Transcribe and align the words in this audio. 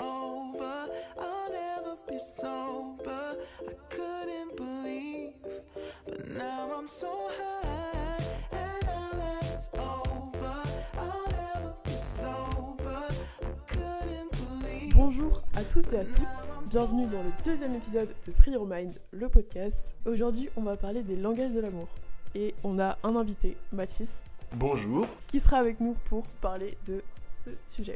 over. 0.00 0.88
I'll 1.18 1.50
never 1.50 1.96
be 2.08 2.18
sober. 2.18 3.36
I 3.68 3.72
couldn't 3.90 4.56
believe, 4.56 5.32
but 6.06 6.28
now 6.28 6.70
I'm 6.78 6.86
so 6.86 7.08
high. 7.38 8.22
And 8.52 8.82
now 8.86 9.10
that 9.12 9.52
it's 9.52 9.70
over, 9.74 10.62
I'll 10.98 11.28
never 11.30 11.74
be 11.84 11.92
sober. 11.98 13.08
I 13.42 13.72
couldn't 13.72 14.30
believe. 14.32 14.94
Bonjour 14.94 15.42
à 15.54 15.62
tous 15.64 15.92
et 15.92 15.98
à 16.00 16.04
toutes, 16.04 16.70
bienvenue 16.70 17.06
dans 17.06 17.22
le 17.22 17.30
deuxième 17.44 17.74
épisode 17.74 18.14
de 18.26 18.32
Free 18.32 18.52
Your 18.52 18.66
Mind, 18.66 18.94
le 19.10 19.28
podcast. 19.28 19.94
Aujourd'hui, 20.06 20.48
on 20.56 20.62
va 20.62 20.76
parler 20.76 21.02
des 21.02 21.16
langages 21.16 21.52
de 21.54 21.60
l'amour. 21.60 21.88
Et 22.34 22.54
on 22.64 22.78
a 22.78 22.98
un 23.02 23.16
invité, 23.16 23.56
Mathis, 23.72 24.24
Bonjour. 24.54 25.06
qui 25.26 25.40
sera 25.40 25.56
avec 25.56 25.80
nous 25.80 25.96
pour 26.10 26.24
parler 26.42 26.76
de 26.86 27.02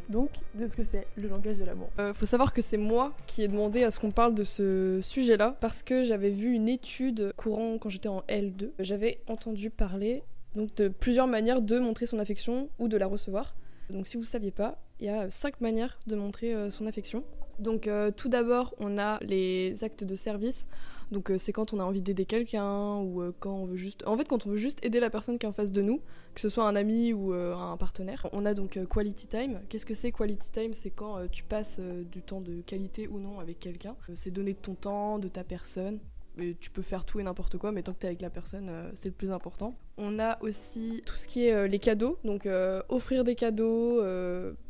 Donc, 0.08 0.30
de 0.54 0.66
ce 0.66 0.76
que 0.76 0.84
c'est 0.84 1.06
le 1.16 1.28
langage 1.28 1.58
de 1.58 1.64
l'amour. 1.64 1.90
Euh, 1.98 2.14
faut 2.14 2.26
savoir 2.26 2.52
que 2.52 2.62
c'est 2.62 2.76
moi 2.76 3.14
qui 3.26 3.42
ai 3.42 3.48
demandé 3.48 3.84
à 3.84 3.90
ce 3.90 3.98
qu'on 3.98 4.10
parle 4.10 4.34
de 4.34 4.44
ce 4.44 5.00
sujet-là 5.02 5.56
parce 5.60 5.82
que 5.82 6.02
j'avais 6.02 6.30
vu 6.30 6.52
une 6.52 6.68
étude 6.68 7.32
courant 7.36 7.78
quand 7.78 7.88
j'étais 7.88 8.08
en 8.08 8.20
L2. 8.28 8.70
J'avais 8.78 9.20
entendu 9.26 9.70
parler 9.70 10.22
donc 10.54 10.74
de 10.76 10.88
plusieurs 10.88 11.26
manières 11.26 11.62
de 11.62 11.78
montrer 11.78 12.06
son 12.06 12.18
affection 12.18 12.68
ou 12.78 12.88
de 12.88 12.96
la 12.96 13.06
recevoir. 13.06 13.54
Donc 13.90 14.06
si 14.06 14.16
vous 14.16 14.22
ne 14.22 14.26
saviez 14.26 14.50
pas, 14.50 14.78
il 15.00 15.06
y 15.06 15.08
a 15.08 15.30
cinq 15.30 15.60
manières 15.60 15.98
de 16.06 16.16
montrer 16.16 16.54
euh, 16.54 16.70
son 16.70 16.86
affection. 16.86 17.24
Donc 17.60 17.86
euh, 17.86 18.10
tout 18.10 18.28
d'abord, 18.28 18.74
on 18.78 18.98
a 18.98 19.18
les 19.22 19.84
actes 19.84 20.02
de 20.02 20.14
service. 20.14 20.66
Donc 21.10 21.30
euh, 21.30 21.38
c'est 21.38 21.52
quand 21.52 21.72
on 21.72 21.80
a 21.80 21.84
envie 21.84 22.00
d'aider 22.00 22.24
quelqu'un 22.24 22.98
ou 22.98 23.20
euh, 23.20 23.32
quand 23.38 23.54
on 23.54 23.66
veut 23.66 23.76
juste 23.76 24.06
en 24.06 24.16
fait 24.16 24.28
quand 24.28 24.46
on 24.46 24.50
veut 24.50 24.56
juste 24.56 24.84
aider 24.84 25.00
la 25.00 25.10
personne 25.10 25.38
qui 25.38 25.46
est 25.46 25.48
en 25.48 25.52
face 25.52 25.72
de 25.72 25.82
nous, 25.82 26.00
que 26.34 26.40
ce 26.40 26.48
soit 26.48 26.64
un 26.64 26.76
ami 26.76 27.12
ou 27.12 27.32
un 27.32 27.76
partenaire. 27.76 28.26
On 28.32 28.46
a 28.46 28.54
donc 28.54 28.78
quality 28.88 29.26
time. 29.26 29.60
Qu'est-ce 29.68 29.86
que 29.86 29.94
c'est 29.94 30.12
quality 30.12 30.50
time? 30.50 30.72
C'est 30.72 30.90
quand 30.90 31.26
tu 31.30 31.44
passes 31.44 31.80
du 31.80 32.22
temps 32.22 32.40
de 32.40 32.62
qualité 32.62 33.08
ou 33.08 33.18
non 33.18 33.40
avec 33.40 33.58
quelqu'un. 33.58 33.96
C'est 34.14 34.30
donner 34.30 34.54
de 34.54 34.58
ton 34.58 34.74
temps, 34.74 35.18
de 35.18 35.28
ta 35.28 35.44
personne. 35.44 35.98
Tu 36.38 36.70
peux 36.70 36.82
faire 36.82 37.04
tout 37.04 37.20
et 37.20 37.22
n'importe 37.22 37.58
quoi, 37.58 37.72
mais 37.72 37.82
tant 37.82 37.92
que 37.92 37.98
tu 37.98 38.06
es 38.06 38.08
avec 38.08 38.22
la 38.22 38.30
personne, 38.30 38.68
euh, 38.70 38.90
c'est 38.94 39.08
le 39.08 39.14
plus 39.14 39.30
important. 39.30 39.74
On 39.98 40.18
a 40.18 40.40
aussi 40.42 41.02
tout 41.04 41.16
ce 41.16 41.28
qui 41.28 41.46
est 41.46 41.52
euh, 41.52 41.66
les 41.66 41.78
cadeaux, 41.78 42.18
donc 42.24 42.46
euh, 42.46 42.82
offrir 42.88 43.24
des 43.24 43.34
cadeaux, 43.34 44.02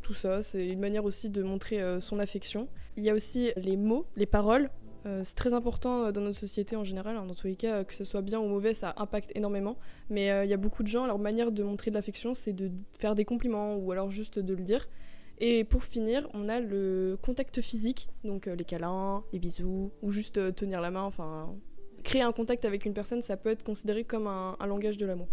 tout 0.03 0.14
ça, 0.14 0.42
c'est 0.42 0.66
une 0.66 0.81
manière 0.81 1.05
aussi 1.05 1.31
de 1.31 1.42
montrer 1.42 2.00
son 2.00 2.19
affection. 2.19 2.69
Il 2.97 3.05
y 3.05 3.11
a 3.11 3.14
aussi 3.14 3.53
les 3.56 3.77
mots, 3.77 4.06
les 4.16 4.27
paroles. 4.27 4.70
C'est 5.22 5.36
très 5.36 5.55
important 5.55 6.12
dans 6.12 6.20
notre 6.20 6.38
société 6.38 6.77
en 6.77 6.84
général, 6.84 7.16
hein, 7.16 7.25
dans 7.25 7.34
tous 7.34 7.47
les 7.47 7.56
cas, 7.56 7.84
que 7.84 7.94
ce 7.94 8.05
soit 8.05 8.20
bien 8.20 8.38
ou 8.38 8.47
mauvais, 8.47 8.75
ça 8.75 8.92
impacte 8.98 9.33
énormément. 9.34 9.78
Mais 10.11 10.27
il 10.44 10.50
y 10.50 10.53
a 10.53 10.58
beaucoup 10.58 10.83
de 10.83 10.88
gens, 10.88 11.06
leur 11.06 11.19
manière 11.19 11.53
de 11.53 11.62
montrer 11.62 11.91
de 11.91 11.97
l'affection, 11.97 12.34
c'est 12.34 12.53
de 12.53 12.70
faire 12.98 13.14
des 13.14 13.25
compliments 13.25 13.77
ou 13.77 13.92
alors 13.92 14.11
juste 14.11 14.38
de 14.38 14.55
le 14.55 14.62
dire. 14.62 14.88
Et 15.41 15.64
pour 15.64 15.83
finir, 15.84 16.28
on 16.34 16.50
a 16.50 16.60
le 16.60 17.19
contact 17.22 17.62
physique, 17.62 18.10
donc 18.24 18.46
euh, 18.46 18.55
les 18.55 18.64
câlins, 18.64 19.24
les 19.33 19.38
bisous, 19.38 19.91
ou 20.02 20.10
juste 20.10 20.36
euh, 20.36 20.52
tenir 20.52 20.80
la 20.80 20.91
main, 20.91 21.02
enfin... 21.02 21.55
Créer 22.02 22.22
un 22.22 22.32
contact 22.32 22.64
avec 22.64 22.86
une 22.86 22.94
personne, 22.94 23.20
ça 23.20 23.36
peut 23.36 23.50
être 23.50 23.62
considéré 23.62 24.05
comme 24.05 24.27
un, 24.27 24.56
langage 24.66 24.97
de 24.97 25.05
l'amour. 25.05 25.28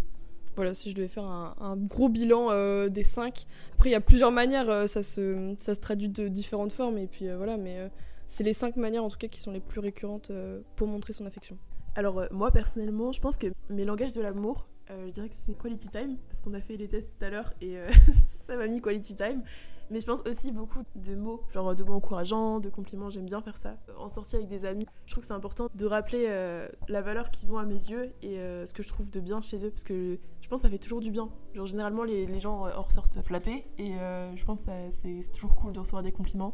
Voilà, 0.57 0.73
si 0.73 0.89
je 0.89 0.95
devais 0.95 1.07
faire 1.07 1.23
un, 1.23 1.77
gros 1.77 2.09
bilan 2.09 2.47
euh, 2.51 2.89
des 2.89 3.03
cinq. 3.03 3.45
Après, 3.75 3.89
il 3.89 3.93
y 3.93 3.95
a 3.95 4.01
plusieurs 4.01 4.33
manières, 4.33 4.89
ça, 4.89 5.01
se, 5.01 5.55
ça 5.59 5.75
se 5.75 5.79
traduit 5.79 6.09
de 6.09 6.27
différentes 6.27 6.73
formes, 6.73 6.97
et 6.97 7.07
puis 7.07 7.29
voilà, 7.33 7.55
mais 7.55 7.89
c'est 8.27 8.43
les 8.43 8.51
cinq 8.51 8.75
manières 8.75 9.05
en 9.05 9.09
tout 9.09 9.17
cas 9.17 9.29
qui 9.29 9.39
sont 9.39 9.51
les 9.51 9.61
plus 9.61 9.79
récurrentes 9.79 10.29
pour 10.75 10.87
montrer 10.87 11.13
son 11.13 11.25
affection. 11.25 11.57
Alors, 11.95 12.25
moi, 12.31 12.51
personnellement, 12.51 13.13
je 13.13 13.21
pense 13.21 13.37
que 13.37 13.47
mes 13.69 13.85
langages 13.85 14.13
de 14.13 14.21
l'amour, 14.21 14.67
je 14.89 15.11
dirais 15.11 15.29
que 15.29 15.35
c'est 15.35 15.57
quality 15.57 15.87
time, 15.87 16.17
parce 16.27 16.41
qu'on 16.41 16.53
a 16.53 16.59
fait 16.59 16.75
les 16.75 16.89
tests 16.89 17.07
tout 17.17 17.23
à 17.23 17.29
l'heure 17.29 17.53
et 17.61 17.77
ça 18.45 18.57
m'a 18.57 18.67
mis 18.67 18.81
quality 18.81 19.15
time. 19.15 19.41
Mais 19.89 20.01
je 20.01 20.05
pense 20.05 20.21
aussi 20.27 20.51
beaucoup 20.51 20.81
de 20.95 21.15
mots, 21.15 21.43
genre 21.53 21.73
de 21.73 21.83
mots 21.83 21.93
encourageants, 21.93 22.59
de 22.59 22.69
compliments, 22.69 23.09
j'aime 23.09 23.25
bien 23.25 23.41
faire 23.41 23.55
ça. 23.55 23.77
En 23.97 24.09
sortie 24.09 24.35
avec 24.35 24.49
des 24.49 24.65
amis, 24.65 24.85
je 25.05 25.11
trouve 25.11 25.21
que 25.21 25.27
c'est 25.27 25.33
important 25.33 25.69
de 25.73 25.85
rappeler 25.85 26.25
euh, 26.27 26.67
la 26.89 27.01
valeur 27.01 27.31
qu'ils 27.31 27.53
ont 27.53 27.57
à 27.57 27.65
mes 27.65 27.73
yeux 27.73 28.11
et 28.21 28.39
euh, 28.39 28.65
ce 28.65 28.73
que 28.73 28.83
je 28.83 28.89
trouve 28.89 29.09
de 29.09 29.19
bien 29.21 29.39
chez 29.39 29.65
eux, 29.65 29.69
parce 29.69 29.85
que 29.85 30.19
je 30.41 30.49
pense 30.49 30.61
que 30.61 30.67
ça 30.67 30.69
fait 30.69 30.77
toujours 30.77 30.99
du 30.99 31.09
bien. 31.09 31.29
Genre 31.53 31.65
généralement 31.65 32.03
les, 32.03 32.39
gens 32.39 32.67
en 32.67 32.81
ressortent 32.81 33.21
flattés 33.21 33.65
et 33.77 33.95
euh, 33.97 34.35
je 34.35 34.43
pense 34.43 34.63
que 34.63 34.71
c'est 34.91 35.31
toujours 35.31 35.55
cool 35.55 35.71
de 35.71 35.79
recevoir 35.79 36.03
des 36.03 36.11
compliments. 36.11 36.53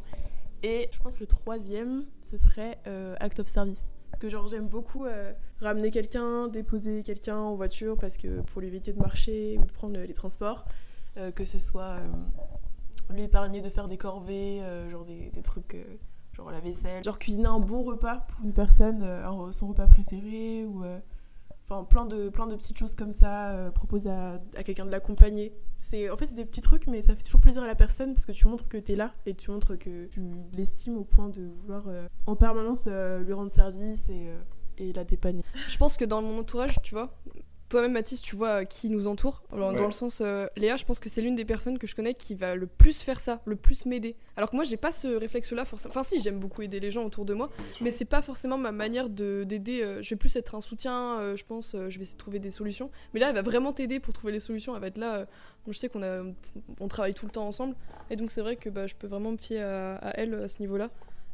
Et 0.61 0.88
je 0.91 0.99
pense 0.99 1.16
que 1.16 1.22
le 1.22 1.27
troisième, 1.27 2.05
ce 2.22 2.38
serait 2.38 2.79
act 3.19 3.39
of 3.39 3.47
service. 3.47 3.91
Parce 4.11 4.22
que 4.22 4.29
genre 4.29 4.47
j'aime 4.47 4.67
beaucoup 4.67 5.05
ramener 5.59 5.89
quelqu'un, 5.89 6.47
déposer 6.47 7.03
quelqu'un 7.03 7.38
en 7.38 7.55
voiture 7.55 7.97
parce 7.97 8.16
que 8.16 8.41
pour 8.41 8.61
lui 8.61 8.67
éviter 8.67 8.93
de 8.93 8.99
marcher 8.99 9.57
ou 9.59 9.66
de 9.66 9.72
prendre 9.72 9.97
les 9.97 10.13
transports, 10.13 10.63
que 11.35 11.43
ce 11.43 11.59
soit 11.59 11.97
lui 13.09 13.24
épargner 13.24 13.62
de 13.62 13.69
faire 13.69 13.88
des 13.88 13.97
corvées, 13.97 14.62
euh, 14.62 14.90
genre 14.90 15.06
des, 15.06 15.31
trucs 15.44 15.75
euh, 15.75 15.84
genre 16.34 16.52
la 16.52 16.59
vaisselle, 16.59 17.03
genre 17.03 17.19
cuisiner 17.19 17.47
un 17.47 17.59
bon 17.59 17.84
repas 17.84 18.25
pour 18.28 18.44
une 18.44 18.53
personne, 18.53 19.02
euh, 19.03 19.52
son 19.52 19.68
repas 19.68 19.88
préféré 19.88 20.66
ou 20.66 20.84
enfin 21.64 21.84
plein 21.84 22.06
de 22.06 22.30
plein 22.30 22.47
de 22.47 22.56
petites 22.56 22.78
choses 22.78 22.96
comme 22.96 23.12
ça, 23.12 23.72
proposer 23.74 24.09
à, 24.09 24.40
quelqu'un 24.64 24.86
de 24.86 24.91
l'accompagner. 24.91 25.53
C'est 25.80 26.09
en 26.09 26.18
fait 26.18 26.28
c'est 26.28 26.36
des 26.36 26.46
petits 26.46 26.62
trucs 26.62 26.88
mais 26.88 27.02
ça 27.02 27.16
fait 27.16 27.24
toujours 27.24 27.41
plaisir 27.41 27.64
à 27.64 27.68
la 27.68 27.75
personne 27.75 28.14
parce 28.14 28.25
que 28.25 28.31
tu 28.31 28.47
montres 28.47 28.68
que 28.68 28.78
tu 28.78 28.94
es 28.94 28.96
là 28.96 29.14
et 29.25 29.34
tu 29.34 29.52
montres 29.52 29.78
que 29.78 30.06
tu 30.06 30.22
l'estimes 30.53 30.97
au 30.97 31.03
point 31.03 31.30
de 31.30 31.50
vouloir 31.62 31.84
en 32.25 32.35
permanence 32.35 32.88
lui 32.88 33.34
rendre 33.34 33.52
service 33.52 34.09
et 34.09 34.30
et 34.78 34.94
la 34.94 35.03
dépanner. 35.03 35.44
Je 35.68 35.78
pense 35.78 35.97
que 35.97 36.06
dans 36.06 36.22
mon 36.22 36.40
entourage, 36.40 36.78
tu 36.81 36.96
vois, 36.96 37.16
toi-même 37.69 37.94
Mathis, 37.94 38.22
tu 38.22 38.35
vois 38.35 38.62
euh, 38.62 38.66
qui 38.66 38.90
nous 38.90 39.07
entoure. 39.07 39.41
Alors, 39.51 39.72
Ouais. 39.72 39.78
Dans 39.78 39.85
le 39.85 39.91
sens, 39.91 40.22
euh, 40.22 40.46
Léa, 40.57 40.75
je 40.75 40.85
pense 40.85 41.00
que 41.00 41.09
c'est 41.09 41.22
l'une 41.22 41.35
des 41.35 41.46
personnes 41.46 41.79
que 41.79 41.88
je 41.88 41.96
connais 41.96 42.13
qui 42.13 42.35
va 42.35 42.53
le 42.56 42.68
plus 42.68 43.01
faire 43.01 43.19
ça, 43.19 43.41
le 43.46 43.56
plus 43.56 43.85
m'aider. 43.88 44.16
Alors 44.38 44.50
que 44.51 44.56
moi, 44.56 44.63
j'ai 44.63 44.78
pas 44.78 44.91
ce 44.91 45.07
réflexe-là 45.07 45.66
forcément. 45.66 45.91
Enfin, 45.91 46.03
si, 46.03 46.19
j'aime 46.19 46.40
beaucoup 46.40 46.62
aider 46.62 46.79
les 46.79 46.91
gens 46.91 47.03
autour 47.03 47.25
de 47.25 47.34
moi, 47.34 47.50
mais 47.81 47.90
c'est 47.90 48.06
pas 48.06 48.22
forcément 48.22 48.57
ma 48.59 48.72
manière 48.72 49.09
de 49.09 49.44
d'aider. 49.44 49.81
euh, 49.81 50.02
je 50.03 50.09
vais 50.12 50.16
plus 50.18 50.35
être 50.35 50.53
un 50.56 50.62
soutien, 50.62 51.19
euh, 51.19 51.35
je 51.35 51.44
pense. 51.46 51.73
euh, 51.73 51.90
je 51.90 51.97
vais 51.97 52.03
essayer 52.03 52.16
de 52.16 52.19
trouver 52.22 52.40
des 52.40 52.52
solutions. 52.52 52.91
Mais 53.13 53.19
là, 53.19 53.29
elle 53.29 53.35
va 53.35 53.41
vraiment 53.41 53.73
t'aider 53.73 54.00
pour 54.00 54.13
trouver 54.13 54.34
les 54.34 54.40
solutions. 54.40 54.75
Elle 54.75 54.81
va 54.81 54.88
être 54.88 54.97
là. 55.00 55.16
euh, 55.16 55.25
je 55.68 55.73
sais 55.78 55.90
qu'on 55.90 56.03
a, 56.03 56.22
on 56.79 56.88
travaille 56.88 57.13
tout 57.16 57.25
le 57.25 57.31
temps 57.31 57.47
ensemble, 57.47 57.75
et 58.09 58.18
donc 58.18 58.29
c'est 58.31 58.41
vrai 58.41 58.56
que 58.57 58.69
bah, 58.69 58.85
je 58.85 58.96
peux 58.96 59.07
vraiment 59.07 59.31
me 59.31 59.38
fier 59.38 59.62
à, 59.63 59.96
à 59.96 60.12
elle 60.19 60.34
à 60.35 60.47
ce 60.47 60.59
niveau-là. 60.59 60.90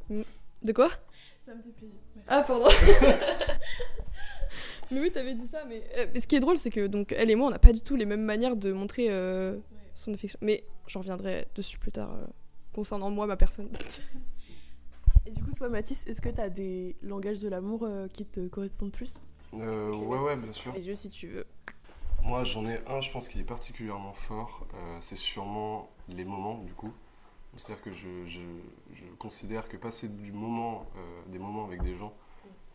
Mm. 0.10 0.22
De 0.64 0.72
quoi? 0.72 0.90
Ça 1.46 1.54
me 1.56 1.62
fait 1.64 1.70
plaisir. 1.72 1.96
ah, 2.28 2.44
pardon. 2.48 2.68
mais 4.92 5.00
oui, 5.00 5.12
t'avais 5.12 5.34
dit 5.34 5.48
ça. 5.48 5.64
Mais, 5.68 5.84
euh, 5.98 6.08
mais 6.14 6.22
ce 6.22 6.28
qui 6.28 6.36
est 6.36 6.40
drôle, 6.40 6.58
c'est 6.58 6.72
que 6.72 6.88
donc 6.88 7.14
elle 7.18 7.30
et 7.30 7.36
moi, 7.36 7.48
on 7.48 7.52
n'a 7.52 7.60
pas 7.60 7.74
du 7.74 7.82
tout 7.82 7.96
les 7.96 8.06
mêmes 8.06 8.24
manières 8.24 8.56
de 8.56 8.72
montrer 8.72 9.08
euh, 9.10 9.58
son 9.96 10.14
affection. 10.14 10.40
Mais 10.42 10.64
j'en 10.88 11.00
reviendrai 11.00 11.48
dessus 11.56 11.78
plus 11.78 11.92
tard 11.92 12.14
euh, 12.14 12.26
concernant 12.74 13.10
moi, 13.10 13.28
ma 13.28 13.38
personne. 13.38 13.70
Et 15.26 15.32
du 15.32 15.44
coup 15.44 15.52
toi 15.52 15.70
Mathis, 15.70 16.08
est-ce 16.08 16.22
que 16.22 16.30
tu 16.30 16.42
as 16.42 16.50
des 16.50 16.96
langages 17.04 17.40
de 17.40 17.50
l'amour 17.50 17.84
euh, 17.84 18.08
qui 18.08 18.26
te 18.26 18.48
correspondent 18.48 18.92
plus? 18.92 19.20
Euh, 19.54 19.94
ouais, 19.94 20.18
ouais, 20.18 20.36
bien 20.36 20.54
sûr. 20.54 20.74
Les 20.74 20.88
yeux 20.88 20.96
si 20.96 21.10
tu 21.10 21.28
veux. 21.28 21.46
Moi, 22.24 22.44
j'en 22.44 22.66
ai 22.68 22.80
un, 22.88 23.00
je 23.00 23.12
pense, 23.12 23.30
qui 23.30 23.40
est 23.40 23.44
particulièrement 23.44 24.14
fort. 24.14 24.68
Euh, 24.74 24.98
c'est 25.02 25.16
sûrement 25.16 25.90
les 26.08 26.26
moments, 26.26 26.58
du 26.60 26.74
coup. 26.74 26.92
C'est-à-dire 27.56 27.84
que 27.84 27.92
je, 27.92 28.26
je, 28.26 28.42
je 28.94 29.04
considère 29.18 29.68
que 29.70 29.78
passer 29.78 30.08
du 30.08 30.32
moment, 30.32 30.86
euh, 30.98 31.22
des 31.32 31.40
moments 31.40 31.66
avec 31.66 31.82
des 31.82 31.96
gens, 31.96 32.14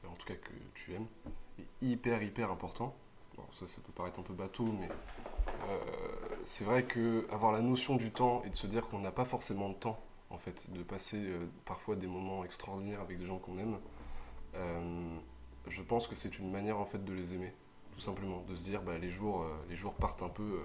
en 0.06 0.14
tout 0.14 0.26
cas 0.26 0.34
que 0.34 0.50
tu 0.74 0.94
aimes, 0.94 1.06
hyper, 1.82 2.22
hyper 2.22 2.50
important. 2.50 2.94
Ça, 3.52 3.66
ça 3.66 3.80
peut 3.84 3.92
paraître 3.92 4.18
un 4.20 4.22
peu 4.22 4.32
bateau, 4.34 4.64
mais 4.64 4.88
euh, 5.68 5.78
c'est 6.44 6.64
vrai 6.64 6.84
que 6.84 7.26
avoir 7.32 7.52
la 7.52 7.60
notion 7.60 7.96
du 7.96 8.10
temps 8.10 8.42
et 8.44 8.50
de 8.50 8.54
se 8.54 8.66
dire 8.66 8.86
qu'on 8.88 9.00
n'a 9.00 9.12
pas 9.12 9.24
forcément 9.24 9.68
de 9.68 9.74
temps, 9.74 9.98
en 10.30 10.38
fait, 10.38 10.70
de 10.72 10.82
passer 10.82 11.18
euh, 11.18 11.46
parfois 11.64 11.96
des 11.96 12.06
moments 12.06 12.44
extraordinaires 12.44 13.00
avec 13.00 13.18
des 13.18 13.26
gens 13.26 13.38
qu'on 13.38 13.58
aime, 13.58 13.78
euh, 14.56 15.16
je 15.68 15.82
pense 15.82 16.06
que 16.08 16.14
c'est 16.14 16.38
une 16.38 16.50
manière, 16.50 16.78
en 16.78 16.84
fait, 16.84 17.04
de 17.04 17.12
les 17.12 17.34
aimer 17.34 17.52
tout 17.92 18.00
simplement, 18.00 18.42
de 18.48 18.54
se 18.56 18.64
dire 18.64 18.82
bah, 18.82 18.98
les, 18.98 19.10
jours, 19.10 19.46
les 19.68 19.76
jours 19.76 19.94
partent 19.94 20.22
un 20.22 20.28
peu 20.28 20.64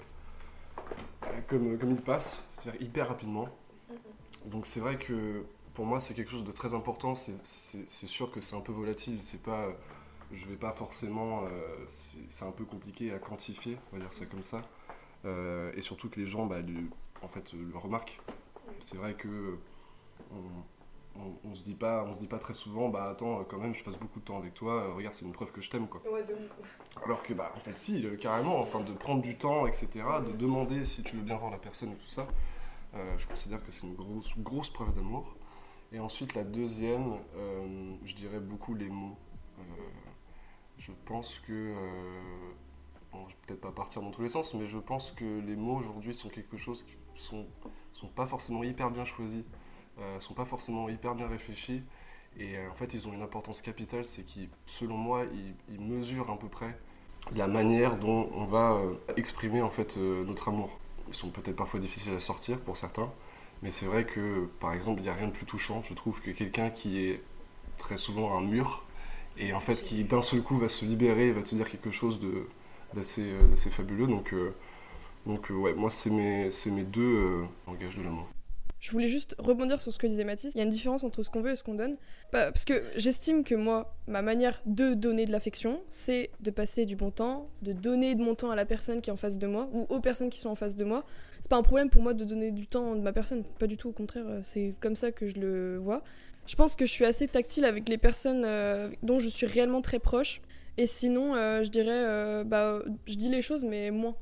comme, 1.48 1.78
comme 1.78 1.92
ils 1.92 2.02
passent, 2.02 2.42
c'est-à-dire 2.56 2.82
hyper 2.82 3.08
rapidement. 3.08 3.48
Donc 4.46 4.66
c'est 4.66 4.80
vrai 4.80 4.98
que 4.98 5.46
pour 5.74 5.86
moi 5.86 6.00
c'est 6.00 6.14
quelque 6.14 6.32
chose 6.32 6.44
de 6.44 6.52
très 6.52 6.74
important, 6.74 7.16
c'est- 7.16 8.08
sûr 8.08 8.32
que 8.32 8.42
c'est 8.42 8.56
un 8.56 8.62
peu 8.62 8.72
volatile, 8.72 9.22
c'est 9.22 9.42
pas, 9.42 9.68
je 10.32 10.46
vais 10.48 10.56
pas 10.56 10.72
forcément, 10.72 11.44
euh, 11.46 11.86
c'est 11.88 12.46
un 12.46 12.52
peu 12.52 12.66
compliqué 12.66 13.12
à 13.14 13.20
quantifier, 13.20 13.78
on 13.92 13.98
va 13.98 14.02
dire 14.02 14.14
ça 14.14 14.26
comme 14.26 14.44
ça, 14.44 14.62
Euh, 15.26 15.74
et 15.76 15.82
surtout 15.82 16.10
que 16.10 16.18
les 16.20 16.26
gens 16.26 16.46
bah, 16.46 16.62
le, 16.62 16.90
en 17.22 17.28
fait, 17.28 17.52
le 17.54 17.78
remarquent. 17.78 18.20
C'est 18.80 18.96
vrai 18.98 19.14
que 19.16 19.58
on, 20.32 21.20
on, 21.20 21.34
on 21.50 21.56
se 21.56 21.64
dit 21.64 21.76
pas, 21.76 22.06
on 22.06 22.14
se 22.14 22.20
dit 22.22 22.28
pas 22.28 22.40
très 22.40 22.54
souvent, 22.54 22.88
bah 22.90 23.10
attends, 23.10 23.44
quand 23.44 23.58
même, 23.58 23.76
je 23.76 23.84
passe 23.84 23.98
beaucoup 23.98 24.20
de 24.22 24.26
temps 24.26 24.38
avec 24.38 24.54
toi, 24.54 24.76
euh, 24.76 24.94
regarde, 24.94 25.14
c'est 25.14 25.26
une 25.26 25.34
preuve 25.34 25.52
que 25.52 25.60
je 25.62 25.70
t'aime, 25.70 25.88
quoi. 25.90 26.02
Alors 27.04 27.22
que, 27.24 27.34
bah, 27.34 27.52
en 27.56 27.60
fait, 27.60 27.78
si, 27.78 28.06
euh, 28.06 28.16
carrément, 28.16 28.60
enfin, 28.62 28.80
de 28.82 28.94
prendre 28.94 29.22
du 29.22 29.38
temps, 29.38 29.68
etc., 29.68 29.88
de 30.26 30.32
demander 30.38 30.86
si 30.86 31.04
tu 31.04 31.18
veux 31.18 31.24
bien 31.24 31.36
voir 31.38 31.52
la 31.52 31.58
personne 31.58 31.92
et 31.92 31.96
tout 31.96 32.06
ça, 32.08 32.26
euh, 32.96 33.18
je 33.18 33.28
considère 33.28 33.62
que 33.64 33.72
c'est 33.72 33.86
une 33.88 33.96
grosse, 33.96 34.38
grosse 34.38 34.70
preuve 34.70 34.94
d'amour. 34.94 35.36
Et 35.92 36.00
ensuite, 36.00 36.34
la 36.36 36.44
deuxième, 36.46 37.18
je 38.06 38.14
dirais 38.16 38.40
beaucoup 38.40 38.76
les 38.76 38.90
mots. 38.90 39.18
Je 40.80 40.92
pense 41.06 41.40
que, 41.40 41.52
euh, 41.52 42.20
bon, 43.12 43.26
vais 43.26 43.36
peut-être 43.46 43.62
pas 43.62 43.72
partir 43.72 44.02
dans 44.02 44.12
tous 44.12 44.22
les 44.22 44.30
sens, 44.30 44.54
mais 44.54 44.66
je 44.66 44.80
pense 44.80 45.12
que 45.12 45.40
les 45.42 45.56
mots 45.56 45.76
aujourd'hui 45.76 46.16
sont 46.16 46.30
quelque 46.30 46.58
chose 46.58 46.84
qui 46.84 46.96
sont, 47.16 47.46
sont 47.94 48.08
pas 48.08 48.26
forcément 48.26 48.64
hyper 48.64 48.90
bien 48.90 49.06
choisis 49.06 49.44
euh, 50.02 50.20
sont 50.20 50.34
pas 50.34 50.46
forcément 50.46 50.88
hyper 50.88 51.14
bien 51.14 51.28
réfléchis. 51.28 51.84
Et 52.38 52.58
euh, 52.58 52.70
en 52.72 52.76
fait, 52.76 52.94
ils 52.94 53.08
ont 53.08 53.14
une 53.14 53.22
importance 53.22 53.62
capitale, 53.62 54.06
c'est 54.06 54.24
qu'ils, 54.24 54.48
selon 54.66 54.96
moi, 54.96 55.24
ils, 55.70 55.82
mesurent 55.82 56.30
à 56.30 56.38
peu 56.38 56.48
près 56.48 56.78
la 57.36 57.48
manière 57.48 57.98
dont 57.98 58.30
on 58.34 58.46
va 58.46 58.72
euh, 58.72 58.94
exprimer 59.18 59.62
en 59.62 59.70
fait 59.70 59.98
notre 59.98 60.48
amour. 60.48 60.80
Ils 61.10 61.14
sont 61.14 61.30
peut-être 61.30 61.56
parfois 61.56 61.80
difficiles 61.80 62.14
à 62.14 62.20
sortir 62.20 62.60
pour 62.62 62.78
certains, 62.78 63.12
mais 63.62 63.72
c'est 63.72 63.86
vrai 63.88 64.06
que, 64.06 64.48
par 64.62 64.74
exemple, 64.74 65.02
il 65.02 65.04
n'y 65.04 65.10
a 65.10 65.14
rien 65.14 65.28
de 65.28 65.34
plus 65.34 65.46
touchant, 65.46 65.82
je 65.84 65.94
trouve, 65.94 66.22
que 66.22 66.32
quelqu'un 66.32 66.70
qui 66.70 67.04
est 67.06 67.22
très 67.78 67.98
souvent 67.98 68.38
un 68.38 68.42
mur 68.42 68.86
et 69.40 69.54
en 69.54 69.60
fait 69.60 69.82
qui 69.82 70.04
d'un 70.04 70.22
seul 70.22 70.42
coup 70.42 70.58
va 70.58 70.70
se 70.70 70.86
libérer, 70.86 71.32
va 71.32 71.42
te 71.42 71.56
dire 71.56 71.70
quelque 71.70 71.92
chose 71.92 72.20
euh, 72.24 72.48
d'assez 72.94 73.70
fabuleux. 73.70 74.08
Donc, 74.08 74.34
euh, 74.34 74.54
donc 75.26 75.52
euh, 75.52 75.56
ouais, 75.56 75.74
moi 75.74 75.90
c'est 75.90 76.10
mes, 76.10 76.50
mes 76.72 76.84
deux 76.84 77.02
euh, 77.02 77.46
langages 77.68 77.98
de 77.98 78.04
l'amour. 78.04 78.28
Je 78.80 78.92
voulais 78.92 79.08
juste 79.08 79.36
rebondir 79.40 79.82
sur 79.82 79.92
ce 79.92 80.00
que 80.00 80.08
disait 80.08 80.24
Mathis. 80.24 80.54
Il 80.56 80.60
y 80.60 80.62
a 80.62 80.64
une 80.64 80.70
différence 80.70 81.04
entre 81.04 81.22
ce 81.22 81.30
qu'on 81.30 81.42
veut 81.42 81.52
et 81.52 81.56
ce 81.56 81.66
qu'on 81.66 81.74
donne. 81.74 81.98
Parce 82.32 82.64
que 82.64 82.82
j'estime 82.96 83.44
que 83.44 83.54
moi, 83.54 83.94
ma 84.08 84.22
manière 84.22 84.62
de 84.66 84.94
donner 84.94 85.26
de 85.26 85.34
l'affection, 85.34 85.82
c'est 85.90 86.30
de 86.40 86.50
passer 86.50 86.86
du 86.86 86.96
bon 86.96 87.12
temps, 87.12 87.50
de 87.62 87.74
donner 87.74 88.16
de 88.16 88.24
mon 88.24 88.36
temps 88.36 88.52
à 88.52 88.56
la 88.56 88.66
personne 88.66 89.02
qui 89.02 89.10
est 89.10 89.14
en 89.14 89.18
face 89.18 89.38
de 89.38 89.48
moi, 89.48 89.70
ou 89.74 89.86
aux 89.90 90.00
personnes 90.00 90.30
qui 90.30 90.40
sont 90.40 90.50
en 90.50 90.56
face 90.56 90.78
de 90.78 90.86
moi. 90.86 91.04
C'est 91.42 91.50
pas 91.50 91.58
un 91.58 91.64
problème 91.64 91.90
pour 91.90 92.02
moi 92.02 92.14
de 92.14 92.24
donner 92.24 92.52
du 92.52 92.68
temps 92.68 92.96
de 92.96 93.02
ma 93.02 93.12
personne, 93.12 93.44
pas 93.44 93.68
du 93.68 93.76
tout, 93.76 93.90
au 93.90 93.94
contraire, 93.94 94.26
c'est 94.44 94.74
comme 94.80 94.96
ça 94.96 95.12
que 95.12 95.28
je 95.28 95.36
le 95.36 95.78
vois. 95.78 96.02
Je 96.50 96.56
pense 96.56 96.76
que 96.76 96.88
je 96.88 96.92
suis 96.92 97.06
assez 97.06 97.28
tactile 97.28 97.64
avec 97.64 97.88
les 97.90 98.00
personnes 98.00 98.42
euh, 98.44 98.90
dont 99.04 99.20
je 99.20 99.30
suis 99.30 99.46
réellement 99.46 99.84
très 99.84 100.00
proche. 100.00 100.42
Et 100.78 100.88
sinon, 100.88 101.36
euh, 101.36 101.62
je 101.62 101.70
dirais, 101.70 101.92
euh, 101.92 102.44
bah, 102.44 102.82
je 103.06 103.14
dis 103.14 103.30
les 103.30 103.44
choses, 103.44 103.64
mais 103.64 103.92
moins. 103.92 104.16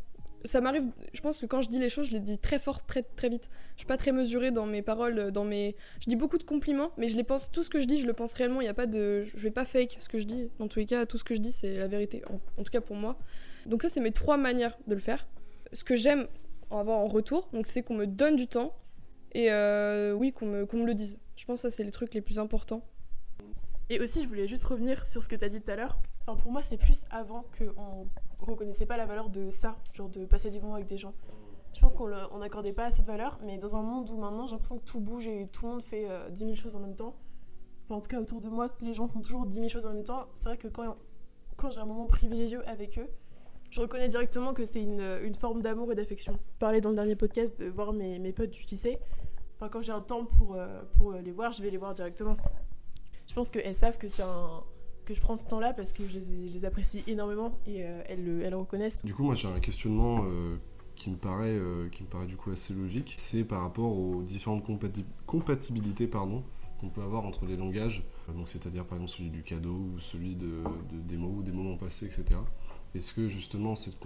Ça 0.44 0.60
m'arrive, 0.60 0.84
je 1.14 1.22
pense 1.22 1.40
que 1.40 1.46
quand 1.46 1.62
je 1.62 1.70
dis 1.70 1.80
les 1.80 1.88
choses, 1.88 2.08
je 2.08 2.12
les 2.12 2.20
dis 2.20 2.38
très 2.38 2.60
fort, 2.60 2.86
très, 2.86 3.02
très 3.02 3.30
vite. 3.30 3.50
Je 3.76 3.82
suis 3.82 3.88
pas 3.88 3.96
très 3.96 4.12
mesurée 4.12 4.52
dans 4.52 4.66
mes 4.66 4.82
paroles, 4.82 5.32
dans 5.32 5.46
mes. 5.46 5.78
Je 6.02 6.10
dis 6.10 6.18
beaucoup 6.18 6.38
de 6.38 6.44
compliments, 6.44 6.92
mais 6.98 7.08
je 7.08 7.16
les 7.16 7.24
pense. 7.24 7.50
Tout 7.50 7.64
ce 7.64 7.70
que 7.70 7.80
je 7.80 7.86
dis, 7.86 7.98
je 7.98 8.08
le 8.08 8.14
pense 8.14 8.34
réellement. 8.34 8.60
Il 8.60 8.66
y 8.66 8.70
a 8.70 8.74
pas 8.74 8.88
de. 8.88 9.22
Je 9.22 9.38
vais 9.38 9.50
pas 9.50 9.64
fake 9.64 9.96
ce 9.98 10.10
que 10.10 10.20
je 10.20 10.26
dis. 10.26 10.50
Dans 10.60 10.68
tous 10.68 10.80
les 10.80 10.86
cas, 10.86 11.06
tout 11.06 11.18
ce 11.18 11.24
que 11.24 11.34
je 11.34 11.40
dis, 11.40 11.54
c'est 11.54 11.78
la 11.78 11.88
vérité. 11.88 12.24
En, 12.58 12.64
tout 12.64 12.72
cas 12.72 12.82
pour 12.82 12.98
moi. 12.98 13.18
Donc 13.68 13.84
ça, 13.84 13.88
c'est 13.88 14.02
mes 14.02 14.12
trois 14.12 14.36
manières 14.36 14.78
de 14.88 14.96
le 14.96 15.02
faire. 15.02 15.30
Ce 15.72 15.86
que 15.86 15.96
j'aime 15.96 16.28
avoir 16.72 17.00
en 17.00 17.08
retour, 17.08 17.48
donc 17.54 17.68
c'est 17.68 17.84
qu'on 17.84 17.96
me 17.96 18.06
donne 18.06 18.36
du 18.36 18.48
temps 18.48 18.76
et 19.34 19.50
oui, 20.12 20.34
qu'on 20.34 20.48
me, 20.48 20.66
qu'on 20.66 20.80
me 20.80 20.86
le 20.86 20.94
dise. 20.94 21.20
Je 21.38 21.46
pense 21.46 21.62
que 21.62 21.70
ça, 21.70 21.76
c'est 21.76 21.84
les 21.84 21.92
trucs 21.92 22.14
les 22.14 22.22
plus 22.22 22.40
importants. 22.40 22.84
Et 23.90 24.02
aussi, 24.02 24.22
je 24.22 24.28
voulais 24.28 24.48
juste 24.48 24.66
revenir 24.66 25.06
sur 25.06 25.24
ce 25.24 25.30
que 25.30 25.36
tu 25.36 25.46
as 25.46 25.50
dit 25.50 25.62
tout 25.62 25.72
à 25.72 25.76
l'heure. 25.76 25.98
Pour 26.26 26.52
moi, 26.52 26.62
c'est 26.62 26.78
plus 26.78 27.04
avant 27.10 27.46
qu'on 27.58 28.06
reconnaissait 28.46 28.86
pas 28.86 28.98
la 28.98 29.06
valeur 29.06 29.30
de 29.30 29.50
ça, 29.50 29.78
genre 29.94 30.10
de 30.10 30.26
passer 30.26 30.50
du 30.50 30.60
moment 30.60 30.74
avec 30.76 30.88
des 30.88 30.98
gens. 30.98 31.14
Je 31.74 31.80
pense 31.80 31.96
qu'on 31.96 32.38
n'accordait 32.40 32.74
pas 32.74 32.86
assez 32.86 33.02
de 33.02 33.08
valeur, 33.08 33.40
mais 33.46 33.58
dans 33.58 33.76
un 33.76 33.84
monde 33.84 34.10
où 34.10 34.18
maintenant 34.18 34.48
j'ai 34.48 34.54
l'impression 34.54 34.80
que 34.80 34.84
tout 34.84 35.00
bouge 35.00 35.28
et 35.28 35.48
tout 35.52 35.66
le 35.66 35.72
monde 35.74 35.84
fait 35.84 36.10
euh, 36.10 36.28
10 36.30 36.40
000 36.40 36.56
choses 36.56 36.76
en 36.76 36.80
même 36.80 36.96
temps, 36.96 37.16
en 37.90 38.02
tout 38.02 38.10
cas 38.10 38.20
autour 38.20 38.42
de 38.42 38.50
moi, 38.50 38.70
les 38.82 38.94
gens 38.94 39.08
font 39.08 39.22
toujours 39.22 39.46
10 39.46 39.56
000 39.56 39.68
choses 39.70 39.86
en 39.86 39.94
même 39.94 40.04
temps, 40.04 40.26
c'est 40.34 40.46
vrai 40.46 40.58
que 40.58 40.68
quand, 40.68 40.96
j'ai 41.70 41.80
un 41.80 41.86
moment 41.86 42.08
privilégié 42.08 42.58
avec 42.66 42.98
eux, 42.98 43.08
je 43.70 43.80
reconnais 43.80 44.08
directement 44.08 44.54
que 44.54 44.66
c'est 44.66 44.82
une, 44.82 45.20
une 45.22 45.36
forme 45.36 45.62
d'amour 45.62 45.92
et 45.92 45.96
d'affection. 45.96 46.34
Je 46.54 46.58
parlais 46.58 46.82
dans 46.82 46.90
le 46.90 46.96
dernier 46.96 47.16
podcast 47.16 47.60
de 47.60 47.68
voir 47.68 47.94
mes, 47.94 48.18
mes 48.18 48.32
potes 48.34 48.50
du 48.50 48.64
lycée. 48.64 48.98
Quand 49.60 49.82
j'ai 49.82 49.92
un 49.92 50.02
temps 50.02 50.26
pour, 50.26 50.56
euh, 50.56 50.82
pour 50.98 51.14
les 51.14 51.32
voir, 51.32 51.52
je 51.52 51.64
vais 51.64 51.70
les 51.70 51.78
voir 51.78 51.94
directement. 51.94 52.38
Je 53.28 53.34
pense 53.34 53.50
qu'elles 53.52 53.76
savent 53.76 53.98
que 53.98 54.08
c'est 54.08 54.24
un 54.24 54.64
que 55.06 55.14
je 55.14 55.22
prends 55.22 55.38
ce 55.38 55.46
temps-là 55.46 55.74
parce 55.74 55.94
que 55.94 56.04
je 56.06 56.20
les, 56.20 56.66
apprécie 56.66 57.02
énormément 57.08 57.58
et 57.66 57.86
euh, 57.86 58.02
elles, 58.08 58.26
le, 58.26 58.42
elles 58.42 58.52
le 58.52 58.58
reconnaissent. 58.58 59.00
Du 59.06 59.14
coup, 59.14 59.24
moi 59.24 59.36
j'ai 59.36 59.48
un 59.48 59.60
questionnement 59.62 60.18
euh, 60.26 60.58
qui, 60.98 61.10
me 61.10 61.16
paraît, 61.16 61.48
euh, 61.58 61.88
qui 61.88 62.04
me 62.04 62.10
paraît 62.10 62.26
du 62.26 62.36
coup 62.36 62.52
assez 62.52 62.74
logique. 62.74 63.14
C'est 63.16 63.46
par 63.46 63.62
rapport 63.62 63.98
aux 63.98 64.22
différentes 64.22 64.68
compati- 64.68 65.06
compatibilités 65.26 66.08
pardon, 66.08 66.44
qu'on 66.82 66.90
peut 66.90 67.02
avoir 67.02 67.26
entre 67.26 67.46
les 67.46 67.56
langages. 67.56 68.04
Euh, 68.28 68.34
Donc, 68.34 68.50
c'est-à-dire 68.50 68.86
par 68.86 68.98
exemple 68.98 69.12
celui 69.18 69.30
du 69.30 69.44
cadeau 69.44 69.76
ou 69.96 70.00
celui 70.00 70.36
de, 70.36 70.46
de- 70.92 71.02
des 71.08 71.16
mots, 71.16 71.42
des 71.42 71.54
moments 71.54 71.78
passés, 71.78 72.06
etc. 72.08 72.42
Est-ce 72.98 73.14
que 73.14 73.30
justement 73.30 73.76
cette 73.76 73.98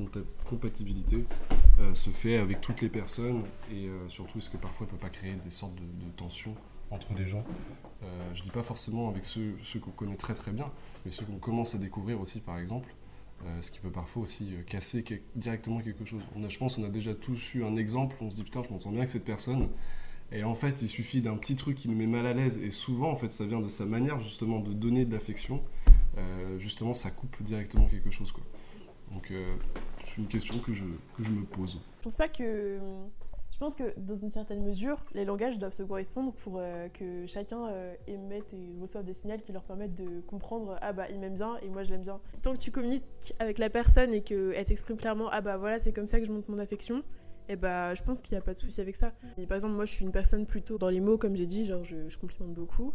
compatibilité 0.49 1.23
euh, 1.79 1.93
se 1.93 2.09
fait 2.09 2.35
avec 2.35 2.59
toutes 2.59 2.81
les 2.81 2.89
personnes 2.89 3.43
et 3.71 3.88
euh, 3.88 4.09
surtout 4.09 4.39
est-ce 4.39 4.49
que 4.49 4.57
parfois 4.57 4.85
elle 4.85 4.97
peut 4.97 5.01
pas 5.01 5.09
créer 5.09 5.35
des 5.35 5.49
sortes 5.49 5.75
de, 5.75 6.11
tensions 6.17 6.55
entre 6.89 7.13
les 7.13 7.25
gens? 7.25 7.45
Euh, 8.03 8.33
Je 8.33 8.43
dis 8.43 8.49
pas 8.49 8.63
forcément 8.63 9.07
avec 9.07 9.23
ceux, 9.23 9.55
ceux 9.63 9.79
qu'on 9.79 9.91
connaît 9.91 10.17
très 10.17 10.33
très 10.33 10.51
bien, 10.51 10.65
mais 11.05 11.11
ceux 11.11 11.23
qu'on 11.23 11.38
commence 11.38 11.73
à 11.73 11.77
découvrir 11.77 12.19
aussi 12.19 12.41
par 12.41 12.59
exemple. 12.59 12.93
Ce 13.61 13.71
qui 13.71 13.79
peut 13.79 13.89
parfois 13.89 14.21
aussi 14.21 14.53
casser 14.67 15.03
directement 15.35 15.79
quelque 15.79 16.05
chose. 16.05 16.21
On 16.35 16.44
a, 16.44 16.47
je 16.47 16.59
pense 16.59 16.75
qu'on 16.75 16.83
a 16.83 16.89
déjà 16.89 17.15
tous 17.15 17.55
eu 17.55 17.63
un 17.63 17.75
exemple, 17.75 18.15
on 18.21 18.29
se 18.29 18.35
dit 18.35 18.44
putain 18.44 18.61
je 18.61 18.69
m'entends 18.69 18.91
bien 18.91 18.99
avec 18.99 19.09
cette 19.09 19.25
personne, 19.25 19.67
et 20.31 20.44
en 20.44 20.53
fait 20.53 20.83
il 20.83 20.87
suffit 20.87 21.21
d'un 21.21 21.35
petit 21.37 21.55
truc 21.55 21.75
qui 21.75 21.89
nous 21.89 21.95
met 21.95 22.05
mal 22.05 22.27
à 22.27 22.33
l'aise, 22.33 22.59
et 22.59 22.69
souvent 22.69 23.09
en 23.09 23.15
fait 23.15 23.31
ça 23.31 23.47
vient 23.47 23.59
de 23.59 23.67
sa 23.67 23.87
manière 23.87 24.19
justement 24.19 24.59
de 24.59 24.73
donner 24.73 25.05
de 25.05 25.11
l'affection, 25.11 25.63
justement 26.59 26.94
ça 26.94 27.09
coupe 27.09 27.41
directement 27.41 27.87
quelque 27.87 28.11
chose 28.11 28.31
quoi. 28.31 28.44
Donc 29.13 29.31
euh, 29.31 29.55
c'est 30.03 30.17
une 30.17 30.27
question 30.27 30.59
que 30.59 30.73
je, 30.73 30.85
que 31.15 31.23
je 31.23 31.31
me 31.31 31.43
pose. 31.45 31.79
Je 31.99 32.03
pense 32.03 32.17
pas 32.17 32.27
que. 32.27 32.79
Je 33.51 33.57
pense 33.57 33.75
que 33.75 33.93
dans 33.99 34.15
une 34.15 34.29
certaine 34.29 34.63
mesure, 34.63 35.03
les 35.13 35.25
langages 35.25 35.59
doivent 35.59 35.73
se 35.73 35.83
correspondre 35.83 36.31
pour 36.31 36.55
euh, 36.57 36.87
que 36.87 37.25
chacun 37.27 37.67
euh, 37.67 37.93
émette 38.07 38.53
et 38.53 38.77
reçoive 38.79 39.03
des 39.03 39.13
signaux 39.13 39.35
qui 39.45 39.51
leur 39.51 39.63
permettent 39.63 39.93
de 39.93 40.21
comprendre 40.21 40.77
ah 40.81 40.93
bah 40.93 41.07
il 41.09 41.19
m'aime 41.19 41.33
bien 41.33 41.57
et 41.61 41.67
moi 41.67 41.83
je 41.83 41.91
l'aime 41.91 42.01
bien. 42.01 42.21
Tant 42.43 42.53
que 42.53 42.59
tu 42.59 42.71
communiques 42.71 43.03
avec 43.39 43.59
la 43.59 43.69
personne 43.69 44.13
et 44.13 44.21
qu'elle 44.21 44.63
t'exprime 44.63 44.95
clairement 44.95 45.27
ah 45.31 45.41
bah 45.41 45.57
voilà 45.57 45.79
c'est 45.79 45.91
comme 45.91 46.07
ça 46.07 46.21
que 46.21 46.25
je 46.25 46.31
montre 46.31 46.49
mon 46.49 46.59
affection, 46.59 47.03
et 47.49 47.57
bah 47.57 47.93
je 47.93 48.01
pense 48.03 48.21
qu'il 48.21 48.35
n'y 48.35 48.37
a 48.37 48.41
pas 48.41 48.53
de 48.53 48.57
souci 48.57 48.79
avec 48.79 48.95
ça. 48.95 49.11
Et 49.37 49.45
par 49.45 49.55
exemple 49.55 49.75
moi 49.75 49.83
je 49.83 49.91
suis 49.91 50.05
une 50.05 50.13
personne 50.13 50.45
plutôt 50.45 50.77
dans 50.77 50.89
les 50.89 51.01
mots 51.01 51.17
comme 51.17 51.35
j'ai 51.35 51.45
dit, 51.45 51.65
genre 51.65 51.83
je 51.83 52.17
complimente 52.17 52.53
beaucoup 52.53 52.93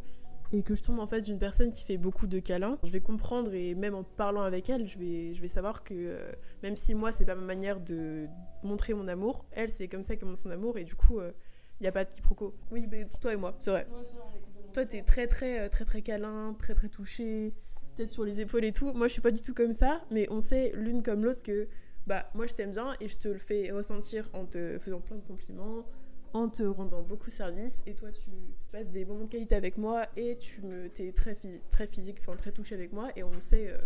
et 0.52 0.62
que 0.62 0.74
je 0.74 0.82
tombe 0.82 0.98
en 0.98 1.06
face 1.06 1.26
d'une 1.26 1.38
personne 1.38 1.70
qui 1.70 1.82
fait 1.82 1.96
beaucoup 1.96 2.26
de 2.26 2.38
câlins, 2.38 2.78
je 2.84 2.90
vais 2.90 3.00
comprendre 3.00 3.52
et 3.54 3.74
même 3.74 3.94
en 3.94 4.04
parlant 4.04 4.42
avec 4.42 4.70
elle, 4.70 4.86
je 4.86 4.98
vais, 4.98 5.34
je 5.34 5.40
vais 5.40 5.48
savoir 5.48 5.82
que 5.82 5.94
euh, 5.94 6.32
même 6.62 6.76
si 6.76 6.94
moi 6.94 7.12
c'est 7.12 7.24
pas 7.24 7.34
ma 7.34 7.44
manière 7.44 7.80
de 7.80 8.26
montrer 8.62 8.94
mon 8.94 9.08
amour, 9.08 9.44
elle 9.52 9.68
c'est 9.68 9.88
comme 9.88 10.02
ça 10.02 10.16
qu'elle 10.16 10.28
montre 10.28 10.40
son 10.40 10.50
amour 10.50 10.78
et 10.78 10.84
du 10.84 10.94
coup 10.94 11.20
il 11.80 11.82
n'y 11.82 11.88
a 11.88 11.92
pas 11.92 12.04
de 12.04 12.12
quiproquo. 12.12 12.54
Oui, 12.70 12.86
mais 12.90 13.06
toi 13.20 13.32
et 13.32 13.36
moi, 13.36 13.54
c'est 13.58 13.70
vrai. 13.70 13.86
Toi 14.72 14.86
t'es 14.86 15.02
très 15.02 15.26
très 15.26 15.60
euh, 15.60 15.68
très 15.68 15.84
très 15.84 16.02
câlin, 16.02 16.54
très 16.58 16.74
très 16.74 16.88
touché, 16.88 17.52
peut-être 17.94 18.10
sur 18.10 18.24
les 18.24 18.40
épaules 18.40 18.64
et 18.64 18.72
tout. 18.72 18.92
Moi 18.92 19.08
je 19.08 19.12
suis 19.12 19.22
pas 19.22 19.30
du 19.30 19.40
tout 19.40 19.54
comme 19.54 19.72
ça, 19.72 20.02
mais 20.10 20.26
on 20.30 20.40
sait 20.40 20.72
l'une 20.74 21.02
comme 21.02 21.24
l'autre 21.24 21.42
que 21.42 21.68
bah 22.06 22.30
moi 22.34 22.46
je 22.46 22.54
t'aime 22.54 22.70
bien 22.70 22.94
et 23.00 23.08
je 23.08 23.18
te 23.18 23.28
le 23.28 23.38
fais 23.38 23.70
ressentir 23.70 24.28
en 24.32 24.44
te 24.44 24.78
faisant 24.78 25.00
plein 25.00 25.16
de 25.16 25.22
compliments, 25.22 25.84
en 26.32 26.48
te 26.48 26.62
rendant 26.62 27.02
beaucoup 27.02 27.30
service 27.30 27.82
et 27.86 27.94
toi 27.94 28.10
tu 28.10 28.30
passes 28.72 28.88
des 28.90 29.04
moments 29.04 29.24
de 29.24 29.30
qualité 29.30 29.54
avec 29.54 29.78
moi 29.78 30.06
et 30.16 30.36
tu 30.38 30.62
me 30.62 30.88
t'es 30.88 31.12
très 31.12 31.36
très 31.70 31.86
physique 31.86 32.18
enfin 32.20 32.36
très 32.36 32.52
touché 32.52 32.74
avec 32.74 32.92
moi 32.92 33.08
et 33.16 33.22
on 33.22 33.40
sait 33.40 33.70
euh, 33.70 33.78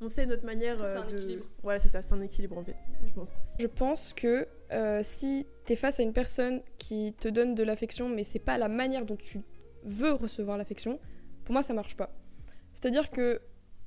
on 0.00 0.08
sait 0.08 0.26
notre 0.26 0.44
manière 0.44 0.78
C'est 0.78 0.84
euh, 0.84 1.02
un 1.02 1.06
de 1.06 1.16
équilibre. 1.16 1.44
voilà 1.62 1.78
c'est 1.78 1.88
ça 1.88 2.02
c'est 2.02 2.14
un 2.14 2.20
équilibre 2.20 2.58
en 2.58 2.64
fait 2.64 2.76
je 3.06 3.12
pense 3.12 3.40
Je 3.58 3.66
pense 3.66 4.12
que 4.12 4.46
euh, 4.72 5.00
si 5.02 5.46
t'es 5.64 5.76
face 5.76 6.00
à 6.00 6.02
une 6.02 6.12
personne 6.12 6.62
qui 6.78 7.14
te 7.18 7.28
donne 7.28 7.54
de 7.54 7.62
l'affection, 7.62 8.08
mais 8.08 8.24
c'est 8.24 8.38
pas 8.38 8.58
la 8.58 8.68
manière 8.68 9.04
dont 9.04 9.16
tu 9.16 9.42
veux 9.84 10.12
recevoir 10.12 10.56
l'affection, 10.56 10.98
pour 11.44 11.52
moi 11.52 11.62
ça 11.62 11.74
marche 11.74 11.96
pas. 11.96 12.10
C'est-à-dire 12.72 13.10
que 13.10 13.40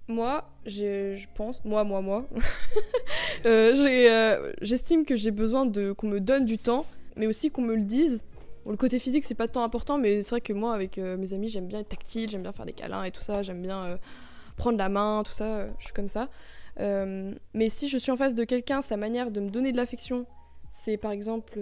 moi, 0.07 0.47
je 0.65 1.25
pense, 1.33 1.63
moi, 1.65 1.83
moi, 1.83 2.01
moi, 2.01 2.27
euh, 3.45 3.73
euh, 3.75 4.53
j'estime 4.61 5.05
que 5.05 5.15
j'ai 5.15 5.31
besoin 5.31 5.65
de 5.65 5.91
qu'on 5.93 6.07
me 6.07 6.19
donne 6.19 6.45
du 6.45 6.57
temps, 6.59 6.85
mais 7.15 7.27
aussi 7.27 7.51
qu'on 7.51 7.61
me 7.61 7.75
le 7.75 7.83
dise. 7.85 8.23
Bon, 8.65 8.71
le 8.71 8.77
côté 8.77 8.97
physique, 8.99 9.25
c'est 9.25 9.35
pas 9.35 9.47
tant 9.47 9.63
important, 9.63 9.97
mais 9.97 10.21
c'est 10.23 10.29
vrai 10.31 10.41
que 10.41 10.51
moi, 10.53 10.73
avec 10.73 10.97
euh, 10.97 11.17
mes 11.17 11.33
amis, 11.33 11.49
j'aime 11.49 11.67
bien 11.67 11.79
être 11.79 11.89
tactile, 11.89 12.29
j'aime 12.29 12.41
bien 12.41 12.51
faire 12.51 12.65
des 12.65 12.73
câlins 12.73 13.03
et 13.03 13.11
tout 13.11 13.21
ça, 13.21 13.41
j'aime 13.43 13.61
bien 13.61 13.83
euh, 13.83 13.97
prendre 14.57 14.77
la 14.77 14.89
main, 14.89 15.21
tout 15.25 15.33
ça, 15.33 15.45
euh, 15.45 15.69
je 15.77 15.85
suis 15.85 15.93
comme 15.93 16.07
ça. 16.07 16.29
Mais 16.79 17.69
si 17.69 17.87
je 17.89 17.97
suis 17.97 18.11
en 18.11 18.17
face 18.17 18.35
de 18.35 18.43
quelqu'un, 18.43 18.81
sa 18.81 18.97
manière 18.97 19.31
de 19.31 19.39
me 19.39 19.49
donner 19.49 19.71
de 19.71 19.77
l'affection, 19.77 20.25
c'est 20.69 20.97
par 20.97 21.11
exemple 21.11 21.59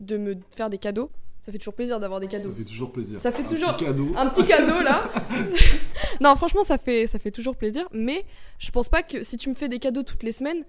de 0.00 0.16
me 0.16 0.36
faire 0.54 0.70
des 0.70 0.78
cadeaux. 0.78 1.10
Ça 1.44 1.50
fait 1.50 1.58
toujours 1.58 1.74
plaisir 1.74 1.98
d'avoir 1.98 2.20
des 2.20 2.26
Ça 2.26 2.36
cadeaux. 2.38 2.52
fait 2.54 2.62
toujours 2.64 2.92
plaisir. 2.92 3.18
Ça 3.18 3.32
fait 3.32 3.42
Un 3.42 3.46
toujours- 3.46 3.72
petit 3.76 3.84
cadeau. 3.86 4.12
Un 4.16 4.28
petit 4.28 4.44
cadeau 4.46 4.80
là 4.82 5.10
Non, 6.20 6.36
franchement, 6.36 6.62
ça 6.62 6.78
fait, 6.78 7.06
ça 7.08 7.18
fait 7.18 7.32
toujours 7.32 7.56
plaisir. 7.56 7.88
Mais 7.92 8.24
je 8.58 8.70
pense 8.70 8.88
pas 8.88 9.02
que 9.02 9.24
si 9.24 9.36
tu 9.36 9.48
me 9.48 9.54
fais 9.54 9.68
des 9.68 9.80
cadeaux 9.80 10.04
toutes 10.04 10.22
les 10.22 10.30
semaines, 10.30 10.62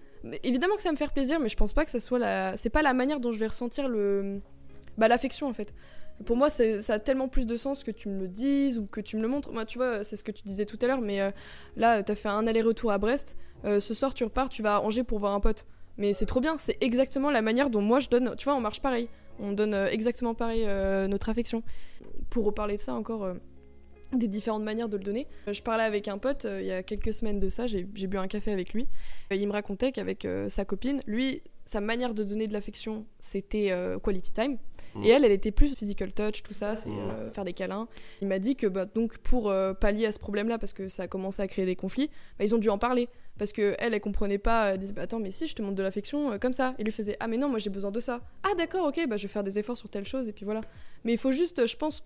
évidemment 0.44 0.76
que 0.76 0.82
ça 0.82 0.92
me 0.92 0.98
faire 0.98 1.12
plaisir, 1.12 1.40
mais 1.40 1.50
je 1.50 1.56
pense 1.56 1.74
pas 1.74 1.86
que 1.86 1.92
ça 1.92 2.00
soit 2.00 2.20
la. 2.20 2.58
C'est 2.58 2.70
pas 2.70 2.82
la 2.82 2.94
manière 2.94 3.20
dont 3.20 3.32
je 3.32 3.40
vais 3.40 3.48
ressentir 3.48 3.88
le. 3.88 4.42
Bah, 4.98 5.08
l'affection 5.08 5.48
en 5.48 5.54
fait. 5.54 5.74
Pour 6.26 6.38
moi, 6.38 6.50
ça 6.50 6.94
a 6.94 7.00
tellement 7.00 7.28
plus 7.28 7.46
de 7.46 7.58
sens 7.58 7.84
que 7.84 7.92
tu 7.92 8.08
me 8.08 8.22
le 8.22 8.28
dises 8.28 8.78
ou 8.78 8.86
que 8.86 9.02
tu 9.02 9.18
me 9.18 9.22
le 9.22 9.28
montres. 9.28 9.52
Moi, 9.52 9.66
tu 9.66 9.78
vois, 9.78 10.04
c'est 10.04 10.16
ce 10.16 10.24
que 10.24 10.32
tu 10.32 10.44
disais 10.44 10.66
tout 10.66 10.78
à 10.82 10.88
l'heure, 10.88 11.02
mais 11.02 11.22
euh, 11.22 11.32
là, 11.76 12.04
t'as 12.04 12.16
fait 12.16 12.30
un 12.30 12.46
aller-retour 12.48 12.92
à 12.92 12.98
Brest. 12.98 13.36
Euh, 13.66 13.80
ce 13.80 13.94
soir, 13.94 14.14
tu 14.14 14.24
repars, 14.24 14.50
tu 14.50 14.62
vas 14.62 14.76
à 14.76 14.80
Angers 14.82 15.04
pour 15.04 15.20
voir 15.20 15.34
un 15.34 15.40
pote. 15.40 15.66
Mais 15.98 16.14
c'est 16.14 16.26
trop 16.26 16.40
bien, 16.40 16.58
c'est 16.58 16.78
exactement 16.82 17.32
la 17.32 17.42
manière 17.42 17.70
dont 17.70 17.82
moi 17.82 18.00
je 18.00 18.10
donne. 18.10 18.36
Tu 18.38 18.46
vois, 18.46 18.56
on 18.56 18.62
marche 18.62 18.82
pareil. 18.82 19.10
On 19.40 19.52
donne 19.52 19.74
euh, 19.74 19.88
exactement 19.88 20.36
pareil 20.36 20.66
notre 21.10 21.30
affection. 21.30 21.64
Pour 22.30 22.46
reparler 22.46 22.78
de 22.78 22.82
ça 22.82 22.94
encore, 22.94 23.28
des 24.18 24.28
différentes 24.28 24.64
manières 24.64 24.90
de 24.90 24.98
le 24.98 25.04
donner. 25.04 25.28
Euh, 25.48 25.54
Je 25.54 25.62
parlais 25.62 25.84
avec 25.84 26.08
un 26.08 26.18
pote 26.18 26.46
euh, 26.46 26.62
il 26.62 26.68
y 26.68 26.72
a 26.72 26.84
quelques 26.84 27.14
semaines 27.14 27.40
de 27.40 27.50
ça, 27.50 27.66
j'ai 27.66 27.84
bu 27.84 28.18
un 28.18 28.28
café 28.28 28.52
avec 28.52 28.74
lui. 28.74 28.88
Et 29.32 29.36
il 29.38 29.48
me 29.48 29.54
racontait 29.54 29.92
qu'avec 29.92 30.26
euh, 30.26 30.50
sa 30.50 30.66
copine, 30.66 31.02
lui, 31.08 31.42
sa 31.66 31.80
manière 31.82 32.14
de 32.14 32.24
donner 32.24 32.48
de 32.48 32.54
l'affection, 32.54 33.06
c'était 33.20 33.72
euh, 33.72 33.98
quality 34.00 34.32
time. 34.34 34.58
Mm. 34.96 35.04
Et 35.04 35.10
elle, 35.10 35.26
elle 35.26 35.32
était 35.32 35.52
plus 35.52 35.76
physical 35.76 36.12
touch, 36.14 36.44
tout 36.44 36.54
ça, 36.54 36.76
c'est 36.76 36.90
Mm. 36.90 37.00
euh, 37.00 37.32
faire 37.32 37.46
des 37.46 37.54
câlins. 37.54 37.88
Il 38.22 38.28
m'a 38.28 38.40
dit 38.40 38.56
que 38.56 38.68
bah, 38.68 38.86
donc 38.86 39.18
pour 39.20 39.50
euh, 39.50 39.74
pallier 39.74 40.06
à 40.06 40.12
ce 40.12 40.20
problème-là, 40.20 40.58
parce 40.60 40.74
que 40.74 40.88
ça 40.88 41.04
a 41.04 41.08
commencé 41.08 41.42
à 41.42 41.48
créer 41.48 41.66
des 41.66 41.76
conflits, 41.76 42.10
bah, 42.38 42.46
ils 42.46 42.54
ont 42.54 42.60
dû 42.60 42.70
en 42.70 42.78
parler. 42.78 43.08
Parce 43.40 43.52
que 43.52 43.76
elle, 43.80 43.96
elle 43.96 44.00
comprenait 44.02 44.38
pas. 44.38 44.74
Elle 44.74 44.78
disait 44.80 44.94
bah, 44.94 45.02
attends, 45.04 45.20
mais 45.20 45.32
si 45.32 45.48
je 45.48 45.56
te 45.56 45.64
montre 45.64 45.74
de 45.74 45.82
l'affection 45.82 46.34
euh, 46.34 46.38
comme 46.38 46.54
ça. 46.54 46.76
Il 46.78 46.86
lui 46.86 46.92
faisait 46.92 47.18
ah 47.20 47.28
mais 47.28 47.38
non, 47.38 47.50
moi 47.50 47.58
j'ai 47.58 47.72
besoin 47.72 47.90
de 47.90 48.00
ça. 48.00 48.22
Ah 48.44 48.54
d'accord, 48.56 48.86
ok, 48.88 49.08
bah 49.08 49.18
je 49.18 49.24
vais 49.24 49.28
faire 49.34 49.44
des 49.44 49.58
efforts 49.58 49.78
sur 49.78 49.90
telle 49.90 50.06
chose 50.06 50.28
et 50.28 50.34
puis 50.34 50.46
voilà. 50.46 50.62
Mais 51.04 51.14
il 51.14 51.18
faut 51.18 51.32
juste, 51.32 51.66
je 51.66 51.76
pense 51.76 52.04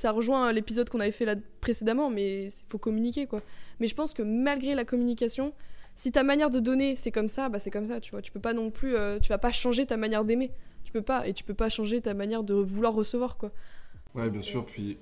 ça 0.00 0.12
rejoint 0.12 0.52
l'épisode 0.52 0.88
qu'on 0.88 1.00
avait 1.00 1.12
fait 1.12 1.26
précédemment, 1.60 2.10
mais 2.10 2.46
il 2.46 2.52
faut 2.66 2.78
communiquer 2.78 3.26
quoi. 3.26 3.42
Mais 3.78 3.86
je 3.86 3.94
pense 3.94 4.14
que 4.14 4.22
malgré 4.22 4.74
la 4.74 4.84
communication, 4.84 5.52
si 5.94 6.10
ta 6.12 6.22
manière 6.22 6.50
de 6.50 6.60
donner 6.60 6.96
c'est 6.96 7.12
comme 7.12 7.28
ça, 7.28 7.48
bah 7.48 7.58
c'est 7.58 7.70
comme 7.70 7.86
ça, 7.86 8.00
tu 8.00 8.10
vois. 8.10 8.22
Tu 8.22 8.32
peux 8.32 8.40
pas 8.40 8.54
non 8.54 8.70
plus, 8.70 8.96
euh, 8.96 9.18
tu 9.20 9.28
vas 9.28 9.38
pas 9.38 9.52
changer 9.52 9.86
ta 9.86 9.96
manière 9.96 10.24
d'aimer. 10.24 10.50
Tu 10.84 10.92
peux 10.92 11.02
pas, 11.02 11.28
et 11.28 11.34
tu 11.34 11.44
peux 11.44 11.54
pas 11.54 11.68
changer 11.68 12.00
ta 12.00 12.14
manière 12.14 12.42
de 12.42 12.54
vouloir 12.54 12.94
recevoir 12.94 13.36
quoi. 13.36 13.52
Ouais, 14.14 14.28
bien 14.30 14.42
sûr. 14.42 14.64
Puis, 14.66 14.98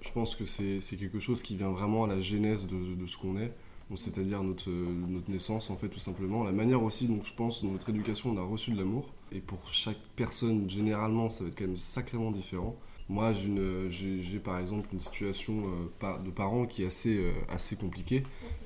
je 0.00 0.10
pense 0.10 0.36
que 0.36 0.44
c'est 0.44 0.96
quelque 0.96 1.20
chose 1.20 1.42
qui 1.42 1.56
vient 1.56 1.70
vraiment 1.70 2.04
à 2.04 2.08
la 2.08 2.20
genèse 2.20 2.66
de, 2.66 3.06
ce 3.06 3.16
qu'on 3.16 3.38
est. 3.38 3.52
Donc, 3.88 3.98
C'est-à-dire 3.98 4.42
notre, 4.42 4.68
notre 4.68 5.30
naissance, 5.30 5.70
en 5.70 5.76
fait, 5.76 5.88
tout 5.88 6.00
simplement. 6.00 6.44
La 6.44 6.52
manière 6.52 6.82
aussi 6.82 7.06
dont 7.06 7.22
je 7.22 7.34
pense, 7.34 7.64
dans 7.64 7.70
notre 7.70 7.88
éducation, 7.90 8.30
on 8.30 8.36
a 8.36 8.42
reçu 8.42 8.72
de 8.72 8.78
l'amour. 8.78 9.14
Et 9.30 9.40
pour 9.40 9.72
chaque 9.72 10.00
personne, 10.16 10.68
généralement, 10.68 11.30
ça 11.30 11.44
va 11.44 11.50
être 11.50 11.56
quand 11.56 11.66
même 11.66 11.78
sacrément 11.78 12.30
différent. 12.30 12.76
Moi, 13.12 13.34
j'ai 13.34 14.38
par 14.38 14.58
exemple 14.58 14.88
une 14.94 14.98
situation 14.98 15.64
euh, 16.02 16.18
de 16.24 16.30
parents 16.30 16.64
qui 16.64 16.82
est 16.82 16.86
assez, 16.86 17.18
euh, 17.18 17.30
assez 17.50 17.76
compliquée. 17.76 18.22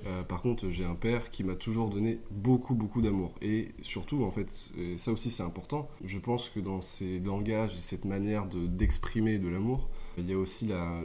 Euh, 0.07 0.23
par 0.23 0.41
contre, 0.41 0.71
j'ai 0.71 0.85
un 0.85 0.95
père 0.95 1.33
qui 1.33 1.43
m'a 1.43 1.57
toujours 1.57 1.89
donné 1.91 2.21
beaucoup, 2.31 2.77
beaucoup 2.77 3.03
d'amour. 3.03 3.35
Et 3.43 3.73
surtout, 3.83 4.23
en 4.23 4.31
fait, 4.31 4.71
ça 4.99 5.11
aussi 5.11 5.33
c'est 5.33 5.43
important, 5.43 5.89
je 6.05 6.21
pense 6.21 6.49
que 6.49 6.61
dans 6.61 6.81
ces 6.81 7.19
langages 7.19 7.75
et 7.75 7.81
cette 7.81 8.05
manière 8.05 8.47
de- 8.47 8.69
d'exprimer 8.69 9.39
de, 9.41 9.49
l'amour, 9.49 9.89
il 10.17 10.31
y 10.31 10.33
a 10.33 10.39
aussi 10.39 10.69
la, 10.69 11.01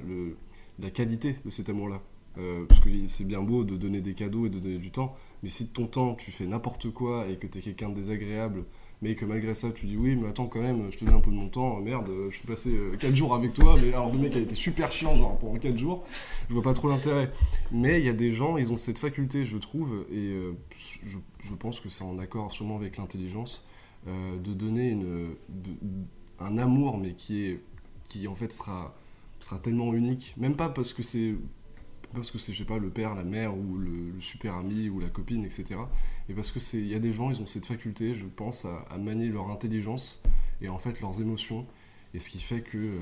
la 0.77 0.91
qualité 0.91 1.35
de 1.43 1.49
cet 1.49 1.67
amour-là. 1.67 1.99
Parce 2.69 2.79
que 2.79 2.89
c'est 3.07 3.25
bien 3.25 3.41
beau 3.41 3.63
de 3.63 3.75
donner 3.75 4.01
des 4.01 4.13
cadeaux 4.13 4.45
et 4.45 4.49
de 4.49 4.59
donner 4.59 4.77
du 4.77 4.91
temps, 4.91 5.15
mais 5.41 5.49
si 5.49 5.65
de 5.65 5.71
ton 5.71 5.87
temps 5.87 6.13
tu 6.13 6.31
fais 6.31 6.45
n'importe 6.45 6.91
quoi 6.91 7.27
et 7.27 7.37
que 7.37 7.47
tu 7.47 7.57
es 7.57 7.61
quelqu'un 7.61 7.89
de 7.89 7.95
désagréable, 7.95 8.65
mais 9.01 9.15
que 9.15 9.25
malgré 9.25 9.53
ça 9.53 9.71
tu 9.71 9.85
dis 9.85 9.97
oui, 9.97 10.15
mais 10.15 10.27
attends 10.27 10.47
quand 10.47 10.61
même, 10.61 10.91
je 10.91 10.97
te 10.97 11.05
donne 11.05 11.15
un 11.15 11.19
peu 11.19 11.31
de 11.31 11.35
mon 11.35 11.49
temps, 11.49 11.79
merde, 11.79 12.09
je 12.29 12.35
suis 12.35 12.45
passé 12.45 12.77
4 12.99 13.15
jours 13.15 13.33
avec 13.33 13.53
toi, 13.53 13.75
mais 13.81 13.89
alors 13.89 14.11
le 14.11 14.19
mec 14.19 14.35
a 14.35 14.39
été 14.39 14.55
super 14.55 14.91
chiant, 14.91 15.15
genre 15.15 15.37
pendant 15.39 15.57
4 15.57 15.75
jours, 15.77 16.03
je 16.49 16.53
vois 16.53 16.63
pas 16.63 16.73
trop 16.73 16.89
l'intérêt. 16.89 17.31
Mais 17.71 17.99
il 17.99 18.05
y 18.05 18.09
a 18.09 18.13
des 18.13 18.31
gens, 18.31 18.57
ils 18.57 18.71
ont 18.71 18.75
cette 18.75 18.99
faculté, 18.99 19.45
je 19.45 19.57
trouve, 19.57 20.05
et 20.11 20.29
euh, 20.29 20.53
je, 20.75 21.55
pense 21.55 21.79
que 21.79 21.89
c'est 21.89 22.03
en 22.03 22.19
accord 22.19 22.53
sûrement 22.53 22.75
avec 22.75 22.97
l'intelligence, 22.97 23.65
euh, 24.07 24.37
de 24.37 24.53
donner 24.53 24.89
une, 24.89 25.35
un 26.39 26.57
amour, 26.57 26.97
mais 26.97 27.13
qui, 27.13 27.45
est, 27.45 27.61
qui 28.07 28.27
en 28.27 28.35
fait 28.35 28.53
sera, 28.53 28.95
sera 29.39 29.59
tellement 29.59 29.93
unique, 29.93 30.33
même 30.37 30.55
pas 30.55 30.69
parce 30.69 30.93
que 30.93 31.03
c'est 31.03 31.35
parce 32.13 32.31
que 32.31 32.37
c'est, 32.37 32.53
je 32.53 32.59
sais 32.59 32.65
pas, 32.65 32.77
le 32.77 32.89
père, 32.89 33.15
la 33.15 33.23
mère 33.23 33.57
ou 33.57 33.77
le, 33.77 34.11
le 34.11 34.21
super 34.21 34.55
ami 34.55 34.89
ou 34.89 34.99
la 34.99 35.09
copine, 35.09 35.43
etc. 35.45 35.79
Et 36.29 36.33
parce 36.33 36.51
que 36.51 36.59
c'est, 36.59 36.77
il 36.77 36.87
y 36.87 36.95
a 36.95 36.99
des 36.99 37.13
gens, 37.13 37.29
ils 37.29 37.41
ont 37.41 37.47
cette 37.47 37.65
faculté, 37.65 38.13
je 38.13 38.25
pense, 38.25 38.65
à, 38.65 38.79
à 38.89 38.97
manier 38.97 39.29
leur 39.29 39.49
intelligence 39.49 40.21
et 40.61 40.69
en 40.69 40.77
fait 40.77 40.99
leurs 41.01 41.21
émotions. 41.21 41.65
Et 42.13 42.19
ce 42.19 42.29
qui 42.29 42.39
fait 42.39 42.61
que 42.61 42.77
euh, 42.77 42.99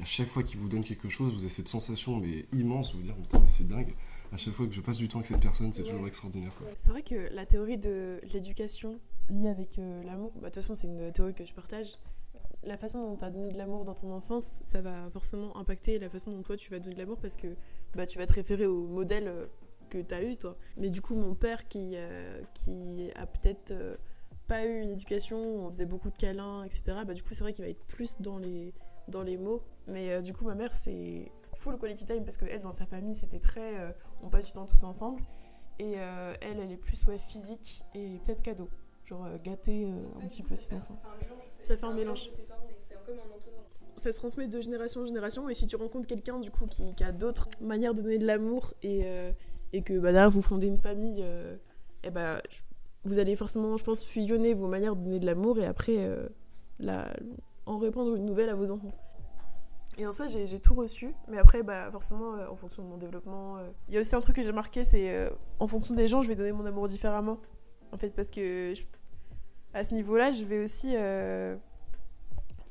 à 0.00 0.04
chaque 0.06 0.28
fois 0.28 0.42
qu'ils 0.42 0.58
vous 0.58 0.68
donnent 0.68 0.84
quelque 0.84 1.08
chose, 1.08 1.32
vous 1.34 1.40
avez 1.40 1.48
cette 1.50 1.68
sensation 1.68 2.16
mais 2.16 2.46
immense, 2.52 2.92
vous 2.92 3.00
vous 3.00 3.04
dire 3.04 3.14
putain 3.16 3.38
mais 3.40 3.46
c'est 3.48 3.68
dingue. 3.68 3.94
À 4.32 4.38
chaque 4.38 4.54
fois 4.54 4.66
que 4.66 4.72
je 4.72 4.80
passe 4.80 4.96
du 4.96 5.06
temps 5.08 5.18
avec 5.18 5.26
cette 5.26 5.40
personne, 5.42 5.70
c'est 5.74 5.82
toujours 5.82 6.06
extraordinaire. 6.06 6.54
quoi. 6.56 6.66
C'est 6.74 6.88
vrai 6.88 7.02
que 7.02 7.28
la 7.34 7.44
théorie 7.44 7.76
de 7.76 8.18
l'éducation 8.32 8.98
liée 9.28 9.48
avec 9.50 9.78
euh, 9.78 10.02
l'amour, 10.04 10.32
bah, 10.36 10.40
de 10.40 10.44
toute 10.46 10.54
façon 10.54 10.74
c'est 10.74 10.86
une 10.86 11.12
théorie 11.12 11.34
que 11.34 11.44
je 11.44 11.52
partage. 11.52 11.98
La 12.64 12.78
façon 12.78 13.02
dont 13.02 13.16
tu 13.16 13.24
as 13.24 13.30
donné 13.30 13.52
de 13.52 13.58
l'amour 13.58 13.84
dans 13.84 13.92
ton 13.94 14.10
enfance, 14.12 14.62
ça 14.64 14.80
va 14.80 15.10
forcément 15.10 15.54
impacter 15.58 15.98
la 15.98 16.08
façon 16.08 16.30
dont 16.32 16.42
toi 16.42 16.56
tu 16.56 16.70
vas 16.70 16.78
donner 16.78 16.94
de 16.94 17.00
l'amour 17.00 17.18
parce 17.18 17.36
que 17.36 17.48
bah, 17.94 18.06
tu 18.06 18.18
vas 18.18 18.26
te 18.26 18.32
référer 18.32 18.66
au 18.66 18.86
modèle 18.86 19.28
euh, 19.28 19.46
que 19.92 19.98
tu 19.98 20.14
as 20.14 20.22
eu 20.22 20.36
toi. 20.36 20.56
Mais 20.76 20.88
du 20.88 21.02
coup 21.02 21.14
mon 21.14 21.34
père 21.34 21.68
qui, 21.68 21.92
euh, 21.94 22.40
qui 22.54 23.10
a 23.14 23.26
peut-être 23.26 23.72
euh, 23.72 23.96
pas 24.48 24.64
eu 24.64 24.80
une 24.80 24.90
éducation, 24.90 25.38
où 25.38 25.60
on 25.66 25.68
faisait 25.68 25.86
beaucoup 25.86 26.10
de 26.10 26.16
câlins, 26.16 26.64
etc. 26.64 26.84
Bah, 27.06 27.14
du 27.14 27.22
coup 27.22 27.34
c'est 27.34 27.42
vrai 27.42 27.52
qu'il 27.52 27.64
va 27.64 27.70
être 27.70 27.84
plus 27.84 28.20
dans 28.20 28.38
les, 28.38 28.72
dans 29.08 29.22
les 29.22 29.36
mots. 29.36 29.62
Mais 29.86 30.10
euh, 30.10 30.20
du 30.20 30.32
coup 30.32 30.44
ma 30.44 30.54
mère 30.54 30.74
c'est 30.74 31.30
full 31.56 31.78
quality 31.78 32.06
time 32.06 32.24
parce 32.24 32.36
que 32.36 32.46
elle 32.46 32.62
dans 32.62 32.70
sa 32.70 32.86
famille 32.86 33.14
c'était 33.14 33.38
très... 33.38 33.94
on 34.22 34.30
passe 34.30 34.46
du 34.46 34.52
temps 34.52 34.66
tous 34.66 34.82
ensemble. 34.84 35.22
Et 35.78 35.92
elle, 35.92 36.60
elle 36.60 36.70
est 36.70 36.76
plus 36.76 37.06
ouais, 37.06 37.18
physique 37.18 37.82
et 37.94 38.18
peut-être 38.24 38.42
cadeau. 38.42 38.68
Genre 39.04 39.26
gâter 39.42 39.86
un 40.22 40.26
petit 40.26 40.42
peu 40.42 40.56
ses 40.56 40.74
enfants. 40.74 41.00
Ça 41.62 41.76
fait 41.76 41.84
un 41.84 41.92
mélange. 41.92 42.30
Ça 44.02 44.10
se 44.10 44.16
transmet 44.16 44.48
de 44.48 44.60
génération 44.60 45.02
en 45.02 45.06
génération 45.06 45.48
et 45.48 45.54
si 45.54 45.68
tu 45.68 45.76
rencontres 45.76 46.08
quelqu'un 46.08 46.40
du 46.40 46.50
coup 46.50 46.66
qui, 46.66 46.82
a 47.04 47.12
d'autres 47.12 47.48
manières 47.60 47.94
de 47.94 48.02
donner 48.02 48.18
de 48.18 48.26
l'amour 48.26 48.74
et, 48.82 49.02
euh, 49.04 49.30
et 49.72 49.82
que 49.82 49.92
bah, 50.00 50.10
derrière 50.10 50.28
vous 50.28 50.42
fondez 50.42 50.66
une 50.66 50.78
famille, 50.78 51.20
euh, 51.22 51.54
et 52.02 52.10
bah, 52.10 52.42
vous 53.04 53.20
allez 53.20 53.36
forcément, 53.36 53.76
je 53.76 53.84
pense, 53.84 54.04
fusionner 54.04 54.54
vos 54.54 54.66
manières 54.66 54.96
de 54.96 55.04
donner 55.04 55.20
de 55.20 55.26
l'amour 55.26 55.60
et 55.60 55.66
après 55.66 55.98
euh, 55.98 56.26
en 57.64 57.78
répandre 57.78 58.16
une 58.16 58.24
nouvelle 58.24 58.48
à 58.48 58.56
vos 58.56 58.72
enfants. 58.72 58.90
Et 59.98 60.04
en 60.04 60.10
soi, 60.10 60.26
j'ai 60.26 60.58
tout 60.58 60.74
reçu, 60.74 61.14
mais 61.28 61.38
après, 61.38 61.62
bah, 61.62 61.88
forcément, 61.92 62.34
euh, 62.34 62.48
en 62.48 62.56
fonction 62.56 62.82
de 62.82 62.88
mon 62.88 62.96
développement. 62.96 63.58
Il 63.86 63.94
y 63.94 63.98
a 63.98 64.00
aussi 64.00 64.16
un 64.16 64.20
truc 64.20 64.34
que 64.34 64.42
j'ai 64.42 64.50
marqué, 64.50 64.82
c'est 64.82 65.30
en 65.60 65.68
fonction 65.68 65.94
des 65.94 66.08
gens, 66.08 66.22
je 66.22 66.28
vais 66.28 66.34
donner 66.34 66.50
mon 66.50 66.66
amour 66.66 66.88
différemment. 66.88 67.38
En 67.92 67.96
fait, 67.96 68.10
parce 68.10 68.30
que 68.30 68.72
à 69.74 69.84
ce 69.84 69.94
niveau-là, 69.94 70.32
je 70.32 70.44
vais 70.44 70.64
aussi 70.64 70.96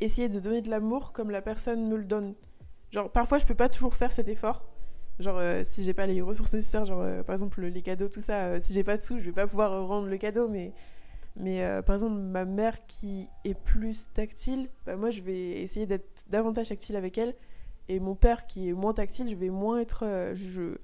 essayer 0.01 0.27
de 0.29 0.39
donner 0.39 0.62
de 0.62 0.70
l'amour 0.70 1.13
comme 1.13 1.31
la 1.31 1.41
personne 1.41 1.88
me 1.88 1.96
le 1.96 2.03
donne. 2.03 2.36
Genre, 2.91 3.10
parfois, 3.10 3.38
je 3.38 3.46
peux 3.46 3.55
pas 3.55 3.70
toujours 3.70 3.96
faire 3.96 4.12
cet 4.12 4.27
effort. 4.27 4.65
Genre, 5.20 5.38
euh, 5.38 5.62
si 5.63 5.84
j'ai 5.84 5.93
pas 5.93 6.08
les 6.08 6.22
ressources 6.22 6.53
nécessaires, 6.53 6.84
genre, 6.86 7.01
euh, 7.01 7.24
par 7.24 7.34
exemple, 7.34 7.62
les 7.63 7.81
cadeaux, 7.81 8.10
tout 8.10 8.22
ça, 8.22 8.46
euh, 8.46 8.60
si 8.60 8.74
j'ai 8.74 8.84
pas 8.84 8.98
de 8.98 9.01
sous, 9.01 9.20
je 9.20 9.25
vais 9.25 9.31
pas 9.31 9.48
pouvoir 9.48 9.88
rendre 9.88 10.08
le 10.08 10.17
cadeau, 10.17 10.48
mais. 10.48 10.74
Mais 11.38 11.63
euh, 11.63 11.81
par 11.81 11.96
exemple, 11.96 12.15
ma 12.20 12.43
mère 12.43 12.86
qui 12.88 13.29
est 13.46 13.58
plus 13.58 14.12
tactile, 14.13 14.70
bah, 14.86 14.98
moi 14.98 15.12
je 15.12 15.22
vais 15.22 15.62
essayer 15.62 15.86
d'être 15.86 16.25
davantage 16.29 16.67
tactile 16.67 16.98
avec 16.98 17.17
elle. 17.17 17.36
Et 17.88 18.01
mon 18.01 18.15
père 18.15 18.48
qui 18.48 18.67
est 18.67 18.74
moins 18.74 18.93
tactile, 18.93 19.29
je 19.29 19.36
vais 19.36 19.50
moins 19.50 19.79
être. 19.79 20.03
euh, 20.05 20.36
je, 20.36 20.75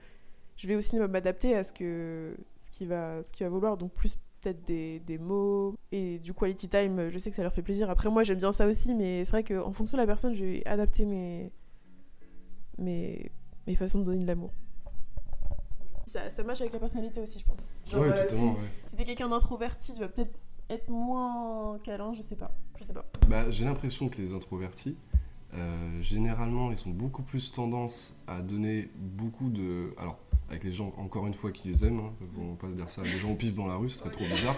je 0.55 0.67
vais 0.67 0.75
aussi 0.75 0.97
m'adapter 0.97 1.53
à 1.53 1.65
ce 1.65 1.74
que 1.74 2.38
ce 2.63 2.69
qui 2.69 2.86
va 2.86 3.21
ce 3.24 3.43
va 3.43 3.50
vouloir. 3.50 3.75
Donc 3.75 3.91
plus 3.93 4.17
peut-être 4.41 4.65
des, 4.65 5.00
des 5.00 5.17
mots 5.17 5.75
et 5.91 6.20
du 6.20 6.34
quality 6.34 6.70
time. 6.70 7.10
Je 7.10 7.17
sais 7.17 7.29
que 7.29 7.36
ça 7.36 7.44
leur 7.44 7.53
fait 7.53 7.62
plaisir. 7.62 7.89
Après 7.89 8.10
moi 8.10 8.24
j'aime 8.24 8.38
bien 8.39 8.51
ça 8.51 8.67
aussi, 8.67 8.94
mais 8.94 9.25
c'est 9.25 9.32
vrai 9.32 9.44
qu'en 9.44 9.72
fonction 9.74 9.98
de 9.98 10.01
la 10.03 10.08
personne, 10.08 10.34
je 10.34 10.46
vais 10.46 10.65
adapter 10.67 11.06
mes 11.06 11.51
mes 12.77 13.32
mes 13.65 13.75
façons 13.75 14.00
de 14.00 14.06
donner 14.06 14.22
de 14.22 14.27
l'amour. 14.27 14.51
Ça, 16.06 16.29
ça 16.29 16.41
match 16.44 16.62
avec 16.62 16.72
la 16.72 16.79
personnalité 16.79 17.20
aussi, 17.22 17.39
je 17.39 17.46
pense. 17.46 17.72
Genre, 17.86 18.01
ouais, 18.01 18.08
euh, 18.12 18.24
si- 18.24 18.29
totalement, 18.32 18.53
ouais. 18.53 18.60
si 18.86 18.96
t'es 18.96 19.03
quelqu'un 19.03 19.27
d'introverti, 19.27 19.94
tu 19.94 20.00
vas 20.00 20.08
peut-être 20.08 20.32
être 20.70 20.88
moins 20.89 21.77
câlin, 21.79 22.13
je 22.13 22.22
sais 22.22 22.38
pas. 22.38 22.51
Je 22.77 22.84
sais 22.86 22.94
pas. 22.94 23.06
Bah, 23.27 23.50
j'ai 23.50 23.65
l'impression 23.65 24.08
que 24.08 24.17
les 24.22 24.32
introvertis, 24.34 24.96
euh, 25.53 26.01
généralement, 26.01 26.72
ils 26.72 26.88
ont 26.88 26.91
beaucoup 26.91 27.24
plus 27.24 27.51
tendance 27.51 28.17
à 28.25 28.41
donner 28.41 28.89
beaucoup 28.96 29.50
de. 29.50 29.94
Alors, 29.98 30.17
avec 30.50 30.63
les 30.63 30.72
gens, 30.72 30.94
encore 30.98 31.27
une 31.27 31.34
fois, 31.34 31.51
qui 31.51 31.68
les 31.68 31.86
aiment, 31.86 32.00
hein, 32.00 32.13
on 32.38 32.51
va 32.51 32.56
pas 32.56 32.68
dire 32.68 32.89
ça 32.89 33.01
à 33.01 33.04
des 33.04 33.18
gens 33.18 33.32
au 33.32 33.36
pif 33.36 33.54
dans 33.54 33.68
la 33.68 33.75
rue, 33.75 33.89
ce 33.89 34.00
serait 34.00 34.12
trop 34.12 34.25
bizarre. 34.25 34.56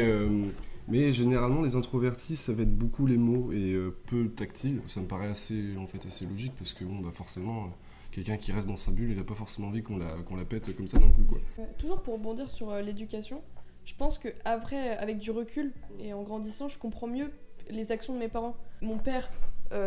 euh, 0.00 0.46
mais 0.88 1.12
généralement, 1.12 1.62
les 1.62 1.76
introvertis, 1.76 2.36
ça 2.36 2.52
va 2.54 2.62
être 2.62 2.74
beaucoup 2.74 3.06
les 3.06 3.18
mots 3.18 3.52
et 3.52 3.72
euh, 3.72 3.94
peu 4.06 4.22
le 4.22 4.32
tactile. 4.32 4.80
Ça 4.88 5.00
me 5.00 5.06
paraît 5.06 5.28
assez, 5.28 5.76
en 5.76 5.86
fait, 5.86 6.06
assez 6.06 6.24
logique 6.24 6.54
parce 6.56 6.72
que, 6.72 6.84
bon, 6.84 7.00
bah, 7.00 7.10
forcément, 7.12 7.64
euh, 7.64 7.68
quelqu'un 8.12 8.38
qui 8.38 8.50
reste 8.50 8.66
dans 8.66 8.76
sa 8.76 8.90
bulle, 8.90 9.10
il 9.12 9.18
a 9.18 9.24
pas 9.24 9.34
forcément 9.34 9.68
envie 9.68 9.82
qu'on 9.82 9.98
la, 9.98 10.44
pète 10.48 10.74
comme 10.74 10.88
ça 10.88 10.98
d'un 10.98 11.10
coup, 11.10 11.24
quoi. 11.28 11.38
Toujours 11.78 12.00
pour 12.00 12.14
rebondir 12.14 12.48
sur 12.48 12.74
l'éducation, 12.76 13.42
je 13.84 13.94
pense 13.94 14.18
que 14.18 14.28
après, 14.46 14.96
avec 14.96 15.18
du 15.18 15.30
recul 15.30 15.72
et 15.98 16.14
en 16.14 16.22
grandissant, 16.22 16.68
je 16.68 16.78
comprends 16.78 17.08
mieux 17.08 17.30
les 17.68 17.92
actions 17.92 18.14
de 18.14 18.18
mes 18.18 18.28
parents. 18.28 18.56
Mon 18.80 18.96
père, 18.96 19.30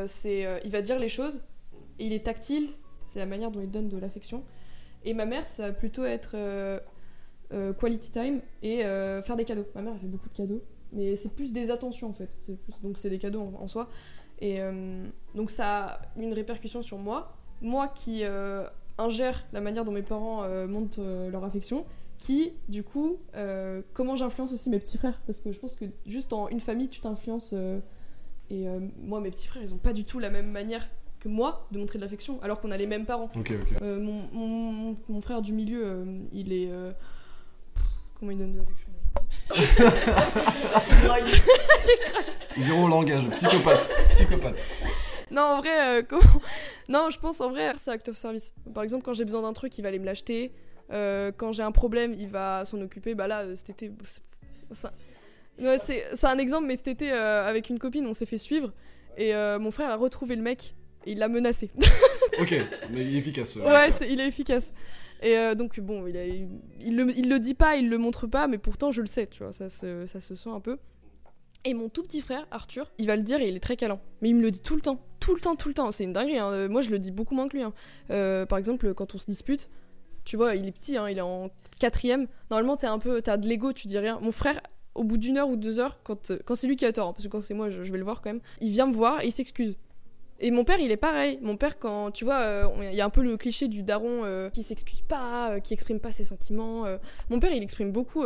c'est, 0.05 0.45
il 0.63 0.71
va 0.71 0.83
dire 0.83 0.99
les 0.99 1.09
choses 1.09 1.41
et 1.97 2.05
il 2.05 2.13
est 2.13 2.25
tactile, 2.25 2.69
c'est 2.99 3.17
la 3.17 3.25
manière 3.25 3.49
dont 3.49 3.61
il 3.61 3.69
donne 3.69 3.89
de 3.89 3.97
l'affection. 3.97 4.43
Et 5.03 5.13
ma 5.13 5.25
mère, 5.25 5.45
ça 5.45 5.67
va 5.67 5.73
plutôt 5.73 6.05
être 6.05 6.31
euh, 6.35 6.79
euh, 7.53 7.73
quality 7.73 8.11
time 8.11 8.41
et 8.61 8.85
euh, 8.85 9.21
faire 9.21 9.35
des 9.35 9.45
cadeaux. 9.45 9.65
Ma 9.75 9.81
mère, 9.81 9.93
elle 9.95 10.01
fait 10.01 10.07
beaucoup 10.07 10.29
de 10.29 10.33
cadeaux, 10.33 10.61
mais 10.93 11.15
c'est 11.15 11.33
plus 11.33 11.51
des 11.51 11.71
attentions 11.71 12.09
en 12.09 12.13
fait. 12.13 12.35
Donc 12.83 12.97
c'est 12.97 13.09
des 13.09 13.19
cadeaux 13.19 13.51
en, 13.59 13.67
soi. 13.67 13.89
Et 14.39 14.59
donc 15.35 15.51
ça 15.51 15.85
a 15.85 16.01
une 16.17 16.33
répercussion 16.33 16.81
sur 16.81 16.97
moi. 16.97 17.37
Moi 17.61 17.87
qui 17.87 18.23
ingère 18.97 19.45
la 19.53 19.61
manière 19.61 19.85
dont 19.85 19.91
mes 19.91 20.01
parents 20.01 20.47
montrent 20.67 20.99
euh, 20.99 21.29
leur 21.29 21.43
affection, 21.43 21.85
qui, 22.17 22.53
du 22.69 22.83
coup, 22.83 23.17
comment 23.93 24.15
j'influence 24.15 24.53
aussi 24.53 24.69
mes 24.69 24.79
petits 24.79 24.97
frères. 24.97 25.19
Parce 25.25 25.41
que 25.41 25.51
je 25.51 25.59
pense 25.59 25.75
que 25.75 25.85
juste 26.05 26.33
en 26.33 26.47
une 26.49 26.59
famille, 26.59 26.87
tu 26.87 27.01
t'influences. 27.01 27.53
et 28.51 28.67
moi, 28.99 29.19
mes 29.19 29.31
petits 29.31 29.47
frères, 29.47 29.63
ils 29.63 29.73
ont 29.73 29.79
pas 29.79 29.93
du 29.93 30.05
tout 30.05 30.19
la 30.19 30.29
même 30.29 30.51
manière 30.51 30.87
que 31.21 31.29
moi 31.29 31.59
de 31.71 31.79
montrer 31.79 31.97
de 31.99 32.03
l'affection, 32.03 32.39
alors 32.43 32.59
qu'on 32.59 32.71
a 32.71 32.77
les 32.77 32.87
mêmes 32.87 33.05
parents. 33.05 33.29
Euh, 33.81 33.99
mon, 34.01 34.27
mon- 34.33 34.95
mon 35.07 35.21
frère 35.21 35.41
du 35.41 35.53
milieu, 35.53 35.81
euh, 35.85 36.19
il 36.33 36.51
est. 36.51 36.69
euh, 36.69 36.91
pff, 37.75 37.85
comment 38.19 38.31
il 38.31 38.37
donne 38.37 38.51
de 38.53 38.57
l'affection? 38.57 38.89
Zéro 42.57 42.87
langage, 42.87 43.27
psychopathe. 43.29 43.91
Psychopathe. 44.09 44.65
Non, 45.31 45.41
en 45.43 45.57
vrai, 45.59 45.99
euh, 45.99 46.01
comment 46.07 46.21
Non, 46.89 47.09
je 47.09 47.19
pense 47.19 47.39
en 47.41 47.49
vrai, 47.49 47.73
c'est 47.77 47.91
acte 47.91 48.09
of 48.09 48.17
service. 48.17 48.53
Par 48.73 48.83
exemple, 48.83 49.03
quand 49.03 49.13
j'ai 49.13 49.25
besoin 49.25 49.41
d'un 49.43 49.53
truc, 49.53 49.77
il 49.77 49.81
va 49.81 49.87
aller 49.89 49.99
me 49.99 50.05
l'acheter. 50.05 50.51
Euh, 50.91 51.31
quand 51.35 51.51
j'ai 51.53 51.63
un 51.63 51.71
problème, 51.71 52.13
il 52.17 52.27
va 52.27 52.65
s'en 52.65 52.79
occuper. 52.81 53.15
Bah 53.15 53.27
là, 53.27 53.45
cet 53.55 53.69
été. 53.69 53.91
c'est- 54.07 54.21
ça- 54.73 54.91
Ouais, 55.59 55.77
c'est 55.79 56.25
un 56.27 56.37
exemple, 56.37 56.65
mais 56.67 56.75
cet 56.75 56.87
été, 56.87 57.11
euh, 57.11 57.47
avec 57.47 57.69
une 57.69 57.79
copine, 57.79 58.05
on 58.07 58.13
s'est 58.13 58.25
fait 58.25 58.37
suivre. 58.37 58.71
Et 59.17 59.35
euh, 59.35 59.59
mon 59.59 59.71
frère 59.71 59.89
a 59.91 59.95
retrouvé 59.95 60.35
le 60.35 60.41
mec 60.41 60.73
il 61.05 61.17
l'a 61.19 61.27
menacé. 61.27 61.69
Ok, 62.39 62.55
mais 62.91 63.01
il 63.05 63.15
est 63.15 63.17
efficace. 63.17 63.57
euh. 63.57 63.61
Ouais, 63.63 63.89
il 64.09 64.19
est 64.19 64.27
efficace. 64.27 64.73
Et 65.21 65.37
euh, 65.37 65.53
donc, 65.55 65.79
bon, 65.79 66.07
il, 66.07 66.17
a, 66.17 66.25
il, 66.25 66.95
le, 66.95 67.11
il 67.15 67.29
le 67.29 67.39
dit 67.39 67.53
pas, 67.53 67.75
il 67.75 67.89
le 67.89 67.97
montre 67.97 68.25
pas, 68.27 68.47
mais 68.47 68.57
pourtant, 68.57 68.91
je 68.91 69.01
le 69.01 69.07
sais, 69.07 69.27
tu 69.27 69.43
vois, 69.43 69.51
ça 69.51 69.69
se, 69.69 70.05
ça 70.07 70.19
se 70.19 70.33
sent 70.35 70.49
un 70.49 70.59
peu. 70.59 70.77
Et 71.63 71.75
mon 71.75 71.89
tout 71.89 72.01
petit 72.01 72.21
frère, 72.21 72.47
Arthur, 72.49 72.91
il 72.97 73.05
va 73.05 73.15
le 73.15 73.21
dire 73.21 73.39
et 73.39 73.47
il 73.47 73.55
est 73.55 73.59
très 73.59 73.75
câlin. 73.77 73.99
Mais 74.21 74.29
il 74.29 74.35
me 74.35 74.41
le 74.41 74.49
dit 74.49 74.61
tout 74.61 74.75
le 74.75 74.81
temps, 74.81 74.99
tout 75.19 75.35
le 75.35 75.41
temps, 75.41 75.55
tout 75.55 75.67
le 75.67 75.75
temps. 75.75 75.91
C'est 75.91 76.03
une 76.05 76.13
dinguerie, 76.13 76.39
hein. 76.39 76.49
Euh, 76.49 76.67
moi 76.69 76.81
je 76.81 76.89
le 76.89 76.97
dis 76.97 77.11
beaucoup 77.11 77.35
moins 77.35 77.47
que 77.47 77.55
lui. 77.55 77.61
hein. 77.61 77.71
Euh, 78.09 78.47
par 78.47 78.57
exemple, 78.57 78.95
quand 78.95 79.13
on 79.13 79.19
se 79.19 79.27
dispute, 79.27 79.69
tu 80.25 80.37
vois, 80.37 80.55
il 80.55 80.67
est 80.67 80.71
petit, 80.71 80.97
hein, 80.97 81.07
il 81.07 81.19
est 81.19 81.21
en 81.21 81.51
quatrième. 81.79 82.25
Normalement, 82.49 82.77
t'es 82.77 82.87
un 82.87 82.97
peu, 82.97 83.21
t'as 83.21 83.37
de 83.37 83.47
l'ego, 83.47 83.73
tu 83.73 83.85
dis 83.85 83.99
rien. 83.99 84.19
Mon 84.23 84.31
frère, 84.31 84.59
au 84.95 85.03
bout 85.03 85.17
d'une 85.17 85.37
heure 85.37 85.49
ou 85.49 85.55
deux 85.55 85.77
heures, 85.77 85.99
quand, 86.03 86.31
quand 86.45 86.55
c'est 86.55 86.65
lui 86.65 86.75
qui 86.77 86.85
a 86.85 86.91
tort, 86.93 87.13
parce 87.13 87.25
que 87.27 87.31
quand 87.31 87.41
c'est 87.41 87.53
moi, 87.53 87.69
je, 87.69 87.83
je 87.83 87.91
vais 87.91 87.99
le 87.99 88.03
voir 88.03 88.21
quand 88.21 88.31
même, 88.31 88.41
il 88.59 88.71
vient 88.71 88.87
me 88.87 88.93
voir 88.93 89.21
et 89.21 89.27
il 89.27 89.31
s'excuse. 89.31 89.77
Et 90.43 90.49
mon 90.49 90.63
père, 90.63 90.79
il 90.79 90.91
est 90.91 90.97
pareil. 90.97 91.37
Mon 91.43 91.55
père, 91.55 91.77
quand 91.77 92.09
tu 92.09 92.25
vois, 92.25 92.39
euh, 92.39 92.65
il 92.81 92.95
y 92.95 93.01
a 93.01 93.05
un 93.05 93.11
peu 93.11 93.21
le 93.21 93.37
cliché 93.37 93.67
du 93.67 93.83
daron 93.83 94.25
euh, 94.25 94.49
qui 94.49 94.63
s'excuse 94.63 95.01
pas, 95.01 95.51
euh, 95.51 95.59
qui 95.59 95.75
exprime 95.75 95.99
pas 95.99 96.11
ses 96.11 96.23
sentiments. 96.23 96.87
euh. 96.87 96.97
Mon 97.29 97.39
père, 97.39 97.53
il 97.53 97.61
exprime 97.61 97.91
beaucoup. 97.91 98.25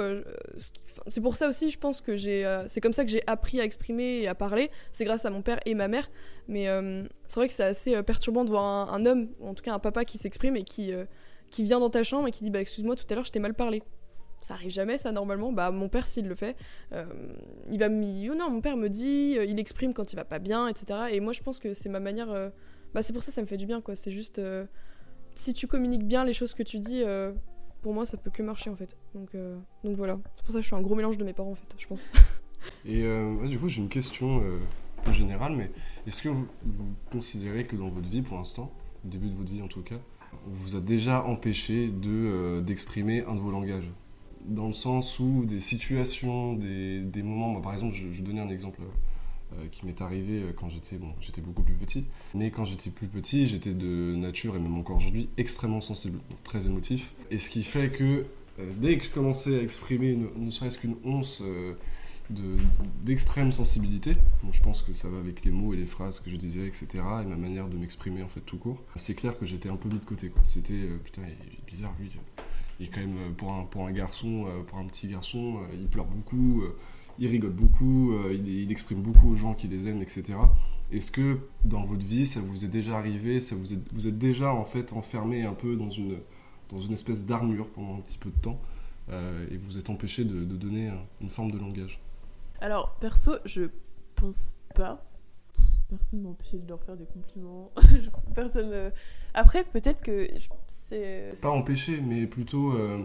c'est 1.08 1.20
pour 1.20 1.36
ça 1.36 1.50
aussi, 1.50 1.72
je 1.72 1.78
pense 1.78 2.00
que 2.00 2.16
j'ai, 2.16 2.46
c'est 2.68 2.80
comme 2.80 2.94
ça 2.94 3.04
que 3.04 3.12
j'ai 3.12 3.22
appris 3.28 3.60
à 3.60 3.66
exprimer 3.66 4.22
et 4.22 4.28
à 4.30 4.36
parler. 4.36 4.72
C'est 4.94 5.04
grâce 5.04 5.26
à 5.26 5.30
mon 5.30 5.42
père 5.42 5.60
et 5.66 5.76
ma 5.76 5.90
mère. 5.90 6.10
Mais 6.48 6.68
c'est 7.28 7.40
vrai 7.40 7.50
que 7.50 7.54
c'est 7.54 7.64
assez 7.64 8.02
perturbant 8.04 8.46
de 8.46 8.50
voir 8.50 8.64
un, 8.64 8.94
un 8.94 9.06
homme, 9.06 9.28
en 9.44 9.54
tout 9.54 9.64
cas 9.64 9.74
un 9.74 9.80
papa, 9.80 10.06
qui 10.06 10.18
s'exprime 10.18 10.56
et 10.56 10.64
qui, 10.64 10.94
qui 11.52 11.64
vient 11.64 11.82
dans 11.82 11.90
ta 11.90 12.04
chambre 12.04 12.30
et 12.30 12.32
qui 12.32 12.46
dit 12.46 12.50
bah 12.50 12.62
excuse-moi, 12.62 12.96
tout 12.96 13.06
à 13.10 13.16
l'heure, 13.16 13.26
je 13.26 13.32
t'ai 13.32 13.40
mal 13.40 13.54
parlé. 13.54 13.84
Ça 14.40 14.54
arrive 14.54 14.70
jamais, 14.70 14.98
ça, 14.98 15.12
normalement. 15.12 15.52
Bah, 15.52 15.72
mon 15.72 15.90
père, 15.90 16.06
s'il 16.06 16.28
le 16.28 16.36
fait, 16.36 16.56
euh, 16.94 17.06
il 17.72 17.80
va 17.80 17.90
me. 17.90 18.32
Oh 18.32 18.36
non, 18.36 18.50
mon 18.52 18.62
père 18.62 18.78
me 18.78 18.90
dit, 18.90 19.36
euh, 19.38 19.46
il 19.46 19.60
exprime 19.60 19.94
quand 19.94 20.14
il 20.14 20.16
va 20.16 20.26
pas 20.26 20.40
bien, 20.40 20.68
etc. 20.68 21.00
Et 21.12 21.20
moi, 21.20 21.34
je 21.34 21.42
pense 21.42 21.58
que 21.60 21.74
c'est 21.74 21.90
ma 21.90 22.00
manière. 22.00 22.30
euh, 22.30 22.50
Bah, 22.94 23.02
c'est 23.02 23.14
pour 23.14 23.24
ça 23.24 23.32
que 23.32 23.36
ça 23.36 23.42
me 23.42 23.48
fait 23.48 23.58
du 23.58 23.66
bien, 23.66 23.82
quoi. 23.82 23.96
C'est 23.96 24.12
juste. 24.12 24.40
Si 25.34 25.54
tu 25.54 25.68
communiques 25.68 26.06
bien 26.06 26.24
les 26.24 26.34
choses 26.34 26.54
que 26.54 26.64
tu 26.64 26.80
dis, 26.80 27.04
pour 27.82 27.94
moi, 27.94 28.06
ça 28.06 28.18
peut 28.18 28.30
que 28.32 28.44
marcher, 28.44 28.70
en 28.70 28.76
fait. 28.76 28.96
Donc, 29.14 29.32
donc 29.84 29.96
voilà. 29.96 30.20
C'est 30.36 30.46
pour 30.46 30.54
ça 30.54 30.60
que 30.60 30.64
je 30.64 30.68
suis 30.68 30.76
un 30.76 30.82
gros 30.82 30.96
mélange 30.96 31.18
de 31.18 31.24
mes 31.26 31.34
parents, 31.34 31.52
en 31.52 31.56
fait, 31.56 31.76
je 31.78 31.88
pense. 31.88 32.06
Et 32.86 33.04
du 33.48 33.60
coup, 33.60 33.68
j'ai 33.68 33.82
une 33.82 33.90
question 33.90 34.44
peu 35.04 35.12
générale, 35.12 35.56
mais 35.56 35.72
est-ce 36.08 36.22
que 36.22 36.30
vous, 36.30 36.48
considérez 37.12 37.66
que 37.66 37.76
dans 37.76 37.90
votre 37.90 38.08
vie, 38.08 38.22
pour 38.22 38.38
l'instant, 38.38 38.72
au 39.04 39.08
début 39.08 39.28
de 39.28 39.34
votre 39.36 39.52
vie 39.52 39.62
en 39.62 39.68
tout 39.68 39.82
cas, 39.82 40.00
on 40.48 40.52
vous 40.52 40.76
a 40.76 40.80
déjà 40.80 41.24
empêché 41.24 41.88
de, 41.88 42.62
d'exprimer 42.62 43.24
un 43.26 43.36
de 43.36 43.40
vos 43.40 43.52
langages? 43.52 43.90
Dans 44.48 44.68
le 44.68 44.74
sens 44.74 45.20
où 45.20 45.46
des 45.46 45.60
situations, 45.60 46.54
des, 46.54 47.24
moments, 47.24 47.60
par 47.62 47.74
exemple, 47.74 47.94
je, 47.96 48.12
je 48.12 48.22
donnais 48.22 48.42
un 48.42 48.50
exemple 48.50 48.82
euh, 49.54 49.68
qui 49.72 49.86
m'est 49.86 50.02
arrivé 50.02 50.42
euh, 50.42 50.52
quand 50.56 50.70
j'étais, 50.70 50.98
bon, 50.98 51.14
beaucoup 51.44 51.64
plus 51.64 51.76
petit, 51.76 52.06
mais 52.34 52.52
quand 52.52 52.66
j'étais 52.66 52.90
plus 52.90 53.08
petit, 53.08 53.48
j'étais 53.48 53.74
de 53.74 54.16
nature, 54.16 54.56
et 54.56 54.60
même 54.60 54.78
encore 54.78 54.98
aujourd'hui, 54.98 55.30
extrêmement 55.38 55.82
sensible, 55.82 56.20
très 56.44 56.68
émotif. 56.68 57.14
Et 57.32 57.38
ce 57.38 57.50
qui 57.50 57.64
fait 57.64 57.90
que 57.90 58.26
euh, 58.60 58.72
dès 58.78 58.98
que 58.98 59.04
je 59.06 59.10
commençais 59.10 59.60
à 59.60 59.62
exprimer 59.62 60.18
ne 60.36 60.50
serait-ce 60.50 60.80
qu'une 60.80 60.96
once 61.04 61.42
euh, 61.44 61.74
de- 62.30 62.58
d'extrême 63.04 63.52
sensibilité. 63.52 64.16
Donc 64.44 64.54
je 64.54 64.62
pense 64.62 64.82
que 64.82 64.94
ça 64.94 65.10
va 65.10 65.18
avec 65.20 65.44
les 65.44 65.52
mots 65.52 65.74
et 65.74 65.78
les 65.78 65.86
phrases 65.86 66.20
que 66.20 66.30
je 66.30 66.38
disais, 66.38 66.66
etc. 66.66 66.88
Et 66.94 67.26
ma 67.26 67.36
manière 67.36 67.68
de 67.68 67.78
m'exprimer 67.78 68.24
en 68.24 68.30
fait 68.30 68.42
tout 68.42 68.58
court. 68.58 68.82
C'est 68.96 69.16
clair 69.16 69.38
que 69.38 69.46
j'étais 69.46 69.70
un 69.70 69.76
peu 69.76 69.90
mis 69.90 70.00
de 70.00 70.06
côté. 70.06 70.32
C'était 70.44 70.74
euh, 70.74 70.98
putain, 71.04 71.24
il 71.26 71.54
est 71.54 71.66
bizarre 71.68 71.94
lui. 72.00 72.10
Il 72.80 72.90
quand 72.90 73.00
même 73.00 73.18
euh, 73.18 73.30
pour 73.36 73.54
un, 73.54 73.64
pour 73.64 73.86
un 73.88 73.92
garçon, 73.92 74.46
euh, 74.48 74.64
pour 74.64 74.78
un 74.80 74.86
petit 74.86 75.08
garçon, 75.08 75.58
euh, 75.58 75.76
il 75.80 75.88
pleure 75.88 76.06
beaucoup, 76.06 76.64
il 77.20 77.28
rigole 77.28 77.52
beaucoup, 77.52 78.14
il, 78.32 78.70
exprime 78.72 79.02
beaucoup 79.02 79.32
aux 79.32 79.36
gens 79.38 79.54
qui 79.54 79.68
les 79.70 79.88
aiment, 79.88 80.02
etc. 80.02 80.38
Est-ce 80.92 81.12
que 81.12 81.40
dans 81.64 81.84
votre 81.86 82.06
vie 82.06 82.26
ça 82.26 82.42
vous 82.42 82.66
est 82.66 82.70
déjà 82.70 82.98
arrivé, 82.98 83.40
ça 83.40 83.56
vous, 83.56 83.78
vous 83.94 84.08
êtes 84.08 84.18
déjà 84.18 84.54
en 84.54 84.66
fait 84.66 84.92
enfermé 84.92 85.46
un 85.46 85.54
peu 85.54 85.78
dans 85.78 85.90
une, 85.90 86.18
dans 86.70 86.80
une 86.80 86.92
espèce 86.94 87.26
d'armure 87.26 87.70
pendant 87.70 87.96
un 87.96 88.02
petit 88.02 88.18
peu 88.18 88.30
de 88.32 88.40
temps 88.42 88.60
et 89.10 89.58
vous 89.58 89.78
êtes 89.78 89.90
empêché 89.90 90.26
de, 90.26 90.44
donner 90.44 90.90
un- 90.90 91.00
une 91.22 91.30
forme 91.30 91.52
de 91.52 91.58
langage? 91.58 92.02
Alors, 92.60 92.96
perso, 92.96 93.34
je 93.46 93.70
pense 94.16 94.56
pas. 94.74 95.06
Personne 95.90 96.22
m'a 96.22 96.30
empêché 96.30 96.58
de 96.58 96.68
leur 96.68 96.82
faire 96.84 96.98
des 96.98 97.06
compliments. 97.06 97.72
Personne. 98.34 98.72
euh, 98.74 98.90
Après, 99.36 99.64
peut-être 99.66 100.02
que 100.02 100.28
c'est. 100.68 101.34
Pas 101.42 101.50
empêcher, 101.50 102.00
mais 102.02 102.26
plutôt. 102.26 102.72
euh, 102.72 103.00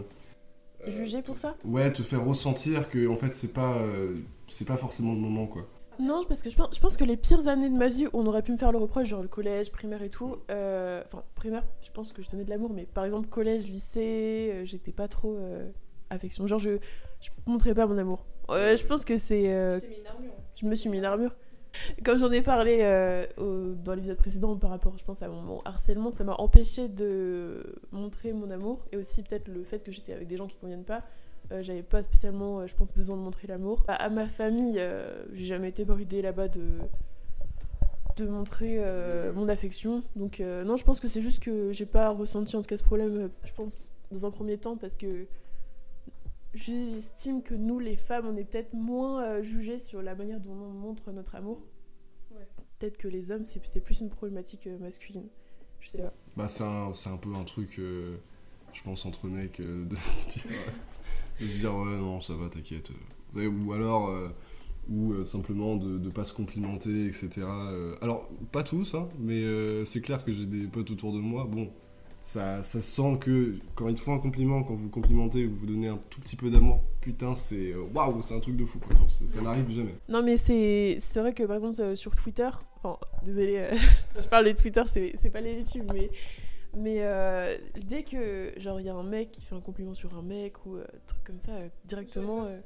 Jugé 0.87 1.21
pour 1.21 1.37
ça? 1.37 1.55
Ouais, 1.63 1.91
te 1.91 2.01
faire 2.01 2.25
ressentir 2.25 2.89
que 2.89 3.07
en 3.07 3.15
fait 3.15 3.35
c'est 3.35 3.53
pas 3.53 3.75
euh, 3.77 4.15
c'est 4.47 4.67
pas 4.67 4.77
forcément 4.77 5.13
le 5.13 5.19
moment 5.19 5.45
quoi. 5.45 5.67
Non, 5.99 6.23
parce 6.27 6.41
que 6.41 6.49
je 6.49 6.55
pense, 6.55 6.73
je 6.75 6.79
pense 6.79 6.97
que 6.97 7.03
les 7.03 7.17
pires 7.17 7.47
années 7.47 7.69
de 7.69 7.75
ma 7.77 7.87
vie, 7.87 8.07
on 8.13 8.25
aurait 8.25 8.41
pu 8.41 8.51
me 8.53 8.57
faire 8.57 8.71
le 8.71 8.79
reproche, 8.79 9.09
genre 9.09 9.21
le 9.21 9.27
collège, 9.27 9.71
primaire 9.71 10.01
et 10.01 10.09
tout. 10.09 10.37
euh, 10.49 11.03
Enfin, 11.05 11.21
primaire, 11.35 11.63
je 11.81 11.91
pense 11.91 12.11
que 12.13 12.23
je 12.23 12.29
donnais 12.29 12.45
de 12.45 12.49
l'amour, 12.49 12.71
mais 12.73 12.85
par 12.91 13.05
exemple, 13.05 13.27
collège, 13.27 13.67
lycée, 13.67 14.49
euh, 14.53 14.65
j'étais 14.65 14.93
pas 14.93 15.07
trop 15.07 15.35
euh, 15.35 15.69
affection. 16.09 16.47
Genre, 16.47 16.57
je, 16.57 16.77
je 17.19 17.29
montrais 17.45 17.75
pas 17.75 17.85
mon 17.85 17.97
amour. 17.99 18.25
Je 18.49 18.83
pense 18.87 19.05
que 19.05 19.17
c'est. 19.17 19.53
euh, 19.53 19.79
je 20.55 20.65
me 20.65 20.73
suis 20.73 20.89
mis 20.89 20.97
une 20.97 21.05
armure. 21.05 21.35
Comme 22.03 22.17
j'en 22.17 22.31
ai 22.31 22.41
parlé 22.41 22.79
euh, 22.81 23.25
dans 23.37 23.93
l'épisode 23.93 24.17
précédent 24.17 24.55
par 24.57 24.69
rapport, 24.69 24.97
je 24.97 25.03
pense, 25.03 25.21
à 25.21 25.29
mon, 25.29 25.61
harcèlement, 25.65 26.11
ça 26.11 26.23
m'a 26.23 26.35
empêché 26.35 26.87
de 26.87 27.75
montrer 27.91 28.33
mon 28.33 28.49
amour 28.49 28.85
et 28.91 28.97
aussi 28.97 29.23
peut-être 29.23 29.47
le 29.47 29.63
fait 29.63 29.83
que 29.83 29.91
j'étais 29.91 30.13
avec 30.13 30.27
des 30.27 30.37
gens 30.37 30.47
qui 30.47 30.57
conviennent 30.57 30.83
pas. 30.83 31.03
Euh, 31.51 31.61
J'avais 31.61 31.83
pas 31.83 32.01
spécialement, 32.01 32.59
euh, 32.59 32.67
je 32.67 32.75
pense, 32.75 32.93
besoin 32.93 33.17
de 33.17 33.21
montrer 33.21 33.47
l'amour. 33.47 33.83
À, 33.87 34.09
ma 34.09 34.27
famille, 34.27 34.81
j'ai 35.33 35.45
jamais 35.45 35.69
été 35.69 35.85
bridée 35.85 36.21
là-bas 36.21 36.47
de 36.47 36.65
de 38.17 38.27
montrer 38.27 38.77
mon 39.33 39.47
affection. 39.47 40.03
Donc 40.17 40.39
non, 40.39 40.75
je 40.75 40.83
pense 40.83 40.99
que 40.99 41.07
c'est 41.07 41.21
juste 41.21 41.41
que 41.41 41.71
j'ai 41.71 41.85
pas 41.85 42.09
ressenti 42.09 42.55
en 42.57 42.61
tout 42.61 42.67
cas 42.67 42.77
ce 42.77 42.83
problème. 42.83 43.29
Je 43.45 43.53
pense 43.53 43.89
dans 44.11 44.25
un 44.25 44.31
premier 44.31 44.57
temps 44.57 44.75
parce 44.75 44.97
que 44.97 45.25
j'estime 46.53 47.43
que 47.43 47.53
nous, 47.55 47.79
les 47.79 47.95
femmes, 47.95 48.27
on 48.27 48.35
est 48.35 48.43
peut-être 48.43 48.73
moins 48.73 49.23
euh, 49.23 49.41
jugées 49.41 49.79
sur 49.79 50.01
la 50.01 50.15
manière 50.15 50.39
dont 50.39 50.53
on 50.53 50.71
montre 50.71 51.11
notre 51.11 51.35
amour. 51.35 51.61
Ouais. 52.31 52.47
Peut-être 52.79 52.97
que 52.97 53.07
les 53.07 53.31
hommes, 53.31 53.45
c'est 53.45 53.65
c'est 53.65 53.81
plus 53.81 54.01
une 54.01 54.09
problématique 54.09 54.67
euh, 54.67 54.77
masculine. 54.79 55.27
Je 55.79 55.89
sais 55.89 56.01
pas. 56.01 56.13
Bah 56.37 56.47
c'est 56.47 56.63
un, 56.63 56.93
c'est 56.93 57.09
un 57.09 57.17
peu 57.17 57.33
un 57.35 57.43
truc 57.43 57.79
euh, 57.79 58.17
je 58.73 58.81
pense 58.83 59.05
entre 59.05 59.27
mecs 59.27 59.59
euh, 59.59 59.85
de 59.85 59.95
se 59.95 60.29
dire, 60.29 60.43
de 61.41 61.47
se 61.47 61.59
dire 61.59 61.75
ouais 61.75 61.97
non 61.97 62.19
ça 62.21 62.33
va 62.35 62.49
t'inquiète. 62.49 62.91
Ou 63.35 63.73
alors 63.73 64.09
euh, 64.09 64.29
ou 64.89 65.13
euh, 65.13 65.23
simplement 65.23 65.75
de, 65.75 65.97
de 65.97 66.09
pas 66.09 66.23
se 66.23 66.33
complimenter 66.33 67.07
etc. 67.07 67.29
Euh, 67.47 67.95
alors 68.01 68.29
pas 68.51 68.63
tous 68.63 68.93
hein, 68.95 69.09
mais 69.19 69.41
euh, 69.43 69.85
c'est 69.85 70.01
clair 70.01 70.23
que 70.23 70.31
j'ai 70.33 70.45
des 70.45 70.67
potes 70.67 70.91
autour 70.91 71.13
de 71.13 71.19
moi 71.19 71.45
bon 71.49 71.71
ça, 72.21 72.61
ça 72.61 72.79
sent 72.79 73.17
que 73.19 73.55
quand 73.75 73.89
ils 73.89 73.95
te 73.95 73.99
font 73.99 74.13
un 74.13 74.19
compliment, 74.19 74.63
quand 74.63 74.75
vous 74.75 74.89
complimentez 74.89 75.45
ou 75.45 75.55
vous 75.55 75.65
donnez 75.65 75.87
un 75.87 75.97
tout 76.09 76.21
petit 76.21 76.35
peu 76.35 76.49
d'amour, 76.51 76.81
putain 77.01 77.35
c'est 77.35 77.71
euh, 77.73 77.83
waouh 77.93 78.21
c'est 78.21 78.35
un 78.35 78.39
truc 78.39 78.55
de 78.55 78.63
fou 78.63 78.79
quoi. 78.79 78.95
Genre, 78.95 79.09
ça, 79.09 79.25
ça 79.25 79.41
n'arrive 79.41 79.69
jamais. 79.71 79.95
Non, 80.07 80.21
mais 80.21 80.37
c'est 80.37 80.97
c'est 80.99 81.19
vrai 81.19 81.33
que 81.33 81.43
par 81.43 81.55
exemple 81.55 81.81
euh, 81.81 81.95
sur 81.95 82.15
Twitter, 82.15 82.47
enfin, 82.77 82.97
désolé, 83.25 83.57
euh, 83.57 83.75
je 84.15 84.27
parle 84.27 84.45
de 84.45 84.51
Twitter, 84.51 84.83
c'est 84.85 85.13
c'est 85.15 85.31
pas 85.31 85.41
légitime, 85.41 85.87
mais, 85.93 86.11
mais 86.77 86.97
euh, 86.99 87.57
dès 87.87 88.03
que 88.03 88.53
genre 88.57 88.79
il 88.79 88.85
y 88.85 88.89
a 88.89 88.95
un 88.95 89.03
mec 89.03 89.31
qui 89.31 89.41
fait 89.41 89.55
un 89.55 89.61
compliment 89.61 89.95
sur 89.95 90.15
un 90.15 90.21
mec 90.21 90.63
ou 90.67 90.75
euh, 90.75 90.83
un 90.83 91.07
truc 91.07 91.23
comme 91.23 91.39
ça, 91.39 91.53
euh, 91.53 91.69
directement, 91.85 92.45
euh, 92.45 92.59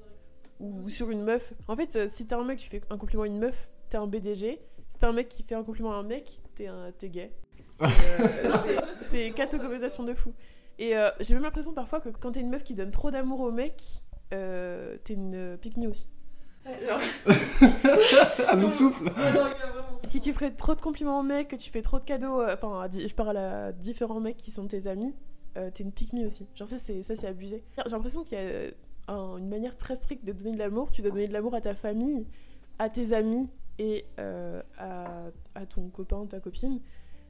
ou, 0.60 0.82
ou 0.84 0.90
sur 0.90 1.10
une 1.12 1.24
meuf, 1.24 1.54
en 1.70 1.78
fait, 1.78 1.96
euh, 1.96 2.08
si 2.10 2.28
t'es 2.28 2.36
un 2.36 2.44
mec, 2.44 2.60
tu 2.60 2.70
fais 2.70 2.82
un 2.90 2.98
compliment 2.98 3.24
à 3.24 3.28
une 3.28 3.40
meuf, 3.40 3.70
t'es 3.90 3.98
un 3.98 4.08
BDG. 4.08 4.60
Si 4.90 5.00
t'es 5.00 5.06
un 5.06 5.14
mec 5.14 5.30
qui 5.30 5.44
fait 5.44 5.56
un 5.56 5.64
compliment 5.64 5.94
à 5.94 5.96
un 5.96 6.04
mec, 6.04 6.40
t'es 6.56 6.68
un 6.68 6.92
t'es 6.98 7.10
gay. 7.10 7.32
Euh, 7.82 7.88
c'est- 9.02 9.32
catégorisation 9.36 10.04
de 10.04 10.14
fou. 10.14 10.34
Et 10.80 10.96
euh, 10.98 11.10
j'ai 11.20 11.34
même 11.34 11.44
l'impression 11.44 11.74
parfois 11.74 12.00
que 12.02 12.10
quand 12.10 12.32
t'es 12.34 12.42
une 12.42 12.50
meuf 12.50 12.64
qui 12.64 12.74
donne 12.74 12.92
trop 12.92 13.12
d'amour 13.12 13.40
au 13.42 13.52
mec, 13.52 13.82
euh, 14.34 14.98
t'es 15.04 15.14
une 15.14 15.36
euh, 15.36 15.58
pick 15.58 15.78
me 15.78 15.88
aussi. 15.88 16.08
Ah 18.48 18.56
nous 18.56 18.70
souffle 18.72 19.12
Si 20.04 20.20
tu 20.20 20.34
ferais 20.34 20.52
trop 20.52 20.76
de 20.76 20.82
compliments 20.82 21.20
aux 21.20 21.24
mecs, 21.24 21.50
que 21.50 21.56
tu 21.56 21.70
fais 21.70 21.82
trop 21.82 22.00
de 22.00 22.04
cadeaux, 22.06 22.42
enfin, 22.44 22.88
je 22.92 23.14
parle 23.14 23.38
à 23.38 23.72
différents 23.72 24.20
mecs 24.20 24.38
qui 24.38 24.52
sont 24.52 24.68
tes 24.68 24.88
amis, 24.88 25.14
euh, 25.58 25.70
t'es 25.72 25.84
une 25.84 25.92
pick 25.92 26.12
me 26.14 26.26
aussi. 26.26 26.48
Genre, 26.56 26.68
ça, 26.68 26.78
c'est, 26.78 27.02
ça, 27.04 27.16
c'est 27.16 27.28
abusé. 27.28 27.64
J'ai 27.78 27.92
l'impression 27.92 28.24
qu'il 28.24 28.38
y 28.38 28.42
a 28.42 29.14
un- 29.14 29.38
une 29.38 29.48
manière 29.48 29.78
très 29.78 29.96
stricte 29.96 30.26
de 30.26 30.32
donner 30.32 30.54
de 30.54 30.58
l'amour. 30.60 30.92
Tu 30.92 31.02
dois 31.02 31.12
donner 31.12 31.28
de 31.28 31.34
l'amour 31.34 31.54
à 31.56 31.62
ta 31.62 31.76
famille, 31.76 32.26
à 32.80 32.90
tes 32.90 33.14
amis 33.14 33.48
et 33.80 34.06
euh, 34.20 34.62
à, 34.78 35.06
à 35.54 35.66
ton 35.66 35.88
copain, 35.90 36.26
ta 36.26 36.40
copine. 36.40 36.80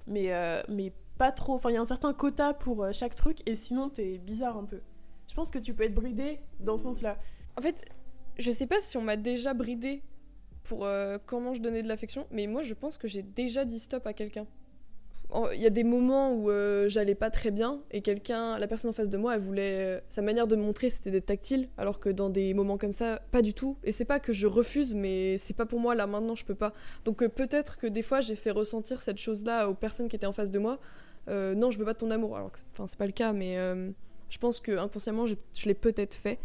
Mais, 0.08 0.32
euh, 0.32 0.62
mais 0.68 0.94
pas 1.18 1.32
trop. 1.32 1.54
Enfin, 1.54 1.70
il 1.70 1.74
y 1.74 1.78
a 1.78 1.82
un 1.82 1.86
certain 1.86 2.14
quota 2.14 2.54
pour 2.54 2.84
euh, 2.84 2.92
chaque 2.92 3.16
truc 3.16 3.48
et 3.48 3.56
sinon, 3.56 3.90
t'es 3.90 4.18
bizarre 4.18 4.58
un 4.58 4.66
peu. 4.66 4.82
Je 5.28 5.34
pense 5.34 5.50
que 5.50 5.60
tu 5.60 5.74
peux 5.74 5.84
être 5.84 5.96
bridé 5.96 6.40
dans 6.60 6.76
ce 6.76 6.84
sens-là. 6.84 7.18
En 7.58 7.62
fait, 7.62 7.84
je 8.38 8.52
sais 8.52 8.68
pas 8.68 8.82
si 8.82 8.98
on 8.98 9.02
m'a 9.02 9.18
déjà 9.18 9.54
bridé 9.54 10.04
pour 10.64 10.86
euh, 10.86 11.18
comment 11.26 11.54
je 11.54 11.62
donnais 11.62 11.84
de 11.84 11.88
l'affection, 11.88 12.28
mais 12.32 12.48
moi 12.48 12.62
je 12.62 12.74
pense 12.74 12.98
que 12.98 13.08
j'ai 13.08 13.22
déjà 13.22 13.66
dit 13.66 13.80
stop 13.80 14.06
à 14.08 14.14
quelqu'un. 14.14 14.48
Il 15.54 15.60
y 15.60 15.66
a 15.66 15.70
des 15.70 15.84
moments 15.84 16.34
où 16.34 16.50
euh, 16.50 16.88
j'allais 16.88 17.16
pas 17.16 17.30
très 17.30 17.52
bien 17.52 17.82
et 17.92 18.02
quelqu'un, 18.02 18.58
la 18.58 18.68
personne 18.68 18.90
en 18.90 18.94
face 18.94 19.10
de 19.10 19.18
moi, 19.18 19.36
elle 19.36 19.42
voulait. 19.42 20.02
sa 20.08 20.22
manière 20.22 20.48
de 20.48 20.56
me 20.56 20.62
montrer 20.62 20.90
c'était 20.90 21.12
d'être 21.12 21.26
tactile, 21.26 21.70
alors 21.78 22.00
que 22.00 22.10
dans 22.10 22.30
des 22.30 22.54
moments 22.54 22.78
comme 22.78 22.92
ça, 22.92 23.22
pas 23.32 23.42
du 23.42 23.54
tout. 23.54 23.78
Et 23.84 23.92
c'est 23.92 24.06
pas 24.06 24.20
que 24.20 24.34
je 24.34 24.48
refuse, 24.48 24.94
mais 24.94 25.38
c'est 25.38 25.56
pas 25.56 25.66
pour 25.66 25.80
moi 25.80 25.96
là 25.96 26.08
maintenant, 26.08 26.36
je 26.36 26.46
peux 26.46 26.56
pas. 26.56 26.74
Donc 27.04 27.22
euh, 27.24 27.30
peut-être 27.30 27.78
que 27.78 27.88
des 27.88 28.02
fois 28.02 28.22
j'ai 28.22 28.36
fait 28.36 28.52
ressentir 28.52 29.02
cette 29.02 29.18
chose-là 29.18 29.70
aux 29.70 29.74
personnes 29.74 30.08
qui 30.08 30.16
étaient 30.16 30.28
en 30.28 30.32
face 30.32 30.52
de 30.52 30.60
moi. 30.60 30.80
Euh, 31.28 31.56
non, 31.56 31.72
je 31.72 31.80
veux 31.80 31.86
pas 31.86 31.96
ton 31.96 32.12
amour. 32.12 32.36
Alors 32.38 32.52
enfin, 32.72 32.88
c'est 32.88 32.98
pas 32.98 33.08
le 33.08 33.12
cas, 33.12 33.34
mais 33.34 33.58
euh, 33.58 33.92
je 34.30 34.38
pense 34.38 34.60
que 34.60 34.78
inconsciemment 34.78 35.26
je 35.26 35.66
l'ai 35.66 35.74
peut-être 35.74 36.14
fait. 36.14 36.40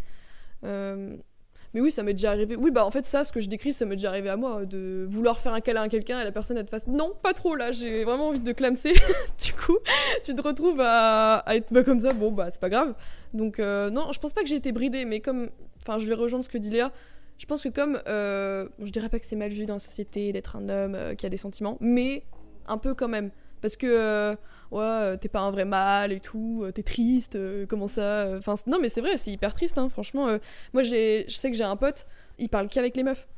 Euh, 1.71 1.75
mais 1.75 1.81
oui, 1.81 1.91
ça 1.91 2.03
m'est 2.03 2.13
déjà 2.13 2.31
arrivé. 2.31 2.57
Oui, 2.57 2.71
bah 2.71 2.85
en 2.85 2.91
fait, 2.91 3.07
ça, 3.07 3.25
ce 3.25 3.33
que 3.33 3.41
je 3.41 3.49
décris, 3.49 3.73
ça 3.73 3.85
m'est 3.85 3.97
déjà 3.97 4.09
arrivé 4.09 4.29
à 4.29 4.37
moi, 4.37 4.65
de 4.65 5.07
vouloir 5.09 5.39
faire 5.39 5.53
un 5.53 5.61
câlin 5.61 5.83
à 5.83 5.89
quelqu'un 5.89 6.21
et 6.21 6.25
la 6.25 6.33
personne, 6.33 6.57
elle 6.57 6.65
te 6.65 6.71
fasse 6.71 6.87
non, 6.87 7.13
pas 7.23 7.33
trop 7.33 7.55
là, 7.55 7.73
j'ai 7.73 8.05
vraiment 8.05 8.29
envie 8.29 8.41
de 8.41 8.53
clamser. 8.53 8.93
du 9.45 9.53
coup, 9.53 9.79
tu 10.25 10.35
te 10.35 10.43
retrouves 10.43 10.81
à, 10.81 11.45
être 11.49 11.73
bah, 11.73 11.85
comme 11.85 12.01
ça, 12.01 12.13
bon, 12.13 12.33
bah 12.33 12.49
c'est 12.51 12.61
pas 12.61 12.71
grave. 12.71 12.95
Donc, 13.35 13.61
euh, 13.61 13.91
non, 13.91 14.13
je 14.13 14.19
pense 14.19 14.33
pas 14.33 14.43
que 14.43 14.49
j'ai 14.49 14.57
été 14.57 14.73
bridée, 14.73 15.05
mais 15.05 15.21
comme. 15.21 15.51
Enfin, 15.81 15.99
je 15.99 16.07
vais 16.07 16.15
rejoindre 16.15 16.45
ce 16.45 16.51
que 16.51 16.59
dit 16.59 16.71
Léa. 16.71 16.93
Je 17.39 17.47
pense 17.47 17.63
que 17.63 17.69
comme. 17.69 18.01
euh, 18.07 18.69
je 18.83 18.91
dirais 18.91 19.09
pas 19.09 19.19
que 19.19 19.27
c'est 19.27 19.37
mal 19.37 19.51
vu 19.51 19.65
dans 19.67 19.75
la 19.75 19.81
société 19.81 20.33
d'être 20.33 20.57
un 20.57 20.69
homme 20.69 20.95
euh, 20.95 21.15
qui 21.15 21.25
a 21.27 21.29
des 21.29 21.37
sentiments, 21.37 21.79
mais 21.81 22.25
un 22.67 22.79
peu 22.79 22.95
quand 22.95 23.09
même. 23.09 23.31
Parce 23.61 23.77
que. 23.77 24.37
Ouais, 24.71 24.83
euh, 24.83 25.17
t'es 25.17 25.29
pas 25.29 25.41
un 25.41 25.51
vrai 25.51 25.65
mâle 25.65 26.13
et 26.13 26.21
tout, 26.21 26.63
euh, 26.63 26.73
t'es 26.73 26.83
triste, 26.83 27.37
euh, 27.37 27.67
comment 27.67 27.89
ça 27.89 28.39
non, 28.67 28.79
mais 28.81 28.89
c'est 28.89 29.01
vrai, 29.01 29.17
c'est 29.17 29.31
hyper 29.31 29.55
triste, 29.55 29.79
hein, 29.79 29.89
franchement. 29.89 30.29
moi, 30.73 30.83
j'ai, 30.83 31.25
je 31.29 31.35
sais 31.35 31.51
que 31.51 31.57
j'ai 31.57 31.65
un 31.65 31.77
pote, 31.77 32.07
il 32.39 32.49
parle 32.49 32.69
qu'avec 32.69 32.97
les 32.97 33.03
meufs. 33.03 33.29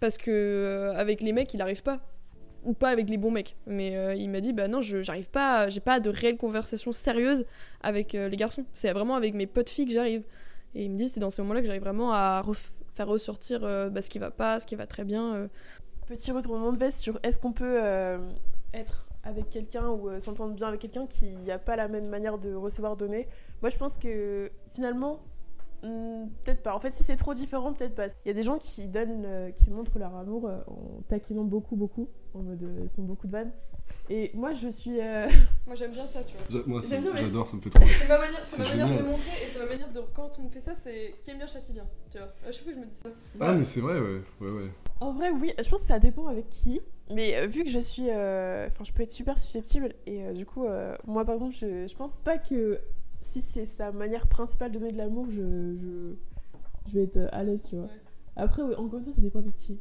Parce 0.00 0.16
que 0.16 0.92
avec 0.96 1.20
les 1.20 1.32
mecs, 1.32 1.52
il 1.52 1.60
arrive 1.60 1.82
pas. 1.82 2.00
Ou 2.64 2.72
pas 2.72 2.88
avec 2.88 3.10
les 3.10 3.18
bons 3.18 3.30
mecs. 3.30 3.56
Mais 3.66 4.18
il 4.18 4.30
m'a 4.30 4.40
dit, 4.40 4.54
bah 4.54 4.66
non, 4.66 4.80
j'arrive 4.80 5.28
pas, 5.28 5.68
j'ai 5.68 5.80
pas 5.80 6.00
de 6.00 6.08
réelle 6.08 6.38
conversation 6.38 6.92
sérieuse 6.92 7.44
avec 7.82 8.14
les 8.14 8.36
garçons. 8.36 8.64
C'est 8.72 8.92
vraiment 8.92 9.14
avec 9.14 9.34
mes 9.34 9.46
potes 9.46 9.68
filles 9.68 9.86
que 9.86 9.92
j'arrive. 9.92 10.24
Et 10.74 10.84
il 10.84 10.90
me 10.90 10.96
dit, 10.96 11.10
c'est 11.10 11.20
dans 11.20 11.28
ces 11.28 11.42
moments-là 11.42 11.60
que 11.60 11.66
j'arrive 11.66 11.82
vraiment 11.82 12.14
à 12.14 12.42
faire 12.94 13.08
ressortir 13.08 13.60
bah, 13.60 14.00
ce 14.00 14.08
qui 14.08 14.18
va 14.18 14.30
pas, 14.30 14.58
ce 14.58 14.66
qui 14.66 14.74
va 14.74 14.86
très 14.86 15.04
bien. 15.04 15.50
Petit 16.06 16.32
retournement 16.32 16.72
de 16.72 16.78
veste 16.78 17.00
sur 17.00 17.20
est-ce 17.22 17.38
qu'on 17.38 17.52
peut 17.52 17.78
être 18.72 19.09
avec 19.22 19.48
quelqu'un 19.50 19.88
ou 19.88 20.08
euh, 20.08 20.18
s'entendre 20.20 20.54
bien 20.54 20.68
avec 20.68 20.80
quelqu'un 20.80 21.06
qui 21.06 21.30
n'a 21.46 21.58
pas 21.58 21.76
la 21.76 21.88
même 21.88 22.08
manière 22.08 22.38
de 22.38 22.54
recevoir 22.54 22.96
donner. 22.96 23.28
Moi, 23.62 23.68
je 23.70 23.76
pense 23.76 23.98
que 23.98 24.50
finalement, 24.74 25.20
hmm, 25.82 26.26
peut-être 26.44 26.62
pas. 26.62 26.74
En 26.74 26.80
fait, 26.80 26.92
si 26.94 27.02
c'est 27.04 27.16
trop 27.16 27.34
différent, 27.34 27.72
peut-être 27.72 27.94
pas. 27.94 28.06
Il 28.24 28.28
y 28.28 28.30
a 28.30 28.34
des 28.34 28.42
gens 28.42 28.58
qui 28.58 28.88
donnent, 28.88 29.24
euh, 29.26 29.50
qui 29.50 29.70
montrent 29.70 29.98
leur 29.98 30.14
amour 30.16 30.46
euh, 30.48 30.58
en 30.66 31.02
taquinant 31.08 31.44
beaucoup, 31.44 31.76
beaucoup, 31.76 32.08
en 32.34 32.40
mode 32.40 32.62
euh, 32.62 32.80
ils 32.82 32.88
font 32.90 33.02
beaucoup 33.02 33.26
de 33.26 33.32
vannes. 33.32 33.52
Et 34.08 34.30
moi, 34.34 34.52
je 34.52 34.68
suis. 34.68 35.00
euh, 35.00 35.26
Moi, 35.66 35.74
j'aime 35.74 35.90
bien 35.92 36.06
ça, 36.06 36.22
tu 36.22 36.36
vois. 36.36 36.46
J'a- 36.48 36.66
Moi, 36.66 36.80
mais- 37.12 37.20
j'adore, 37.20 37.48
ça 37.50 37.56
me 37.56 37.60
fait 37.60 37.70
trop. 37.70 37.84
C'est 38.00 38.08
ma 38.08 38.18
manière, 38.18 38.44
c'est 38.44 38.62
ma 38.62 38.68
manière 38.68 38.86
de 38.88 39.02
montrer 39.02 39.42
et 39.44 39.46
c'est 39.52 39.58
ma 39.58 39.66
manière 39.66 39.92
de. 39.92 40.00
Quand 40.14 40.30
on 40.38 40.44
me 40.44 40.48
fait 40.48 40.60
ça, 40.60 40.72
c'est 40.74 41.16
qui 41.22 41.30
aime 41.32 41.38
bien 41.38 41.46
châtie 41.48 41.72
bien. 41.72 41.86
Tu 42.10 42.18
vois. 42.18 42.28
À 42.46 42.52
chaque 42.52 42.62
fois, 42.62 42.72
je 42.72 42.78
me 42.78 42.86
dis 42.86 42.94
ça. 42.94 43.08
Ah, 43.40 43.52
mais 43.52 43.64
c'est 43.64 43.80
vrai, 43.80 43.98
ouais. 43.98 44.22
ouais, 44.40 44.50
ouais. 44.50 44.70
En 45.00 45.12
vrai, 45.12 45.30
oui, 45.30 45.52
je 45.62 45.68
pense 45.68 45.80
que 45.80 45.86
ça 45.86 45.98
dépend 45.98 46.26
avec 46.26 46.48
qui. 46.50 46.80
Mais 47.10 47.36
euh, 47.36 47.46
vu 47.46 47.64
que 47.64 47.70
je 47.70 47.78
suis. 47.78 48.06
euh, 48.08 48.68
Enfin, 48.70 48.84
je 48.84 48.92
peux 48.92 49.02
être 49.02 49.10
super 49.10 49.38
susceptible. 49.38 49.94
Et 50.06 50.24
euh, 50.24 50.32
du 50.32 50.44
coup, 50.46 50.64
euh, 50.66 50.94
moi, 51.06 51.24
par 51.24 51.34
exemple, 51.34 51.54
je, 51.54 51.86
je 51.86 51.96
pense 51.96 52.18
pas 52.18 52.38
que 52.38 52.78
si 53.20 53.40
c'est 53.40 53.64
sa 53.64 53.92
manière 53.92 54.26
principale 54.28 54.70
de 54.72 54.78
donner 54.78 54.92
de 54.92 54.98
l'amour, 54.98 55.26
je, 55.30 55.40
je, 55.76 56.14
je 56.90 56.94
vais 56.98 57.04
être 57.04 57.28
à 57.32 57.42
l'aise, 57.44 57.66
tu 57.68 57.76
vois. 57.76 57.86
Ouais. 57.86 57.90
Après, 58.36 58.62
oui, 58.62 58.74
encore 58.76 58.98
une 58.98 59.04
fois, 59.06 59.14
ça 59.14 59.20
dépend 59.22 59.40
avec 59.40 59.56
qui. 59.56 59.78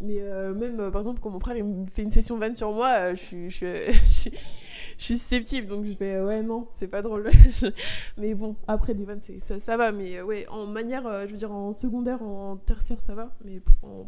Mais 0.00 0.20
même, 0.54 0.90
par 0.90 1.00
exemple, 1.00 1.20
quand 1.22 1.30
mon 1.30 1.40
frère 1.40 1.56
il 1.56 1.64
me 1.64 1.86
fait 1.86 2.02
une 2.02 2.10
session 2.10 2.36
vanne 2.36 2.52
sur 2.54 2.70
moi, 2.72 3.14
je 3.14 3.22
suis, 3.22 3.50
je, 3.50 3.90
suis, 4.04 4.30
je, 4.98 5.04
susceptible. 5.04 5.66
Donc 5.66 5.86
je 5.86 5.92
fais, 5.92 6.20
ouais, 6.20 6.42
non, 6.42 6.68
c'est 6.70 6.88
pas 6.88 7.00
drôle. 7.00 7.30
Mais 8.18 8.34
bon, 8.34 8.56
après, 8.66 8.92
des 8.94 9.06
vannes, 9.06 9.22
ça, 9.22 9.58
ça 9.58 9.76
va. 9.78 9.92
Mais 9.92 10.20
ouais, 10.20 10.46
en 10.48 10.66
manière, 10.66 11.26
je 11.26 11.32
veux 11.32 11.38
dire, 11.38 11.50
en 11.52 11.72
secondaire, 11.72 12.22
en 12.22 12.58
tertiaire, 12.58 13.00
ça 13.00 13.14
va. 13.14 13.34
Mais 13.42 13.62
en 13.82 14.06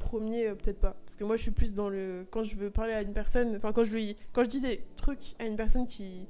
premier 0.00 0.48
euh, 0.48 0.54
peut-être 0.56 0.80
pas. 0.80 0.96
Parce 1.06 1.16
que 1.16 1.22
moi 1.24 1.36
je 1.36 1.42
suis 1.42 1.50
plus 1.52 1.72
dans 1.74 1.88
le 1.88 2.26
quand 2.32 2.42
je 2.42 2.56
veux 2.56 2.70
parler 2.70 2.92
à 2.94 3.02
une 3.02 3.12
personne 3.12 3.54
enfin 3.56 3.72
quand 3.72 3.84
je 3.84 3.92
lui 3.94 4.16
quand 4.32 4.42
je 4.42 4.48
dis 4.48 4.60
des 4.60 4.82
trucs 4.96 5.34
à 5.38 5.44
une 5.44 5.54
personne 5.54 5.86
qui 5.86 6.26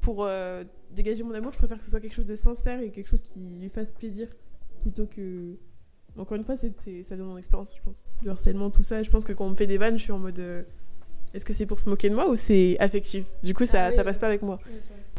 pour 0.00 0.24
euh, 0.24 0.64
dégager 0.90 1.22
mon 1.22 1.34
amour 1.34 1.52
je 1.52 1.58
préfère 1.58 1.78
que 1.78 1.84
ce 1.84 1.90
soit 1.90 2.00
quelque 2.00 2.14
chose 2.14 2.26
de 2.26 2.34
sincère 2.36 2.80
et 2.80 2.90
quelque 2.90 3.08
chose 3.08 3.22
qui 3.22 3.38
lui 3.60 3.68
fasse 3.68 3.92
plaisir 3.92 4.28
plutôt 4.80 5.06
que 5.06 5.56
encore 6.18 6.36
une 6.36 6.44
fois 6.44 6.56
c'est 6.56 6.74
c'est- 6.74 7.02
ça 7.02 7.14
vient 7.16 7.24
de 7.24 7.30
mon 7.30 7.38
expérience 7.38 7.74
je 7.76 7.82
pense. 7.82 8.06
Du 8.22 8.28
harcèlement 8.30 8.70
tout 8.70 8.82
ça 8.82 9.02
je 9.02 9.10
pense 9.10 9.24
que 9.24 9.32
quand 9.32 9.46
on 9.46 9.50
me 9.50 9.54
fait 9.54 9.66
des 9.66 9.78
vannes 9.78 9.98
je 9.98 10.02
suis 10.04 10.12
en 10.12 10.18
mode 10.18 10.38
euh, 10.38 10.62
est-ce 11.34 11.44
que 11.44 11.52
c'est 11.52 11.66
pour 11.66 11.78
se 11.80 11.88
moquer 11.90 12.08
de 12.08 12.14
moi 12.14 12.30
ou 12.30 12.34
c'est 12.36 12.76
affectif? 12.78 13.26
Du 13.42 13.52
coup 13.52 13.66
ça 13.66 13.86
Ah 13.86 13.88
oui. 13.90 13.94
ça 13.96 14.04
passe 14.04 14.18
pas 14.18 14.26
avec 14.28 14.40
moi. 14.42 14.58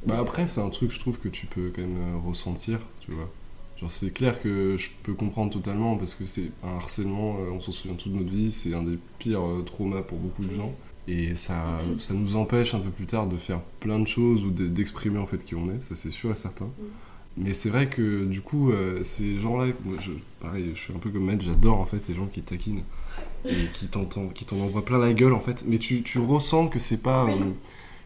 Bah 0.05 0.17
après, 0.19 0.47
c'est 0.47 0.61
un 0.61 0.69
truc, 0.69 0.89
je 0.91 0.99
trouve, 0.99 1.19
que 1.19 1.27
tu 1.27 1.45
peux 1.47 1.71
quand 1.75 1.81
même 1.81 2.17
ressentir, 2.25 2.79
tu 3.01 3.11
vois. 3.11 3.29
Genre, 3.79 3.91
c'est 3.91 4.11
clair 4.11 4.41
que 4.41 4.75
je 4.77 4.89
peux 5.03 5.13
comprendre 5.13 5.51
totalement 5.53 5.97
parce 5.97 6.13
que 6.15 6.25
c'est 6.25 6.49
un 6.63 6.77
harcèlement, 6.77 7.37
euh, 7.39 7.51
on 7.51 7.59
s'en 7.59 7.71
souvient 7.71 7.95
toute 7.95 8.11
notre 8.13 8.29
vie, 8.31 8.49
c'est 8.51 8.73
un 8.73 8.81
des 8.83 8.97
pires 9.19 9.45
euh, 9.45 9.61
traumas 9.63 10.01
pour 10.01 10.17
beaucoup 10.17 10.43
de 10.43 10.51
gens. 10.53 10.73
Et 11.07 11.35
ça, 11.35 11.79
ça 11.99 12.13
nous 12.13 12.35
empêche 12.35 12.73
un 12.73 12.79
peu 12.79 12.89
plus 12.89 13.05
tard 13.05 13.27
de 13.27 13.37
faire 13.37 13.61
plein 13.79 13.99
de 13.99 14.07
choses 14.07 14.43
ou 14.43 14.49
de- 14.51 14.67
d'exprimer 14.67 15.19
en 15.19 15.25
fait 15.27 15.43
qui 15.45 15.55
on 15.55 15.67
est, 15.69 15.81
ça 15.83 15.95
c'est 15.95 16.09
sûr 16.11 16.31
et 16.31 16.35
certain. 16.35 16.67
Mais 17.37 17.53
c'est 17.53 17.69
vrai 17.69 17.87
que 17.87 18.25
du 18.25 18.41
coup, 18.41 18.71
euh, 18.71 19.03
ces 19.03 19.37
gens-là, 19.37 19.71
moi, 19.85 19.95
je, 19.99 20.11
pareil, 20.41 20.71
je 20.73 20.79
suis 20.81 20.93
un 20.93 20.97
peu 20.97 21.11
comme 21.11 21.25
Matt, 21.25 21.41
j'adore 21.43 21.79
en 21.79 21.85
fait 21.85 22.01
les 22.09 22.15
gens 22.15 22.25
qui 22.25 22.41
taquinent 22.41 22.81
et 23.45 23.67
qui 23.73 23.87
t'en 23.87 24.05
envoient 24.59 24.83
plein 24.83 24.97
la 24.97 25.13
gueule 25.13 25.33
en 25.33 25.39
fait. 25.39 25.63
Mais 25.67 25.77
tu, 25.77 26.01
tu 26.01 26.17
ressens 26.19 26.67
que 26.67 26.79
c'est 26.79 27.01
pas. 27.01 27.25
Euh, 27.29 27.51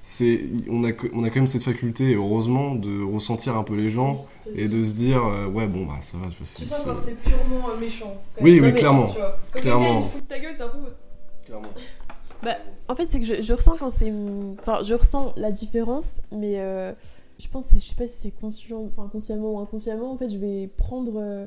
c'est, 0.01 0.41
on, 0.69 0.83
a, 0.83 0.91
que- 0.91 1.07
on 1.13 1.23
a 1.23 1.29
quand 1.29 1.35
même 1.37 1.47
cette 1.47 1.63
faculté, 1.63 2.15
heureusement, 2.15 2.75
de 2.75 3.03
ressentir 3.03 3.55
un 3.55 3.63
peu 3.63 3.75
les 3.75 3.89
gens 3.89 4.25
et 4.55 4.67
de 4.67 4.83
se 4.83 4.95
dire, 4.95 5.23
euh, 5.25 5.47
ouais, 5.47 5.67
bon, 5.67 5.85
bah 5.85 5.97
ça 6.01 6.17
va, 6.17 6.27
tu 6.29 6.37
vois, 6.37 6.45
c'est. 6.45 6.65
C'est- 6.65 6.85
quand 6.89 6.95
c'est 6.97 7.15
purement 7.15 7.69
euh, 7.69 7.79
méchant. 7.79 8.15
quand 8.35 8.43
Oui, 8.43 8.59
même. 8.59 8.73
oui, 8.73 8.79
clairement. 8.79 9.07
tu 9.07 9.17
vois. 9.19 9.37
Quand 9.51 9.59
Clairement. 9.59 9.83
quelqu'un 9.85 9.99
il 9.99 10.03
se 10.03 10.09
fout 10.09 10.21
de 10.23 10.27
ta 10.27 10.39
gueule, 10.39 10.55
t'as 10.57 10.65
un 10.65 10.69
peu. 10.69 10.77
Clairement. 11.45 11.67
En 12.89 12.95
fait, 12.95 13.05
c'est 13.05 13.19
que 13.19 13.25
je, 13.25 13.41
je 13.41 13.53
ressens 13.53 13.77
quand 13.77 13.91
c'est. 13.91 14.11
Enfin, 14.59 14.81
je 14.83 14.93
ressens 14.95 15.33
la 15.37 15.51
différence, 15.51 16.21
mais 16.31 16.59
euh, 16.59 16.91
je 17.39 17.47
pense, 17.47 17.69
je 17.73 17.79
sais 17.79 17.95
pas 17.95 18.07
si 18.07 18.17
c'est 18.19 18.31
conscient, 18.31 18.83
enfin, 18.83 19.07
consciemment 19.11 19.53
ou 19.53 19.59
inconsciemment, 19.59 20.11
en 20.11 20.17
fait, 20.17 20.27
je 20.29 20.37
vais 20.39 20.67
prendre 20.75 21.13
euh, 21.15 21.45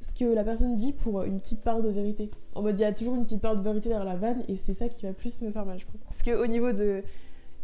ce 0.00 0.10
que 0.18 0.24
la 0.24 0.42
personne 0.44 0.74
dit 0.74 0.92
pour 0.92 1.22
une 1.22 1.38
petite 1.38 1.62
part 1.62 1.80
de 1.80 1.88
vérité. 1.88 2.30
En 2.54 2.62
mode, 2.62 2.78
il 2.78 2.82
y 2.82 2.84
a 2.84 2.92
toujours 2.92 3.14
une 3.14 3.22
petite 3.24 3.40
part 3.40 3.54
de 3.56 3.62
vérité 3.62 3.88
derrière 3.88 4.04
la 4.04 4.16
vanne, 4.16 4.42
et 4.48 4.56
c'est 4.56 4.74
ça 4.74 4.88
qui 4.88 5.06
va 5.06 5.12
plus 5.12 5.40
me 5.42 5.50
faire 5.52 5.64
mal, 5.64 5.78
je 5.78 5.86
pense. 5.86 6.00
Parce 6.02 6.22
qu'au 6.24 6.46
niveau 6.48 6.72
de. 6.72 7.02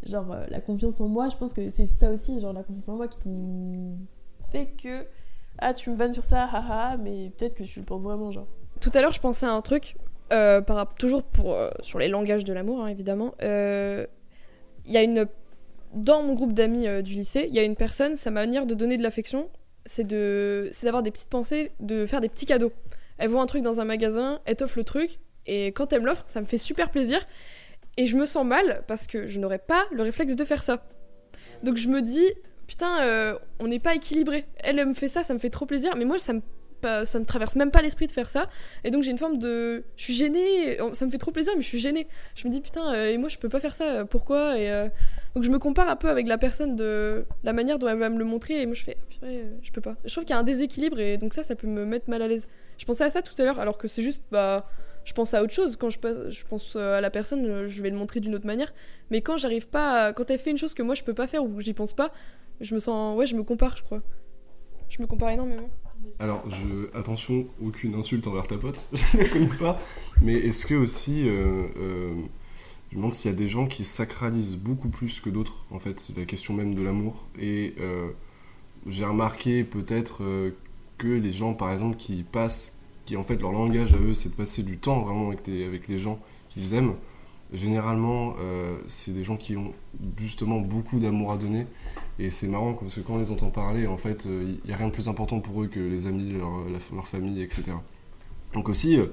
Genre, 0.06 0.30
euh, 0.32 0.44
la 0.48 0.60
confiance 0.60 1.00
en 1.00 1.08
moi, 1.08 1.28
je 1.28 1.36
pense 1.36 1.52
que 1.52 1.68
c'est 1.68 1.84
ça 1.84 2.10
aussi, 2.10 2.40
genre, 2.40 2.52
la 2.52 2.62
confiance 2.62 2.88
en 2.88 2.96
moi 2.96 3.08
qui 3.08 3.18
fait 4.50 4.66
que. 4.80 5.06
Ah, 5.58 5.72
tu 5.72 5.90
me 5.90 5.96
vannes 5.96 6.12
sur 6.12 6.22
ça, 6.22 6.44
haha, 6.44 6.96
mais 6.98 7.30
peut-être 7.30 7.54
que 7.54 7.64
tu 7.64 7.80
le 7.80 7.84
penses 7.84 8.04
vraiment, 8.04 8.30
genre. 8.30 8.46
Tout 8.80 8.90
à 8.94 9.00
l'heure, 9.00 9.12
je 9.12 9.20
pensais 9.20 9.46
à 9.46 9.52
un 9.52 9.62
truc, 9.62 9.96
euh, 10.32 10.60
toujours 10.98 11.22
pour, 11.22 11.54
euh, 11.54 11.70
sur 11.80 11.98
les 11.98 12.08
langages 12.08 12.44
de 12.44 12.52
l'amour, 12.52 12.82
hein, 12.82 12.88
évidemment. 12.88 13.34
Il 13.40 14.92
y 14.92 14.96
a 14.96 15.02
une. 15.02 15.26
Dans 15.94 16.22
mon 16.22 16.34
groupe 16.34 16.52
d'amis 16.52 16.86
du 17.02 17.14
lycée, 17.14 17.46
il 17.48 17.54
y 17.54 17.58
a 17.58 17.62
une 17.62 17.76
personne, 17.76 18.16
sa 18.16 18.30
manière 18.30 18.66
de 18.66 18.74
donner 18.74 18.98
de 18.98 19.02
l'affection, 19.02 19.48
c'est 19.86 20.04
de 20.04 20.68
c'est 20.72 20.84
d'avoir 20.84 21.02
des 21.02 21.10
petites 21.10 21.30
pensées, 21.30 21.72
de 21.80 22.04
faire 22.04 22.20
des 22.20 22.28
petits 22.28 22.44
cadeaux. 22.44 22.72
Elle 23.16 23.30
voit 23.30 23.40
un 23.40 23.46
truc 23.46 23.62
dans 23.62 23.80
un 23.80 23.84
magasin, 23.84 24.40
elle 24.44 24.56
t'offre 24.56 24.76
le 24.76 24.84
truc, 24.84 25.20
et 25.46 25.68
quand 25.68 25.92
elle 25.92 26.02
me 26.02 26.06
l'offre, 26.06 26.24
ça 26.26 26.40
me 26.40 26.44
fait 26.44 26.58
super 26.58 26.90
plaisir. 26.90 27.26
Et 27.96 28.06
je 28.06 28.16
me 28.16 28.26
sens 28.26 28.44
mal 28.44 28.82
parce 28.86 29.06
que 29.06 29.26
je 29.26 29.38
n'aurais 29.38 29.58
pas 29.58 29.86
le 29.92 30.02
réflexe 30.02 30.36
de 30.36 30.44
faire 30.44 30.62
ça. 30.62 30.84
Donc 31.62 31.76
je 31.76 31.88
me 31.88 32.02
dis, 32.02 32.26
putain, 32.66 33.00
euh, 33.00 33.38
on 33.58 33.68
n'est 33.68 33.78
pas 33.78 33.94
équilibré. 33.94 34.46
Elle, 34.58 34.78
elle 34.78 34.88
me 34.88 34.94
fait 34.94 35.08
ça, 35.08 35.22
ça 35.22 35.34
me 35.34 35.38
fait 35.38 35.50
trop 35.50 35.66
plaisir, 35.66 35.96
mais 35.96 36.04
moi, 36.04 36.18
ça 36.18 36.34
me, 36.34 36.42
ça 37.04 37.18
me 37.18 37.24
traverse 37.24 37.56
même 37.56 37.70
pas 37.70 37.80
l'esprit 37.82 38.06
de 38.06 38.12
faire 38.12 38.28
ça. 38.28 38.48
Et 38.84 38.90
donc 38.90 39.02
j'ai 39.02 39.10
une 39.10 39.18
forme 39.18 39.38
de. 39.38 39.84
Je 39.96 40.04
suis 40.04 40.14
gênée, 40.14 40.78
ça 40.92 41.06
me 41.06 41.10
fait 41.10 41.18
trop 41.18 41.30
plaisir, 41.30 41.54
mais 41.56 41.62
je 41.62 41.68
suis 41.68 41.80
gênée. 41.80 42.06
Je 42.34 42.46
me 42.46 42.52
dis, 42.52 42.60
putain, 42.60 42.92
euh, 42.92 43.10
et 43.10 43.18
moi, 43.18 43.28
je 43.28 43.38
peux 43.38 43.48
pas 43.48 43.60
faire 43.60 43.74
ça, 43.74 43.84
euh, 43.84 44.04
pourquoi? 44.04 44.58
Et, 44.58 44.68
Donc 45.34 45.44
je 45.44 45.50
me 45.50 45.58
compare 45.58 45.88
un 45.88 45.96
peu 45.96 46.08
avec 46.08 46.26
la 46.28 46.38
personne 46.38 46.76
de 46.76 47.24
la 47.44 47.52
manière 47.52 47.78
dont 47.78 47.88
elle 47.88 47.98
va 47.98 48.08
me 48.08 48.18
le 48.18 48.24
montrer, 48.24 48.60
et 48.60 48.66
moi, 48.66 48.74
je 48.74 48.84
fais, 48.84 48.96
ah, 49.00 49.06
purée, 49.08 49.44
je 49.62 49.72
peux 49.72 49.80
pas. 49.80 49.96
Je 50.04 50.12
trouve 50.12 50.24
qu'il 50.24 50.34
y 50.34 50.36
a 50.36 50.40
un 50.40 50.44
déséquilibre, 50.44 51.00
et 51.00 51.16
donc 51.16 51.32
ça, 51.32 51.42
ça 51.42 51.54
peut 51.56 51.66
me 51.66 51.84
mettre 51.86 52.10
mal 52.10 52.20
à 52.20 52.28
l'aise. 52.28 52.46
Je 52.76 52.84
pensais 52.84 53.04
à 53.04 53.10
ça 53.10 53.22
tout 53.22 53.34
à 53.40 53.44
l'heure, 53.44 53.58
alors 53.58 53.78
que 53.78 53.88
c'est 53.88 54.02
juste, 54.02 54.22
bah. 54.30 54.68
Je 55.06 55.12
pense 55.12 55.34
à 55.34 55.42
autre 55.42 55.52
chose. 55.52 55.76
Quand 55.76 55.88
je, 55.88 55.98
pense 55.98 56.74
euh, 56.74 56.98
à 56.98 57.00
la 57.00 57.10
personne, 57.10 57.46
euh, 57.46 57.68
je 57.68 57.80
vais 57.80 57.90
le 57.90 57.96
montrer 57.96 58.18
d'une 58.18 58.34
autre 58.34 58.46
manière. 58.46 58.74
Mais 59.12 59.22
quand 59.22 59.36
j'arrive 59.36 59.68
pas, 59.68 60.12
quand 60.12 60.28
elle 60.30 60.38
fait 60.38 60.50
une 60.50 60.58
chose 60.58 60.74
que 60.74 60.82
moi 60.82 60.96
je 60.96 61.04
peux 61.04 61.14
pas 61.14 61.28
faire 61.28 61.44
ou 61.44 61.60
j'y 61.60 61.74
pense 61.74 61.94
pas, 61.94 62.12
je 62.60 62.74
me 62.74 62.80
sens, 62.80 63.16
ouais, 63.16 63.24
je 63.24 63.36
me 63.36 63.44
compare, 63.44 63.76
je 63.76 63.84
crois. 63.84 64.02
Je 64.88 65.00
me 65.00 65.06
compare 65.06 65.30
énormément. 65.30 65.70
Alors, 66.18 66.44
attention, 66.92 67.46
aucune 67.62 67.94
insulte 67.94 68.26
envers 68.26 68.48
ta 68.48 68.58
pote, 68.58 68.88
je 68.92 69.16
ne 69.16 69.22
la 69.22 69.28
connais 69.28 69.56
pas. 69.58 69.80
Mais 70.22 70.34
est-ce 70.34 70.66
que 70.66 70.74
aussi, 70.74 71.28
euh, 71.28 71.68
je 72.90 72.96
me 72.96 72.96
demande 72.96 73.14
s'il 73.14 73.30
y 73.30 73.34
a 73.34 73.36
des 73.36 73.48
gens 73.48 73.66
qui 73.68 73.84
sacralisent 73.84 74.56
beaucoup 74.56 74.88
plus 74.88 75.20
que 75.20 75.30
d'autres, 75.30 75.64
en 75.70 75.78
fait, 75.78 76.10
la 76.16 76.24
question 76.24 76.52
même 76.52 76.74
de 76.74 76.82
l'amour. 76.82 77.24
Et 77.38 77.74
j'ai 78.88 79.04
remarqué 79.04 79.62
peut-être 79.62 80.52
que 80.98 81.08
les 81.08 81.32
gens, 81.32 81.54
par 81.54 81.72
exemple, 81.72 81.96
qui 81.96 82.24
passent, 82.24 82.75
qui 83.06 83.16
en 83.16 83.22
fait 83.22 83.40
leur 83.40 83.52
langage 83.52 83.94
à 83.94 83.96
eux, 83.96 84.14
c'est 84.14 84.28
de 84.28 84.34
passer 84.34 84.62
du 84.62 84.76
temps 84.78 85.00
vraiment 85.00 85.28
avec, 85.28 85.44
des- 85.44 85.64
avec 85.64 85.88
les 85.88 85.98
gens 85.98 86.18
qu'ils 86.50 86.74
aiment. 86.74 86.94
Généralement, 87.52 88.34
euh, 88.40 88.76
c'est 88.86 89.12
des 89.14 89.24
gens 89.24 89.36
qui 89.36 89.56
ont 89.56 89.72
justement 90.18 90.58
beaucoup 90.58 90.98
d'amour 90.98 91.32
à 91.32 91.38
donner. 91.38 91.66
Et 92.18 92.28
c'est 92.28 92.48
marrant 92.48 92.74
parce 92.74 92.96
que 92.96 93.00
quand 93.00 93.14
on 93.14 93.18
les 93.18 93.30
entend 93.30 93.50
parler, 93.50 93.86
en 93.86 93.96
fait, 93.96 94.24
il 94.26 94.58
n'y 94.66 94.72
a 94.72 94.76
rien 94.76 94.88
de 94.88 94.92
plus 94.92 95.08
important 95.08 95.38
pour 95.40 95.62
eux 95.62 95.68
que 95.68 95.80
les 95.80 96.06
amis, 96.06 96.32
leur, 96.32 96.50
leur 96.92 97.06
famille, 97.06 97.40
etc. 97.42 97.72
Donc 98.52 98.68
aussi, 98.68 98.98
euh, 98.98 99.06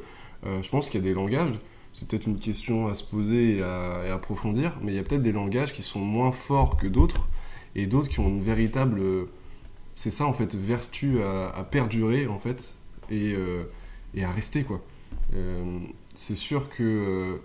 euh, 0.46 0.62
je 0.62 0.70
pense 0.70 0.90
qu'il 0.90 1.02
y 1.02 1.04
a 1.04 1.08
des 1.08 1.14
langages, 1.14 1.60
c'est 1.94 2.08
peut-être 2.08 2.28
une 2.28 2.40
question 2.40 2.88
à 2.88 2.94
se 2.94 3.04
poser 3.04 3.58
et 3.58 3.62
à, 3.62 4.14
approfondir, 4.14 4.80
mais 4.82 4.94
il 4.94 4.96
y 4.96 5.00
a 5.00 5.04
peut-être 5.04 5.22
des 5.22 5.32
langages 5.32 5.74
qui 5.74 5.82
sont 5.82 6.00
moins 6.00 6.32
forts 6.32 6.78
que 6.78 6.88
d'autres, 6.88 7.28
et 7.76 7.88
d'autres 7.88 8.10
qui 8.10 8.20
ont 8.20 8.30
une 8.30 8.42
véritable, 8.42 9.00
euh, 9.00 9.26
c'est 9.96 10.10
ça 10.10 10.26
en 10.26 10.34
fait, 10.34 10.56
vertu 10.56 11.22
à, 11.22 11.64
perdurer 11.70 12.28
en 12.28 12.40
fait, 12.40 12.74
et, 13.10 13.34
euh, 13.36 13.64
et 14.16 14.24
à 14.24 14.32
rester 14.32 14.64
quoi. 14.64 14.82
Euh, 15.36 15.80
c'est 16.14 16.36
sûr 16.36 16.70
que 16.70 16.84
euh, 16.84 17.38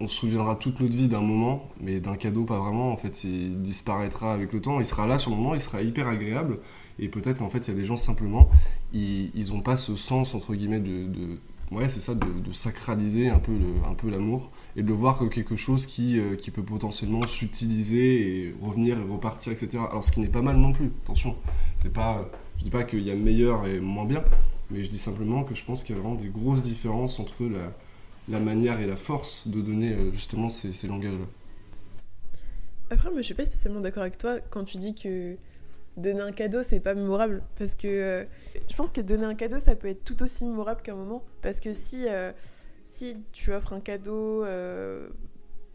on 0.00 0.08
se 0.08 0.16
souviendra 0.16 0.54
toute 0.56 0.80
notre 0.80 0.96
vie 0.96 1.08
d'un 1.08 1.20
moment, 1.20 1.68
mais 1.80 2.00
d'un 2.00 2.16
cadeau 2.16 2.44
pas 2.44 2.58
vraiment. 2.58 2.92
En 2.92 2.96
fait, 2.96 3.24
il 3.24 3.60
disparaîtra 3.60 4.32
avec 4.32 4.52
le 4.52 4.60
temps. 4.62 4.80
Il 4.80 4.86
sera 4.86 5.06
là 5.06 5.18
sur 5.18 5.30
le 5.30 5.36
moment, 5.36 5.54
il 5.54 5.60
sera 5.60 5.82
hyper 5.82 6.08
agréable. 6.08 6.58
Et 6.98 7.08
peut-être 7.08 7.38
qu'en 7.40 7.50
fait, 7.50 7.68
il 7.68 7.68
y 7.68 7.76
a 7.76 7.78
des 7.78 7.84
gens 7.84 7.98
simplement, 7.98 8.48
ils, 8.94 9.30
ils 9.34 9.52
ont 9.52 9.60
pas 9.60 9.76
ce 9.76 9.96
sens 9.96 10.34
entre 10.34 10.54
guillemets 10.54 10.80
de, 10.80 11.06
de- 11.06 11.38
ouais, 11.70 11.88
c'est 11.90 12.00
ça, 12.00 12.14
de, 12.14 12.52
sacraliser 12.52 13.28
un 13.28 13.38
peu 13.38 13.52
un 13.88 13.94
peu 13.94 14.08
l'amour 14.10 14.50
et 14.76 14.82
de 14.82 14.88
le 14.88 14.94
voir 14.94 15.18
comme 15.18 15.28
quelque 15.30 15.56
chose 15.56 15.84
qui 15.86 16.18
euh, 16.18 16.34
qui 16.36 16.50
peut 16.50 16.62
potentiellement 16.62 17.20
s'utiliser 17.28 18.46
et 18.46 18.54
revenir 18.62 18.98
et 18.98 19.02
repartir, 19.02 19.52
etc. 19.52 19.82
Alors, 19.90 20.02
ce 20.02 20.12
qui 20.12 20.20
n'est 20.20 20.28
pas 20.28 20.42
mal 20.42 20.56
non 20.56 20.72
plus. 20.72 20.90
Attention, 21.04 21.36
c'est 21.82 21.92
pas, 21.92 22.26
je 22.58 22.64
dis 22.64 22.70
pas 22.70 22.84
qu'il 22.84 23.00
y 23.02 23.10
a 23.10 23.14
meilleur 23.14 23.66
et 23.66 23.80
moins 23.80 24.04
bien, 24.06 24.24
mais 24.70 24.82
je 24.82 24.90
dis 24.90 24.98
simplement 24.98 25.44
que 25.44 25.54
je 25.54 25.64
pense 25.64 25.82
qu'il 25.82 25.96
y 25.96 25.98
a 25.98 26.02
vraiment 26.02 26.16
des 26.16 26.28
grosses 26.28 26.62
différences 26.62 27.18
entre 27.20 27.44
la 27.44 27.72
la 28.28 28.38
manière 28.38 28.80
et 28.80 28.86
la 28.86 28.96
force 28.96 29.48
de 29.48 29.60
donner 29.60 29.92
euh, 29.92 30.12
justement 30.12 30.48
ces, 30.48 30.72
ces 30.72 30.86
langages-là. 30.86 31.26
Après, 32.90 33.10
moi, 33.10 33.20
je 33.20 33.26
suis 33.26 33.34
pas 33.34 33.44
spécialement 33.44 33.80
d'accord 33.80 34.02
avec 34.02 34.18
toi 34.18 34.38
quand 34.50 34.64
tu 34.64 34.78
dis 34.78 34.94
que 34.94 35.36
donner 35.96 36.20
un 36.20 36.32
cadeau, 36.32 36.62
c'est 36.62 36.80
pas 36.80 36.94
mémorable. 36.94 37.42
Parce 37.56 37.74
que 37.74 37.86
euh, 37.86 38.24
je 38.68 38.76
pense 38.76 38.90
que 38.90 39.00
donner 39.00 39.24
un 39.24 39.34
cadeau, 39.34 39.58
ça 39.58 39.76
peut 39.76 39.88
être 39.88 40.04
tout 40.04 40.22
aussi 40.22 40.44
mémorable 40.44 40.82
qu'un 40.82 40.94
moment. 40.94 41.22
Parce 41.42 41.60
que 41.60 41.72
si, 41.72 42.06
euh, 42.08 42.32
si 42.84 43.16
tu 43.32 43.52
offres 43.52 43.72
un 43.72 43.80
cadeau 43.80 44.44
euh, 44.44 45.08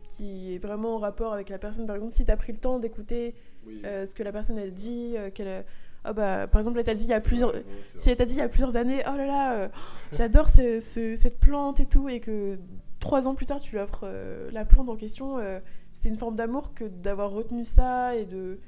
qui 0.03 0.55
est 0.55 0.60
vraiment 0.60 0.95
en 0.95 0.99
rapport 0.99 1.34
avec 1.34 1.49
la 1.49 1.58
personne, 1.58 1.86
par 1.86 1.95
exemple, 1.95 2.13
si 2.13 2.25
tu 2.25 2.31
as 2.31 2.38
pris 2.38 2.53
le 2.53 2.60
temps 2.60 2.79
d'écouter 2.79 3.36
ce 3.65 4.13
que 4.13 4.21
la 4.21 4.31
personne 4.31 4.60
a 4.60 4.69
dit, 4.69 5.15
qu'elle 5.34 5.65
ah 6.05 6.13
bah, 6.13 6.47
par 6.47 6.59
exemple, 6.59 6.79
elle 6.79 6.85
t'a 6.85 6.93
dit 6.93 7.03
il 7.05 7.09
y 7.09 7.13
a 7.13 7.21
plusieurs, 7.21 7.53
si 7.97 8.09
elle 8.09 8.17
t'a 8.17 8.25
dit 8.25 8.33
il 8.35 8.39
y 8.39 8.41
a 8.41 8.47
plusieurs 8.49 8.75
années, 8.77 9.01
oh 9.07 9.15
là 9.17 9.25
là, 9.25 9.53
euh, 9.55 9.67
j'adore 10.11 10.47
ce- 10.49 10.79
ce- 10.79 11.15
cette 11.15 11.39
plante 11.39 11.79
et 11.79 11.85
tout, 11.85 12.07
et 12.09 12.19
que 12.19 12.57
trois 12.99 13.27
ans 13.27 13.35
plus 13.35 13.45
tard 13.45 13.59
tu 13.59 13.71
lui 13.75 13.79
offres 13.81 14.01
euh, 14.03 14.49
la 14.51 14.65
plante 14.65 14.89
en 14.89 14.95
question, 14.95 15.37
euh, 15.37 15.59
c'est 15.93 16.09
une 16.09 16.15
forme 16.15 16.35
d'amour 16.35 16.73
que 16.73 16.85
d'avoir 16.85 17.31
retenu 17.31 17.65
ça 17.65 18.15
et 18.15 18.25
de 18.25 18.59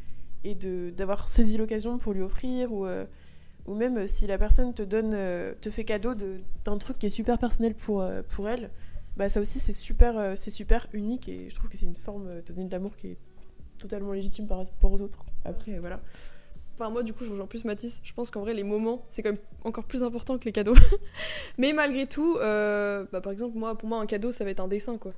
et 0.43 0.55
de 0.55 0.91
d'avoir 0.91 1.27
saisi 1.29 1.57
l'occasion 1.57 1.97
pour 1.97 2.13
lui 2.13 2.21
offrir 2.21 2.71
ou 2.71 2.85
ou 3.65 3.73
même 3.75 4.07
si 4.07 4.27
la 4.27 4.37
personne 4.37 4.73
te 4.73 4.81
donne 4.83 5.11
te 5.59 5.69
fait 5.69 5.83
cadeau 5.83 6.13
de- 6.15 6.39
d'un 6.63 6.77
truc 6.77 6.97
qui 6.99 7.07
est 7.07 7.09
super 7.09 7.37
personnel 7.37 7.73
pour 7.75 8.05
pour 8.29 8.47
elle, 8.47 8.69
bah 9.17 9.27
ça 9.29 9.41
aussi 9.41 9.59
c'est 9.59 9.73
super 9.73 10.37
c'est 10.37 10.51
super 10.51 10.87
unique 10.93 11.27
et 11.27 11.49
je 11.49 11.55
trouve 11.55 11.69
que 11.69 11.75
c'est 11.75 11.85
une 11.87 11.95
forme 11.97 12.27
de 12.45 12.53
donner 12.53 12.65
de 12.67 12.71
l'amour 12.71 12.95
qui 12.95 13.07
est 13.07 13.17
totalement 13.77 14.13
légitime 14.13 14.47
par 14.47 14.59
rapport 14.59 14.91
aux 14.93 15.01
autres. 15.01 15.25
Après 15.43 15.79
voilà. 15.79 15.99
Enfin, 16.79 16.91
moi, 16.91 17.01
du 17.01 17.11
coup, 17.11 17.23
je 17.25 17.31
rejoins 17.31 17.47
plus 17.47 17.65
Mathis. 17.65 18.01
Je 18.03 18.13
pense 18.13 18.29
qu'en 18.29 18.41
vrai, 18.41 18.53
les 18.53 18.63
moments, 18.63 19.03
c'est 19.09 19.23
quand 19.23 19.31
même 19.31 19.39
encore 19.63 19.85
plus 19.85 20.03
important 20.03 20.37
que 20.37 20.45
les 20.45 20.51
cadeaux. 20.51 20.75
Mais 21.57 21.73
malgré 21.73 22.05
tout, 22.05 22.37
euh, 22.37 23.03
bah, 23.11 23.19
par 23.19 23.31
exemple, 23.31 23.57
moi, 23.57 23.75
pour 23.75 23.89
moi, 23.89 23.99
un 23.99 24.05
cadeau, 24.05 24.31
ça 24.31 24.43
va 24.43 24.51
être 24.51 24.59
un 24.59 24.67
dessin, 24.67 24.97
quoi. 24.99 25.11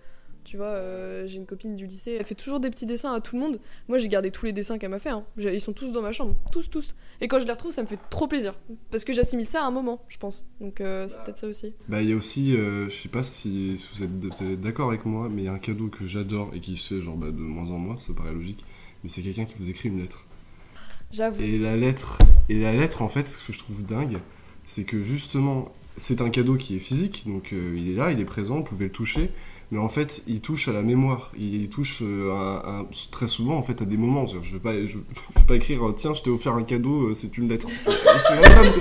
Tu 0.45 0.55
vois, 0.55 0.67
euh, 0.67 1.27
j'ai 1.27 1.35
une 1.35 1.45
copine 1.45 1.75
du 1.75 1.85
lycée, 1.85 2.15
elle 2.17 2.25
fait 2.25 2.33
toujours 2.33 2.61
des 2.61 2.69
petits 2.69 2.85
dessins 2.85 3.13
à 3.13 3.19
tout 3.19 3.35
le 3.35 3.41
monde. 3.41 3.59
Moi, 3.89 3.97
j'ai 3.97 4.07
gardé 4.07 4.31
tous 4.31 4.45
les 4.45 4.53
dessins 4.53 4.77
qu'elle 4.77 4.89
m'a 4.89 4.97
fait. 4.99 5.09
hein. 5.09 5.25
Ils 5.37 5.59
sont 5.59 5.73
tous 5.73 5.91
dans 5.91 6.01
ma 6.01 6.13
chambre. 6.13 6.33
Tous, 6.49 6.69
tous. 6.69 6.95
Et 7.19 7.27
quand 7.27 7.41
je 7.41 7.45
les 7.45 7.51
retrouve, 7.51 7.71
ça 7.73 7.81
me 7.81 7.87
fait 7.87 7.99
trop 8.09 8.25
plaisir. 8.25 8.55
Parce 8.89 9.03
que 9.03 9.11
j'assimile 9.11 9.45
ça 9.45 9.61
à 9.61 9.65
un 9.65 9.71
moment, 9.71 10.01
je 10.07 10.17
pense. 10.17 10.45
Donc, 10.61 10.79
euh, 10.79 11.09
c'est 11.09 11.21
peut-être 11.23 11.37
ça 11.37 11.47
aussi. 11.47 11.73
Bah, 11.89 12.01
il 12.01 12.09
y 12.09 12.13
a 12.13 12.15
aussi, 12.15 12.55
euh, 12.55 12.87
je 12.87 12.95
sais 12.95 13.09
pas 13.09 13.21
si, 13.21 13.77
si 13.77 13.85
vous 13.93 14.01
êtes, 14.01 14.09
vous 14.11 14.53
êtes 14.53 14.61
d'accord 14.61 14.87
avec 14.87 15.05
moi, 15.05 15.27
mais 15.29 15.41
il 15.41 15.45
y 15.45 15.49
a 15.49 15.53
un 15.53 15.59
cadeau 15.59 15.89
que 15.89 16.07
j'adore 16.07 16.51
et 16.53 16.61
qui 16.61 16.77
se 16.77 16.95
fait 16.95 17.01
genre 17.01 17.17
bah, 17.17 17.27
de 17.27 17.33
moins 17.33 17.69
en 17.69 17.77
moins, 17.77 17.99
ça 17.99 18.13
paraît 18.13 18.33
logique, 18.33 18.63
mais 19.03 19.09
c'est 19.09 19.21
quelqu'un 19.21 19.43
qui 19.43 19.55
vous 19.59 19.69
écrit 19.69 19.89
une 19.89 19.99
lettre. 19.99 20.23
Et 21.39 21.57
la 21.57 21.75
lettre, 21.75 22.19
et 22.49 22.59
la 22.59 22.71
lettre 22.71 23.01
en 23.01 23.09
fait, 23.09 23.27
ce 23.29 23.43
que 23.43 23.51
je 23.51 23.59
trouve 23.59 23.83
dingue, 23.83 24.19
c'est 24.67 24.83
que 24.83 25.03
justement, 25.03 25.71
c'est 25.97 26.21
un 26.21 26.29
cadeau 26.29 26.55
qui 26.55 26.75
est 26.75 26.79
physique, 26.79 27.23
donc 27.25 27.51
euh, 27.51 27.73
il 27.75 27.89
est 27.89 27.95
là, 27.95 28.11
il 28.11 28.19
est 28.19 28.25
présent, 28.25 28.57
vous 28.57 28.63
pouvez 28.63 28.85
le 28.85 28.91
toucher, 28.91 29.31
mais 29.71 29.79
en 29.79 29.89
fait, 29.89 30.23
il 30.27 30.39
touche 30.39 30.67
à 30.67 30.73
la 30.73 30.83
mémoire, 30.83 31.31
il 31.37 31.67
touche 31.69 32.03
euh, 32.03 32.83
très 33.09 33.27
souvent 33.27 33.57
en 33.57 33.63
fait 33.63 33.81
à 33.81 33.85
des 33.85 33.97
moments. 33.97 34.27
Je 34.27 34.37
ne 34.37 34.41
vais 34.41 34.59
pas, 35.47 35.55
écrire, 35.55 35.87
euh, 35.87 35.93
tiens, 35.93 36.13
je 36.13 36.21
t'ai 36.21 36.29
offert 36.29 36.53
un 36.53 36.63
cadeau, 36.63 37.11
c'est 37.15 37.37
une 37.39 37.49
lettre. 37.49 37.67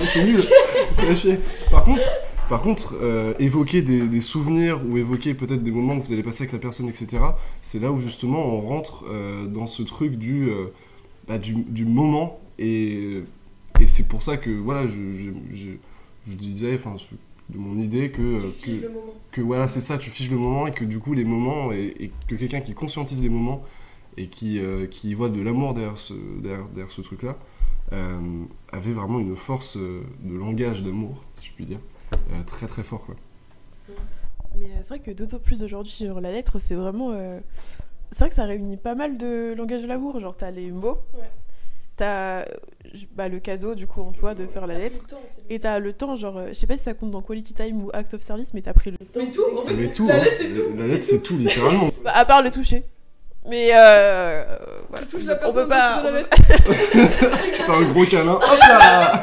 C'est 0.04 0.24
nul, 0.24 0.40
c'est 0.92 1.14
chier. 1.14 1.38
Par 1.70 1.84
contre, 1.84 2.06
par 2.50 2.60
contre, 2.60 2.94
évoquer 3.38 3.82
des, 3.82 4.06
des 4.06 4.20
souvenirs 4.20 4.80
ou 4.86 4.96
évoquer 4.98 5.34
peut-être 5.34 5.62
des 5.62 5.70
moments 5.70 5.98
que 5.98 6.06
vous 6.06 6.12
allez 6.12 6.22
passer 6.22 6.44
avec 6.44 6.52
la 6.52 6.58
personne, 6.58 6.88
etc., 6.88 7.22
c'est 7.60 7.78
là 7.78 7.90
où 7.92 8.00
justement 8.00 8.44
on 8.46 8.60
rentre 8.62 9.04
dans 9.48 9.66
ce 9.66 9.82
truc 9.82 10.16
du, 10.16 10.50
bah, 11.28 11.38
du, 11.38 11.54
du 11.54 11.84
moment. 11.84 12.40
Et, 12.58 13.22
et 13.80 13.86
c'est 13.86 14.08
pour 14.08 14.22
ça 14.22 14.36
que 14.36 14.50
voilà, 14.50 14.86
je, 14.86 15.12
je, 15.12 15.30
je, 15.52 15.70
je 16.26 16.34
disais, 16.34 16.74
enfin, 16.74 16.96
de 17.50 17.58
mon 17.58 17.78
idée 17.78 18.10
que, 18.10 18.22
euh, 18.22 18.86
que, 19.30 19.40
voilà, 19.40 19.68
c'est 19.68 19.80
ça, 19.80 19.96
tu 19.96 20.10
fiches 20.10 20.30
le 20.30 20.36
moment 20.36 20.66
et 20.66 20.72
que 20.72 20.84
du 20.84 20.98
coup, 20.98 21.14
les 21.14 21.24
moments, 21.24 21.72
et, 21.72 21.94
et 22.00 22.10
que 22.26 22.34
quelqu'un 22.34 22.60
qui 22.60 22.74
conscientise 22.74 23.22
les 23.22 23.28
moments 23.28 23.62
et 24.16 24.26
qui, 24.26 24.58
euh, 24.58 24.86
qui 24.86 25.14
voit 25.14 25.28
de 25.28 25.40
l'amour 25.40 25.74
derrière 25.74 25.96
ce, 25.96 26.14
derrière, 26.42 26.66
derrière 26.68 26.90
ce 26.90 27.00
truc-là, 27.02 27.38
euh, 27.92 28.18
avait 28.72 28.92
vraiment 28.92 29.20
une 29.20 29.36
force 29.36 29.76
euh, 29.76 30.02
de 30.24 30.34
langage 30.34 30.82
d'amour, 30.82 31.22
si 31.34 31.46
je 31.46 31.52
puis 31.52 31.64
dire, 31.64 31.80
euh, 32.12 32.42
très 32.44 32.66
très 32.66 32.82
fort. 32.82 33.06
Quoi. 33.06 33.14
Mais 34.58 34.66
euh, 34.66 34.78
c'est 34.82 34.88
vrai 34.88 34.98
que 34.98 35.10
d'autant 35.12 35.38
plus 35.38 35.62
aujourd'hui 35.62 35.92
sur 35.92 36.20
la 36.20 36.32
lettre, 36.32 36.58
c'est 36.58 36.74
vraiment. 36.74 37.12
C'est 38.10 38.20
vrai 38.20 38.28
que 38.30 38.34
ça 38.34 38.44
réunit 38.44 38.76
pas 38.76 38.94
mal 38.94 39.18
de 39.18 39.54
langage 39.56 39.82
de 39.82 39.86
l'amour. 39.88 40.18
Genre, 40.20 40.36
t'as 40.36 40.50
les 40.50 40.70
mots, 40.70 40.98
Ouais. 41.14 41.28
t'as 41.96 42.44
bah, 43.14 43.28
le 43.28 43.38
cadeau 43.38 43.74
du 43.74 43.86
coup 43.86 44.00
en 44.00 44.12
soi 44.12 44.34
de 44.34 44.46
faire 44.46 44.66
la 44.66 44.78
lettre, 44.78 45.00
et 45.50 45.58
t'as 45.58 45.78
le 45.78 45.92
temps. 45.92 46.16
Genre, 46.16 46.38
euh, 46.38 46.46
je 46.48 46.54
sais 46.54 46.66
pas 46.66 46.76
si 46.76 46.84
ça 46.84 46.94
compte 46.94 47.10
dans 47.10 47.20
Quality 47.22 47.54
Time 47.54 47.84
ou 47.84 47.90
Act 47.92 48.14
of 48.14 48.22
Service, 48.22 48.54
mais 48.54 48.62
t'as 48.62 48.72
pris 48.72 48.90
le 48.90 48.96
temps. 48.98 49.20
Mais 49.20 49.30
tout, 49.30 49.42
en 49.56 49.62
fait, 49.66 49.74
Mais 49.74 49.90
tout, 49.90 50.06
la 50.08 50.14
hein, 50.14 50.24
lettre, 50.24 50.36
c'est 50.40 50.52
tout. 50.52 50.76
La 50.78 50.86
lettre, 50.86 51.04
c'est 51.04 51.22
tout, 51.22 51.36
littéralement. 51.36 51.90
Bah, 52.04 52.12
à 52.14 52.24
part 52.24 52.42
le 52.42 52.50
toucher. 52.50 52.84
Mais 53.46 53.70
euh, 53.74 54.44
voilà. 54.88 55.06
Tu 55.06 55.16
touches 55.16 55.24
la 55.26 55.34
on 55.36 55.38
personne, 55.38 55.62
peut 55.64 55.68
pas. 55.68 56.02
on 56.02 56.72
tu 57.44 57.52
fais 57.62 57.72
un 57.72 57.82
gros 57.92 58.04
câlin, 58.06 58.32
hop 58.32 58.42
là 58.58 59.22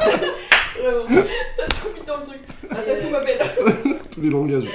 T'as 1.56 1.66
tout 1.66 1.88
mis 1.94 2.06
dans 2.06 2.16
le 2.18 2.24
truc. 2.24 2.40
Ah, 2.70 2.76
t'as 2.84 2.96
tout 3.00 3.10
ma 3.10 3.20
belle. 3.20 3.38
Tous 4.10 4.20
les 4.20 4.30
langages. 4.30 4.68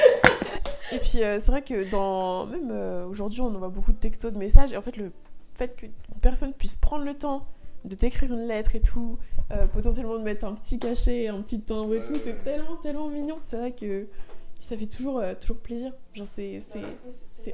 Et 0.92 1.00
puis 1.00 1.24
euh, 1.24 1.40
c'est 1.40 1.52
vrai 1.52 1.62
que 1.62 1.90
dans 1.90 2.46
même 2.46 2.70
euh, 2.72 3.06
aujourd'hui 3.06 3.42
on 3.42 3.56
envoie 3.56 3.70
beaucoup 3.70 3.94
de 3.94 3.98
textos, 3.98 4.32
de 4.34 4.38
messages 4.38 4.74
et 4.74 4.78
en 4.78 4.82
fait 4.82 4.98
le 4.98 5.12
fait 5.54 5.76
qu'une 5.76 5.92
personne 6.22 6.54
puisse 6.54 6.76
prendre 6.76 7.06
le 7.06 7.14
temps 7.14 7.46
de 7.86 7.96
t'écrire 7.96 8.34
une 8.34 8.48
lettre 8.48 8.76
et 8.76 8.82
tout, 8.82 9.18
euh, 9.52 9.66
potentiellement 9.68 10.18
de 10.18 10.24
mettre 10.24 10.46
un 10.46 10.54
petit 10.54 10.78
cachet, 10.78 11.30
un 11.30 11.42
petit 11.42 11.62
timbre 11.62 11.96
et 11.96 12.04
tout, 12.04 12.14
c'est 12.16 12.44
tellement 12.44 12.76
tellement 12.78 13.10
mignon. 13.10 13.38
C'est 13.42 13.58
vrai 13.58 13.72
que 13.72 14.08
ça 14.60 14.78
fait 14.78 14.86
toujours 14.86 15.24
toujours 15.40 15.58
plaisir. 15.58 15.94
Genre 16.14 16.28
c'est 16.28 16.62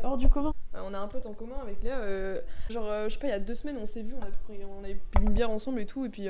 hors 0.04 0.18
du 0.18 0.28
commun. 0.28 0.54
Euh, 0.76 0.82
On 0.84 0.94
a 0.94 1.00
un 1.00 1.08
pote 1.08 1.26
en 1.26 1.34
commun 1.34 1.56
avec 1.62 1.82
Léa. 1.82 2.42
genre, 2.70 2.88
je 3.06 3.14
sais 3.14 3.20
pas, 3.20 3.28
il 3.28 3.32
y 3.32 3.34
a 3.34 3.40
deux 3.40 3.56
semaines, 3.56 3.78
on 3.82 3.86
s'est 3.86 4.02
vu, 4.02 4.14
on, 4.20 4.22
a 4.22 4.28
pris, 4.46 4.60
on 4.66 4.84
avait 4.84 4.96
bu 4.96 5.22
une 5.22 5.34
bière 5.34 5.50
ensemble 5.50 5.80
et 5.80 5.86
tout. 5.86 6.06
Et 6.06 6.10
puis, 6.10 6.28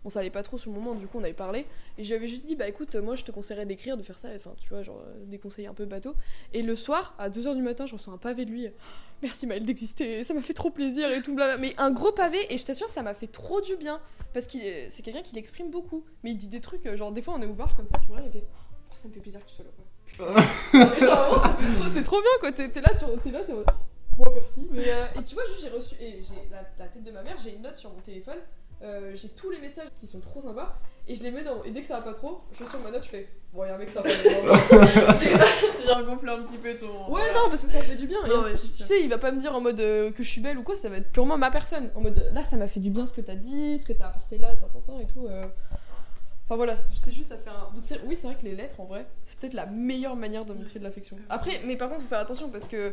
euh, 0.00 0.04
bon, 0.04 0.10
ça 0.10 0.20
allait 0.20 0.30
pas 0.30 0.42
trop 0.42 0.58
sur 0.58 0.70
le 0.70 0.76
moment, 0.78 0.94
du 0.94 1.06
coup, 1.06 1.18
on 1.18 1.22
avait 1.24 1.32
parlé. 1.32 1.66
Et 1.98 2.04
je 2.04 2.08
lui 2.08 2.14
avais 2.16 2.28
juste 2.28 2.46
dit, 2.46 2.56
bah 2.56 2.68
écoute, 2.68 2.94
moi 2.96 3.14
je 3.16 3.24
te 3.24 3.30
conseillerais 3.30 3.66
d'écrire, 3.66 3.96
de 3.96 4.02
faire 4.02 4.18
ça. 4.18 4.28
Enfin, 4.34 4.54
tu 4.60 4.68
vois, 4.68 4.82
genre, 4.82 5.00
euh, 5.06 5.24
des 5.26 5.38
conseils 5.38 5.66
un 5.66 5.74
peu 5.74 5.84
bateau. 5.86 6.14
Et 6.52 6.62
le 6.62 6.74
soir, 6.74 7.14
à 7.18 7.28
2h 7.30 7.54
du 7.54 7.62
matin, 7.62 7.86
je 7.86 7.94
reçois 7.94 8.12
un 8.14 8.18
pavé 8.18 8.44
de 8.44 8.50
lui. 8.50 8.68
Merci 9.22 9.46
Maëlle 9.46 9.64
d'exister, 9.66 10.24
ça 10.24 10.32
m'a 10.32 10.40
fait 10.40 10.54
trop 10.54 10.70
plaisir 10.70 11.10
et 11.10 11.20
tout. 11.22 11.34
Blabla. 11.34 11.58
Mais 11.58 11.74
un 11.78 11.90
gros 11.90 12.12
pavé, 12.12 12.38
et 12.52 12.56
je 12.56 12.64
t'assure, 12.64 12.88
ça 12.88 13.02
m'a 13.02 13.12
fait 13.14 13.26
trop 13.26 13.60
du 13.60 13.76
bien. 13.76 14.00
Parce 14.32 14.46
que 14.46 14.58
c'est 14.88 15.02
quelqu'un 15.02 15.22
qui 15.22 15.34
l'exprime 15.34 15.70
beaucoup. 15.70 16.04
Mais 16.24 16.30
il 16.30 16.36
dit 16.38 16.48
des 16.48 16.60
trucs, 16.60 16.86
euh, 16.86 16.96
genre, 16.96 17.12
des 17.12 17.20
fois, 17.20 17.34
on 17.36 17.42
est 17.42 17.46
au 17.46 17.52
bar 17.52 17.76
comme 17.76 17.86
ça, 17.86 17.94
tu 18.00 18.08
vois, 18.08 18.20
il 18.24 18.30
fait. 18.30 18.44
Oh, 18.46 18.94
ça 18.94 19.08
me 19.08 19.12
fait 19.12 19.20
plaisir 19.20 19.40
que 19.44 19.48
tu 19.50 19.54
sois 19.56 19.64
là, 19.64 19.70
c'est 21.94 22.02
trop 22.02 22.20
bien 22.20 22.30
quoi, 22.40 22.52
t'es 22.52 22.64
là, 22.80 22.90
tu- 22.94 23.20
t'es 23.22 23.30
là, 23.30 23.42
t'es 23.44 23.52
Bon, 24.18 24.26
merci. 24.34 24.66
Mais, 24.70 24.82
euh, 24.86 25.04
et 25.18 25.24
tu 25.24 25.34
vois, 25.34 25.44
juste 25.46 25.62
j'ai 25.62 25.68
reçu. 25.70 25.94
Et 26.00 26.18
j'ai 26.20 26.48
la, 26.50 26.62
la 26.78 26.88
tête 26.88 27.02
de 27.02 27.10
ma 27.10 27.22
mère, 27.22 27.36
j'ai 27.42 27.54
une 27.54 27.62
note 27.62 27.76
sur 27.76 27.90
mon 27.90 28.00
téléphone. 28.00 28.38
Euh, 28.82 29.12
j'ai 29.14 29.28
tous 29.28 29.50
les 29.50 29.58
messages 29.58 29.88
qui 29.98 30.06
sont 30.06 30.20
trop 30.20 30.40
sympas. 30.40 30.78
Et 31.08 31.14
je 31.14 31.22
les 31.24 31.30
mets 31.32 31.42
dans. 31.42 31.62
Et 31.64 31.70
dès 31.70 31.80
que 31.80 31.86
ça 31.86 31.96
va 31.98 32.02
pas 32.02 32.12
trop, 32.12 32.40
je 32.52 32.56
suis 32.58 32.66
sur 32.66 32.78
ma 32.80 32.90
note, 32.90 33.02
je 33.02 33.08
fais. 33.08 33.28
Bon, 33.52 33.64
y'a 33.64 33.74
un 33.74 33.78
mec 33.78 33.90
sympa. 33.90 34.08
J'ai- 34.10 34.20
Tu 35.80 35.86
viens 35.86 36.02
gonfler 36.02 36.30
un 36.30 36.42
petit 36.42 36.58
peu 36.58 36.76
ton. 36.76 37.10
ouais, 37.10 37.32
non, 37.34 37.48
parce 37.48 37.62
que 37.62 37.70
ça 37.70 37.80
fait 37.80 37.96
du 37.96 38.06
bien. 38.06 38.18
Non, 38.28 38.44
tu 38.52 38.56
sais, 38.58 39.02
il 39.02 39.08
va 39.08 39.18
pas 39.18 39.32
me 39.32 39.40
dire 39.40 39.54
en 39.54 39.60
mode 39.60 39.80
euh, 39.80 40.12
que 40.12 40.22
je 40.22 40.28
suis 40.28 40.40
belle 40.40 40.58
ou 40.58 40.62
quoi, 40.62 40.76
ça 40.76 40.88
va 40.88 40.98
être 40.98 41.10
purement 41.10 41.36
ma 41.36 41.50
personne. 41.50 41.90
En 41.96 42.00
mode 42.00 42.30
là, 42.32 42.42
ça 42.42 42.56
m'a 42.56 42.66
fait 42.68 42.80
du 42.80 42.90
bien 42.90 43.06
ce 43.06 43.12
que 43.12 43.20
t'as 43.22 43.34
dit, 43.34 43.78
ce 43.78 43.86
que 43.86 43.92
t'as 43.92 44.08
apporté 44.08 44.38
là, 44.38 44.54
tant, 44.56 44.68
tant, 44.68 44.80
tant 44.80 45.00
et 45.00 45.06
tout. 45.06 45.26
euh. 45.26 45.40
Enfin 46.44 46.56
voilà, 46.56 46.76
c'est 46.76 47.12
juste, 47.12 47.30
ça 47.30 47.38
fait 47.38 47.50
un. 47.50 47.72
Donc 47.74 47.84
oui, 48.06 48.14
c'est 48.16 48.26
vrai 48.26 48.36
que 48.36 48.44
les 48.44 48.54
lettres, 48.54 48.80
en 48.80 48.84
vrai, 48.84 49.06
c'est 49.24 49.38
peut-être 49.38 49.54
la 49.54 49.66
meilleure 49.66 50.16
manière 50.16 50.44
de 50.44 50.52
montrer 50.52 50.78
de 50.78 50.84
l'affection. 50.84 51.16
Après, 51.28 51.60
mais 51.64 51.76
par 51.76 51.88
contre, 51.88 52.02
faut 52.02 52.08
faire 52.08 52.18
attention 52.20 52.50
parce 52.50 52.68
que 52.68 52.92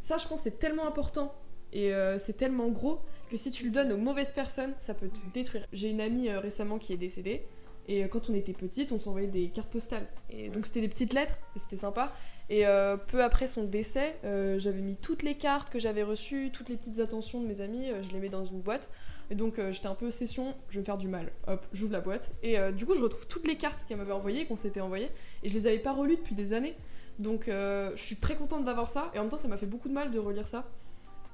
ça, 0.00 0.16
je 0.16 0.26
pense, 0.26 0.40
c'est 0.42 0.58
tellement 0.58 0.86
important 0.86 1.34
et 1.72 1.92
euh, 1.92 2.16
c'est 2.18 2.34
tellement 2.34 2.68
gros 2.68 3.00
que 3.28 3.36
si 3.36 3.50
tu 3.50 3.64
le 3.64 3.70
donnes 3.70 3.92
aux 3.92 3.98
mauvaises 3.98 4.32
personnes, 4.32 4.72
ça 4.76 4.94
peut 4.94 5.08
te 5.08 5.18
détruire. 5.32 5.66
J'ai 5.72 5.90
une 5.90 6.00
amie 6.00 6.28
euh, 6.28 6.40
récemment 6.40 6.78
qui 6.78 6.92
est 6.92 6.96
décédée 6.96 7.44
et 7.86 8.04
euh, 8.04 8.08
quand 8.08 8.30
on 8.30 8.34
était 8.34 8.52
petite, 8.52 8.92
on 8.92 8.98
s'envoyait 8.98 9.28
des 9.28 9.48
cartes 9.48 9.70
postales. 9.70 10.06
Et 10.30 10.48
donc 10.48 10.66
c'était 10.66 10.80
des 10.80 10.88
petites 10.88 11.12
lettres 11.12 11.38
et 11.54 11.58
c'était 11.58 11.76
sympa. 11.76 12.12
Et 12.50 12.66
euh, 12.66 12.96
peu 12.96 13.22
après 13.22 13.46
son 13.46 13.64
décès, 13.64 14.16
j'avais 14.22 14.80
mis 14.80 14.96
toutes 14.96 15.22
les 15.22 15.34
cartes 15.34 15.70
que 15.70 15.78
j'avais 15.78 16.02
reçues, 16.02 16.50
toutes 16.52 16.70
les 16.70 16.76
petites 16.76 16.98
attentions 16.98 17.40
de 17.40 17.46
mes 17.46 17.60
amis, 17.60 17.90
je 18.00 18.10
les 18.10 18.18
mets 18.18 18.30
dans 18.30 18.44
une 18.44 18.60
boîte. 18.60 18.90
Et 19.30 19.34
donc 19.34 19.60
j'étais 19.70 19.88
un 19.88 19.94
peu 19.94 20.10
session, 20.10 20.54
je 20.70 20.80
vais 20.80 20.84
faire 20.86 20.96
du 20.96 21.08
mal. 21.08 21.30
Hop, 21.46 21.66
j'ouvre 21.74 21.92
la 21.92 22.00
boîte. 22.00 22.32
Et 22.42 22.56
du 22.72 22.86
coup, 22.86 22.94
je 22.94 23.02
retrouve 23.02 23.26
toutes 23.26 23.46
les 23.46 23.56
cartes 23.56 23.84
qu'elle 23.86 23.98
m'avait 23.98 24.12
envoyées, 24.12 24.46
qu'on 24.46 24.56
s'était 24.56 24.80
envoyées. 24.80 25.10
Et 25.42 25.50
je 25.50 25.54
les 25.54 25.66
avais 25.66 25.78
pas 25.78 25.92
relues 25.92 26.16
depuis 26.16 26.34
des 26.34 26.54
années. 26.54 26.74
Donc 27.18 27.48
je 27.48 27.92
suis 27.96 28.16
très 28.16 28.36
contente 28.36 28.64
d'avoir 28.64 28.88
ça. 28.88 29.10
Et 29.14 29.18
en 29.18 29.24
même 29.24 29.30
temps, 29.30 29.36
ça 29.36 29.48
m'a 29.48 29.58
fait 29.58 29.66
beaucoup 29.66 29.90
de 29.90 29.94
mal 29.94 30.10
de 30.10 30.18
relire 30.18 30.46
ça. 30.46 30.66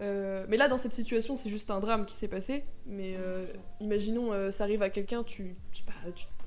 Euh, 0.00 0.44
mais 0.48 0.56
là, 0.56 0.68
dans 0.68 0.78
cette 0.78 0.92
situation, 0.92 1.36
c'est 1.36 1.48
juste 1.48 1.70
un 1.70 1.80
drame 1.80 2.06
qui 2.06 2.14
s'est 2.14 2.28
passé. 2.28 2.64
Mais 2.86 3.16
euh, 3.18 3.46
imaginons, 3.80 4.32
euh, 4.32 4.50
ça 4.50 4.64
arrive 4.64 4.82
à 4.82 4.90
quelqu'un, 4.90 5.22
tu, 5.22 5.56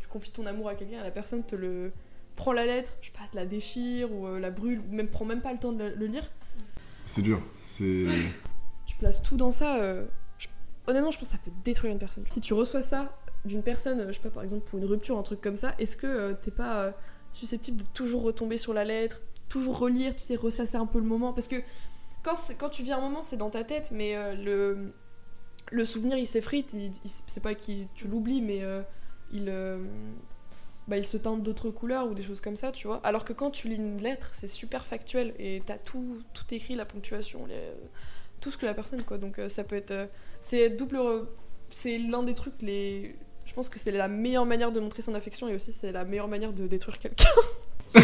confies 0.09 0.31
ton 0.31 0.45
amour 0.45 0.69
à 0.69 0.75
quelqu'un, 0.75 1.03
la 1.03 1.11
personne 1.11 1.43
te 1.43 1.55
le 1.55 1.91
prend 2.37 2.53
la 2.53 2.65
lettre, 2.65 2.93
je 3.01 3.07
sais 3.07 3.11
pas, 3.11 3.27
te 3.29 3.35
la 3.35 3.45
déchire 3.45 4.11
ou 4.11 4.37
la 4.37 4.51
brûle, 4.51 4.79
ou 4.79 4.95
même 4.95 5.07
prend 5.09 5.25
même 5.25 5.41
pas 5.41 5.51
le 5.51 5.59
temps 5.59 5.73
de 5.73 5.83
le, 5.83 5.95
le 5.95 6.05
lire. 6.05 6.23
C'est 7.05 7.21
dur. 7.21 7.41
C'est. 7.57 8.05
Tu 8.85 8.95
places 8.97 9.21
tout 9.21 9.35
dans 9.35 9.51
ça. 9.51 9.77
je- 10.37 10.47
honnêtement, 10.87 11.11
je 11.11 11.19
pense 11.19 11.27
que 11.27 11.35
ça 11.35 11.41
peut 11.43 11.51
détruire 11.63 11.91
une 11.91 11.99
personne. 11.99 12.23
Si 12.29 12.39
tu 12.39 12.53
reçois 12.53 12.81
ça 12.81 13.17
d'une 13.43 13.63
personne, 13.63 14.05
je 14.07 14.13
sais 14.13 14.21
pas, 14.21 14.29
par 14.29 14.43
exemple 14.43 14.65
pour 14.69 14.79
une 14.79 14.85
rupture, 14.85 15.17
un 15.17 15.23
truc 15.23 15.41
comme 15.41 15.57
ça, 15.57 15.75
est-ce 15.77 15.97
que 15.97 16.33
t'es 16.33 16.51
pas 16.51 16.93
susceptible 17.33 17.77
de 17.77 17.85
toujours 17.93 18.23
retomber 18.23 18.57
sur 18.57 18.73
la 18.73 18.85
lettre, 18.85 19.19
toujours 19.49 19.77
relire, 19.77 20.15
tu 20.15 20.21
sais, 20.21 20.35
ressasser 20.35 20.77
un 20.77 20.85
peu 20.85 20.99
le 20.99 21.05
moment? 21.05 21.33
Parce 21.33 21.47
que 21.47 21.57
quand, 22.23 22.69
tu 22.69 22.83
vis 22.83 22.91
un 22.91 22.99
moment, 23.01 23.21
c'est 23.21 23.37
dans 23.37 23.49
ta 23.49 23.63
tête, 23.63 23.89
mais 23.91 24.15
euh, 24.15 24.33
le, 24.35 24.91
le 25.71 25.85
souvenir 25.85 26.17
il 26.17 26.27
s'effrite, 26.27 26.73
il, 26.73 26.85
il- 26.87 27.09
c'est 27.27 27.41
pas 27.43 27.55
que 27.55 27.61
tu 27.95 28.07
l'oublies, 28.07 28.41
mais 28.41 28.61
euh, 28.63 28.81
il, 29.31 29.45
euh, 29.49 29.77
bah, 30.87 30.97
il 30.97 31.05
se 31.05 31.17
teinte 31.17 31.41
d'autres 31.43 31.69
couleurs 31.69 32.07
ou 32.07 32.13
des 32.13 32.23
choses 32.23 32.41
comme 32.41 32.55
ça, 32.55 32.71
tu 32.71 32.87
vois. 32.87 32.99
Alors 33.03 33.23
que 33.25 33.33
quand 33.33 33.51
tu 33.51 33.67
lis 33.69 33.75
une 33.77 34.01
lettre, 34.01 34.29
c'est 34.33 34.47
super 34.47 34.85
factuel 34.85 35.33
et 35.39 35.61
t'as 35.65 35.77
tout, 35.77 36.17
tout 36.33 36.45
écrit, 36.51 36.75
la 36.75 36.85
ponctuation, 36.85 37.45
les- 37.45 37.71
tout 38.41 38.51
ce 38.51 38.57
que 38.57 38.65
la 38.65 38.73
personne, 38.73 39.03
quoi. 39.03 39.17
Donc 39.17 39.39
euh, 39.39 39.49
ça 39.49 39.63
peut 39.63 39.75
être. 39.75 39.91
euh, 39.91 40.05
c'est 40.41 40.69
double. 40.69 40.99
C'est 41.69 41.97
l'un 41.97 42.23
des 42.23 42.33
trucs 42.33 42.61
les. 42.61 43.15
Je 43.45 43.53
pense 43.53 43.67
que 43.69 43.79
c'est 43.79 43.91
la 43.91 44.07
meilleure 44.09 44.45
manière 44.45 44.71
de 44.73 44.79
montrer 44.79 45.01
son 45.01 45.15
affection 45.15 45.47
et 45.47 45.55
aussi 45.55 45.71
c'est 45.71 45.91
la 45.93 46.03
meilleure 46.05 46.27
manière 46.27 46.51
de 46.53 46.67
détruire 46.67 46.99
quelqu'un. 46.99 47.29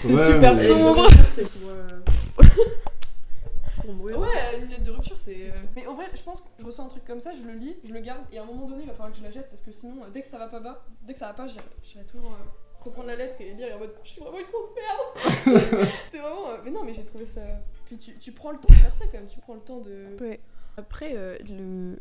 C'est 0.00 0.12
Ouais, 0.12 0.16
super 0.26 0.56
sombre. 0.56 1.08
C'est 1.28 1.42
pour. 1.48 1.70
euh, 1.70 2.00
c'est 2.40 3.76
pour 3.82 3.94
mourir. 3.94 4.18
Ouais, 4.20 4.58
une 4.60 4.68
lettre 4.68 4.82
de 4.84 4.90
rupture, 4.90 5.18
c'est. 5.18 5.48
euh, 5.50 5.54
Mais 5.76 5.86
en 5.86 5.94
vrai, 5.94 6.06
je 6.14 6.22
pense 6.22 6.40
que 6.40 6.46
je 6.58 6.64
reçois 6.64 6.84
un 6.84 6.88
truc 6.88 7.04
comme 7.04 7.20
ça, 7.20 7.32
je 7.34 7.42
le 7.46 7.54
lis, 7.54 7.76
je 7.84 7.92
le 7.92 8.00
garde, 8.00 8.22
et 8.32 8.38
à 8.38 8.42
un 8.42 8.46
moment 8.46 8.66
donné, 8.66 8.82
il 8.82 8.86
va 8.88 8.92
falloir 8.94 9.12
que 9.12 9.18
je 9.18 9.22
la 9.22 9.30
jette 9.30 9.48
parce 9.48 9.60
que 9.62 9.72
sinon, 9.72 10.02
dès 10.12 10.22
que 10.22 10.28
ça 10.28 10.38
va 10.38 10.48
pas 10.48 10.60
bas, 10.60 10.84
dès 11.02 11.12
que 11.12 11.18
ça 11.18 11.26
va 11.28 11.34
pas, 11.34 11.46
j'irai 11.46 12.04
toujours 12.04 12.32
euh, 12.32 12.36
reprendre 12.80 13.08
la 13.08 13.16
lettre 13.16 13.40
et 13.40 13.52
lire 13.54 13.68
et 13.68 13.72
en 13.74 13.78
mode, 13.78 13.94
je 14.04 14.10
suis 14.10 14.20
vraiment 14.20 14.38
une 14.38 14.46
grosse 14.46 14.70
merde. 14.74 15.88
c'est 16.10 16.18
vraiment. 16.18 16.50
euh, 16.50 16.56
Mais 16.64 16.70
non, 16.70 16.84
mais 16.84 16.94
j'ai 16.94 17.04
trouvé 17.04 17.24
ça. 17.24 17.40
Puis 17.86 17.96
tu, 17.98 18.16
tu 18.18 18.32
prends 18.32 18.50
le 18.52 18.58
temps 18.58 18.68
de 18.68 18.74
faire 18.74 18.94
ça 18.94 19.04
quand 19.06 19.18
même, 19.18 19.26
tu 19.28 19.40
prends 19.40 19.54
le 19.54 19.60
temps 19.60 19.80
de. 19.80 20.16
Ouais. 20.20 20.40
Après, 20.76 21.14
euh, 21.16 21.36
le... 21.48 21.98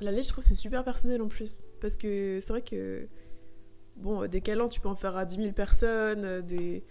la 0.00 0.10
lettre, 0.12 0.24
je 0.28 0.32
trouve, 0.32 0.44
c'est 0.44 0.54
super 0.54 0.84
personnel 0.84 1.20
en 1.22 1.28
plus. 1.28 1.64
Parce 1.80 1.96
que 1.96 2.38
c'est 2.40 2.52
vrai 2.52 2.62
que, 2.62 3.08
bon, 3.96 4.26
des 4.28 4.40
câlins, 4.40 4.68
tu 4.68 4.80
peux 4.80 4.88
en 4.88 4.94
faire 4.94 5.16
à 5.16 5.24
10 5.24 5.36
000 5.36 5.52
personnes, 5.52 6.40
des. 6.42 6.84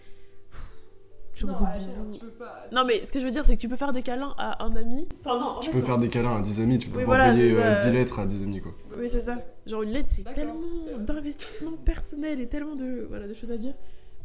Genre 1.34 1.50
non, 1.62 1.68
bisous. 1.76 2.08
tu 2.12 2.18
peux 2.20 2.30
pas. 2.30 2.66
Non, 2.72 2.84
mais 2.86 3.02
ce 3.04 3.12
que 3.12 3.18
je 3.20 3.24
veux 3.24 3.30
dire, 3.30 3.44
c'est 3.44 3.56
que 3.56 3.60
tu 3.60 3.68
peux 3.68 3.76
faire 3.76 3.92
des 3.92 4.02
câlins 4.02 4.34
à 4.38 4.64
un 4.64 4.74
ami. 4.76 5.08
Pardon, 5.22 5.58
Tu 5.60 5.70
peux 5.70 5.80
faire 5.80 5.98
des 5.98 6.08
câlins 6.08 6.36
à 6.36 6.40
10 6.42 6.60
amis, 6.60 6.78
tu 6.78 6.88
peux 6.90 6.98
Oui, 6.98 7.02
pas 7.04 7.06
voilà, 7.06 7.30
envoyer 7.30 7.56
euh, 7.56 7.80
10 7.80 7.90
lettres 7.92 8.18
à 8.20 8.26
10 8.26 8.44
amis 8.44 8.60
quoi. 8.60 8.72
Oui, 8.96 9.08
c'est 9.08 9.20
ça. 9.20 9.38
Genre, 9.66 9.82
une 9.82 9.90
lettre, 9.90 10.08
c'est 10.12 10.24
tellement 10.32 10.54
d'investissement 10.98 11.72
personnel 11.84 12.40
et 12.40 12.48
tellement 12.48 12.76
de, 12.76 13.06
voilà, 13.08 13.26
de 13.26 13.32
choses 13.32 13.50
à 13.50 13.56
dire. 13.56 13.74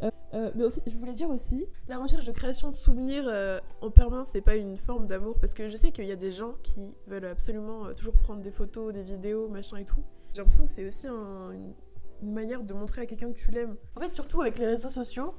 Euh, 0.03 0.09
euh, 0.33 0.51
mais 0.55 0.63
aussi, 0.63 0.81
je 0.87 0.95
voulais 0.95 1.11
dire 1.13 1.29
aussi, 1.29 1.65
la 1.87 1.97
recherche 1.97 2.25
de 2.25 2.31
création 2.31 2.69
de 2.69 2.75
souvenirs 2.75 3.25
euh, 3.27 3.59
en 3.81 3.89
permanence, 3.91 4.29
c'est 4.31 4.41
pas 4.41 4.55
une 4.55 4.77
forme 4.77 5.07
d'amour. 5.07 5.35
Parce 5.41 5.53
que 5.53 5.67
je 5.67 5.75
sais 5.75 5.91
qu'il 5.91 6.05
y 6.05 6.11
a 6.11 6.15
des 6.15 6.31
gens 6.31 6.53
qui 6.63 6.95
veulent 7.07 7.25
absolument 7.25 7.87
euh, 7.87 7.93
toujours 7.93 8.13
prendre 8.15 8.41
des 8.41 8.51
photos, 8.51 8.93
des 8.93 9.03
vidéos, 9.03 9.49
machin 9.49 9.77
et 9.77 9.85
tout. 9.85 10.03
J'ai 10.33 10.41
l'impression 10.41 10.63
que 10.65 10.69
c'est 10.69 10.85
aussi 10.85 11.07
un- 11.07 11.51
une, 11.51 11.73
une 12.21 12.33
manière 12.33 12.61
de 12.63 12.73
montrer 12.73 13.01
à 13.01 13.05
quelqu'un 13.07 13.31
que 13.31 13.37
tu 13.37 13.49
l'aimes. 13.51 13.75
En 13.97 14.01
fait, 14.01 14.13
surtout 14.13 14.41
avec 14.41 14.57
les 14.59 14.67
réseaux 14.67 14.89
sociaux, 14.89 15.33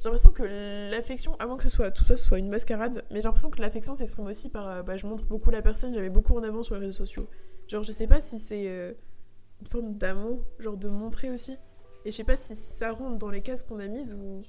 j'ai 0.00 0.04
l'impression 0.04 0.30
que 0.30 0.90
l'affection, 0.90 1.34
avant 1.38 1.56
que 1.56 1.62
ce 1.64 1.68
soit 1.68 1.90
tout 1.90 2.04
ça 2.04 2.16
ce 2.16 2.24
soit 2.24 2.38
une 2.38 2.48
mascarade, 2.48 3.04
mais 3.10 3.16
j'ai 3.20 3.24
l'impression 3.24 3.50
que 3.50 3.60
l'affection 3.60 3.94
s'exprime 3.94 4.26
aussi 4.26 4.48
par 4.48 4.68
euh, 4.68 4.82
bah, 4.82 4.96
je 4.96 5.06
montre 5.06 5.24
beaucoup 5.24 5.50
la 5.50 5.62
personne, 5.62 5.92
j'avais 5.94 6.10
beaucoup 6.10 6.36
en 6.36 6.42
avant 6.42 6.62
sur 6.62 6.74
les 6.76 6.82
réseaux 6.86 6.98
sociaux. 7.04 7.28
Genre, 7.68 7.82
je 7.82 7.92
sais 7.92 8.06
pas 8.06 8.20
si 8.20 8.38
c'est 8.38 8.68
euh, 8.68 8.92
une 9.60 9.66
forme 9.66 9.94
d'amour, 9.94 10.44
genre 10.58 10.76
de 10.76 10.88
montrer 10.88 11.30
aussi. 11.30 11.56
Et 12.04 12.10
je 12.12 12.16
sais 12.16 12.24
pas 12.24 12.36
si 12.36 12.54
ça 12.54 12.92
rentre 12.92 13.18
dans 13.18 13.28
les 13.28 13.42
cases 13.42 13.64
qu'on 13.64 13.80
a 13.80 13.88
mises 13.88 14.14
ou. 14.14 14.40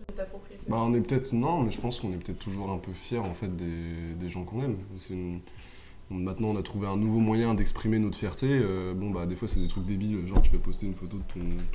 Bah 0.67 0.77
on 0.83 0.93
est 0.93 1.01
peut-être 1.01 1.33
non, 1.33 1.61
mais 1.63 1.71
je 1.71 1.81
pense 1.81 1.99
qu'on 1.99 2.13
est 2.13 2.17
peut-être 2.17 2.37
toujours 2.39 2.69
un 2.69 2.77
peu 2.77 2.93
fier 2.93 3.21
en 3.25 3.33
fait 3.33 3.53
des, 3.55 4.13
des 4.17 4.29
gens 4.29 4.45
qu'on 4.45 4.63
aime. 4.63 4.77
C'est 4.97 5.15
une- 5.15 5.41
Maintenant 6.11 6.49
on 6.49 6.55
a 6.55 6.63
trouvé 6.63 6.87
un 6.87 6.97
nouveau 6.97 7.19
moyen 7.19 7.53
d'exprimer 7.53 7.99
notre 7.99 8.17
fierté. 8.17 8.47
Euh, 8.49 8.95
bon 8.95 9.11
bah 9.11 9.27
des 9.27 9.35
fois 9.35 9.47
c'est 9.47 9.59
des 9.59 9.67
trucs 9.67 9.85
débiles, 9.85 10.25
genre 10.25 10.41
tu 10.41 10.51
vas 10.51 10.57
poster 10.57 10.87
une 10.87 10.95
photo 10.95 11.17
de 11.17 11.23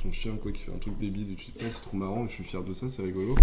ton, 0.03 0.11
chien 0.11 0.35
quoi 0.35 0.51
qui 0.51 0.63
fait 0.63 0.73
un 0.73 0.77
truc 0.77 0.97
débile 0.97 1.31
et 1.31 1.35
tu 1.35 1.51
te 1.51 1.59
dis 1.59 1.65
Ah, 1.65 1.71
c'est 1.71 1.83
trop 1.83 1.95
marrant, 1.95 2.27
je 2.27 2.33
suis 2.33 2.43
fier 2.43 2.61
de 2.61 2.73
ça, 2.73 2.89
c'est 2.89 3.01
rigolo. 3.01 3.35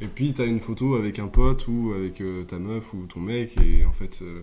Et 0.00 0.08
puis 0.08 0.34
t'as 0.34 0.46
une 0.46 0.58
photo 0.58 0.96
avec 0.96 1.20
un 1.20 1.28
pote 1.28 1.68
ou 1.68 1.92
avec 1.96 2.20
euh, 2.20 2.42
ta 2.42 2.58
meuf 2.58 2.92
ou 2.92 3.06
ton 3.06 3.20
mec 3.20 3.56
et 3.62 3.84
en 3.84 3.92
fait 3.92 4.20
euh, 4.22 4.42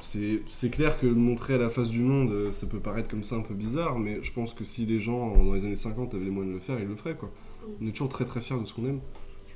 c'est 0.00 0.70
clair 0.70 0.98
que 0.98 1.06
montrer 1.06 1.54
à 1.54 1.58
la 1.58 1.70
face 1.70 1.90
du 1.90 2.00
monde 2.00 2.52
ça 2.52 2.68
peut 2.68 2.80
paraître 2.80 3.08
comme 3.08 3.24
ça 3.24 3.34
un 3.34 3.42
peu 3.42 3.54
bizarre, 3.54 3.98
mais 3.98 4.22
je 4.22 4.32
pense 4.32 4.54
que 4.54 4.64
si 4.64 4.86
les 4.86 5.00
gens 5.00 5.36
dans 5.36 5.54
les 5.54 5.64
années 5.64 5.74
50 5.74 6.14
avaient 6.14 6.24
les 6.24 6.30
moyens 6.30 6.54
de 6.54 6.58
le 6.58 6.64
faire, 6.64 6.78
ils 6.78 6.88
le 6.88 6.94
feraient 6.94 7.16
quoi. 7.16 7.32
On 7.80 7.86
est 7.86 7.90
toujours 7.90 8.08
très 8.08 8.24
très 8.24 8.40
fiers 8.40 8.58
de 8.60 8.64
ce 8.64 8.74
qu'on 8.74 8.86
aime. 8.86 9.00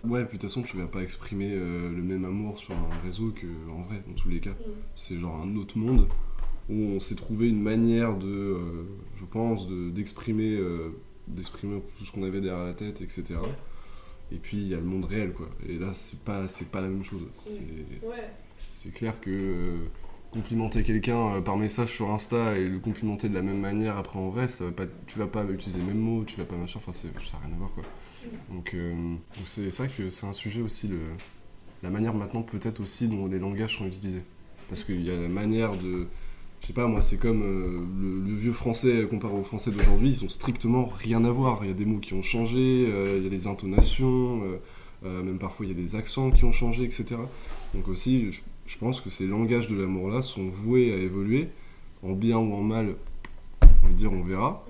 Ouais, 0.08 0.24
puis 0.24 0.38
de 0.38 0.42
toute 0.42 0.50
façon, 0.50 0.62
tu 0.62 0.76
vas 0.76 0.86
pas 0.86 1.02
exprimer 1.02 1.50
euh, 1.52 1.90
le 1.90 2.02
même 2.02 2.24
amour 2.24 2.58
sur 2.58 2.74
un 2.74 3.02
réseau 3.04 3.32
qu'en 3.32 3.82
vrai, 3.82 4.02
dans 4.06 4.14
tous 4.14 4.28
les 4.28 4.40
cas. 4.40 4.54
C'est 4.94 5.16
genre 5.18 5.40
un 5.40 5.56
autre 5.56 5.78
monde 5.78 6.08
où 6.68 6.74
on 6.74 6.98
s'est 6.98 7.14
trouvé 7.14 7.48
une 7.48 7.62
manière 7.62 8.16
de, 8.16 8.26
euh, 8.28 8.84
je 9.16 9.24
pense, 9.24 9.68
de- 9.68 9.90
d'exprimer 9.90 10.56
euh, 10.56 10.90
d'exprimer 11.28 11.80
tout 11.98 12.04
ce 12.04 12.12
qu'on 12.12 12.22
avait 12.22 12.40
derrière 12.40 12.64
la 12.64 12.74
tête, 12.74 13.00
etc. 13.00 13.24
Et 14.32 14.36
puis 14.36 14.56
il 14.58 14.68
y 14.68 14.74
a 14.74 14.78
le 14.78 14.84
monde 14.84 15.04
réel, 15.04 15.32
quoi. 15.32 15.48
Et 15.68 15.76
là, 15.78 15.90
c'est 15.94 16.20
pas, 16.24 16.46
c'est 16.48 16.68
pas 16.70 16.80
la 16.80 16.88
même 16.88 17.02
chose. 17.04 17.22
C'est 17.36 17.60
Ouais. 18.06 18.30
c'est 18.68 18.92
clair 18.92 19.20
que 19.20 19.30
euh, 19.30 19.76
complimenter 20.32 20.82
quelqu'un 20.82 21.40
par 21.42 21.56
message 21.56 21.92
sur 21.94 22.10
Insta 22.10 22.56
et 22.58 22.68
le 22.68 22.78
complimenter 22.78 23.28
de 23.28 23.34
la 23.34 23.42
même 23.42 23.60
manière 23.60 23.96
après 23.96 24.18
en 24.18 24.28
vrai, 24.28 24.48
ça 24.48 24.64
va 24.66 24.72
pas, 24.72 24.84
tu 25.06 25.18
vas 25.18 25.26
pas 25.28 25.44
utiliser 25.44 25.78
les 25.80 25.86
mêmes 25.86 25.98
mots, 26.00 26.24
tu 26.24 26.36
vas 26.36 26.44
pas 26.44 26.56
machin, 26.56 26.78
enfin 26.78 26.92
c'est- 26.92 27.08
ça 27.24 27.38
n'a 27.38 27.46
rien 27.46 27.54
à 27.54 27.58
voir 27.58 27.70
quoi. 27.72 27.84
Donc 28.50 28.74
euh, 28.74 29.14
c'est 29.44 29.68
vrai 29.68 29.88
que 29.88 30.10
c'est 30.10 30.26
un 30.26 30.32
sujet 30.32 30.62
aussi, 30.62 30.88
le, 30.88 30.98
la 31.82 31.90
manière 31.90 32.14
maintenant 32.14 32.42
peut-être 32.42 32.80
aussi 32.80 33.08
dont 33.08 33.26
les 33.26 33.38
langages 33.38 33.76
sont 33.76 33.86
utilisés. 33.86 34.22
Parce 34.68 34.82
qu'il 34.84 35.02
y 35.04 35.10
a 35.10 35.16
la 35.16 35.28
manière 35.28 35.76
de... 35.76 36.06
Je 36.60 36.68
sais 36.68 36.72
pas, 36.72 36.86
moi 36.86 37.00
c'est 37.00 37.18
comme 37.18 37.42
euh, 37.42 38.26
le, 38.26 38.34
vieux 38.34 38.52
français 38.52 39.06
comparé 39.08 39.34
au 39.34 39.42
français 39.42 39.70
d'aujourd'hui, 39.70 40.10
ils 40.10 40.24
ont 40.24 40.28
strictement 40.28 40.86
rien 40.86 41.24
à 41.24 41.30
voir. 41.30 41.60
Il 41.62 41.68
y 41.68 41.70
a 41.70 41.74
des 41.74 41.84
mots 41.84 41.98
qui 41.98 42.14
ont 42.14 42.22
changé, 42.22 42.86
euh, 42.88 43.18
il 43.18 43.24
y 43.24 43.26
a 43.26 43.30
des 43.30 43.46
intonations, 43.46 44.42
même 45.02 45.38
parfois 45.38 45.66
il 45.66 45.68
y 45.68 45.72
a 45.72 45.80
des 45.80 45.94
accents 45.94 46.32
qui 46.32 46.44
ont 46.44 46.52
changé, 46.52 46.82
etc. 46.82 47.16
Donc 47.74 47.86
aussi, 47.86 48.32
je, 48.32 48.40
je 48.66 48.78
pense 48.78 49.00
que 49.00 49.08
ces 49.08 49.26
langages 49.26 49.68
de 49.68 49.76
l'amour-là 49.76 50.22
sont 50.22 50.48
voués 50.48 50.92
à 50.92 50.96
évoluer, 50.96 51.48
en 52.02 52.12
bien 52.12 52.38
ou 52.38 52.54
en 52.54 52.62
mal, 52.62 52.96
on 53.84 53.86
va 53.86 53.92
dire, 53.92 54.12
on 54.12 54.24
verra. 54.24 54.64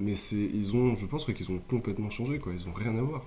Mais 0.00 0.12
ils 0.12 0.74
ont, 0.74 0.96
je 0.96 1.06
pense 1.06 1.24
qu'ils 1.26 1.50
ont 1.52 1.60
complètement 1.68 2.10
changé, 2.10 2.38
quoi. 2.38 2.52
Ils 2.52 2.68
ont 2.68 2.72
rien 2.72 2.96
à 2.96 3.02
voir. 3.02 3.22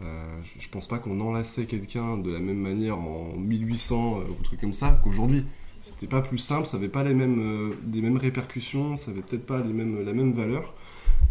Euh, 0.00 0.40
je, 0.42 0.62
je 0.62 0.68
pense 0.68 0.86
pas 0.86 0.98
qu'on 0.98 1.20
enlaçait 1.20 1.66
quelqu'un 1.66 2.18
de 2.18 2.30
la 2.30 2.38
même 2.38 2.58
manière 2.58 2.98
en 2.98 3.32
1800 3.36 4.20
euh, 4.20 4.30
ou 4.30 4.42
truc 4.42 4.60
comme 4.60 4.74
ça 4.74 5.00
qu'aujourd'hui. 5.02 5.44
C'était 5.80 6.08
pas 6.08 6.22
plus 6.22 6.38
simple, 6.38 6.66
ça 6.66 6.76
avait 6.76 6.88
pas 6.88 7.04
les 7.04 7.14
mêmes, 7.14 7.40
euh, 7.40 8.00
mêmes 8.00 8.16
répercussions, 8.16 8.96
ça 8.96 9.10
avait 9.12 9.22
peut-être 9.22 9.46
pas 9.46 9.60
les 9.60 9.72
mêmes, 9.72 10.04
la 10.04 10.12
même 10.12 10.32
valeur. 10.32 10.74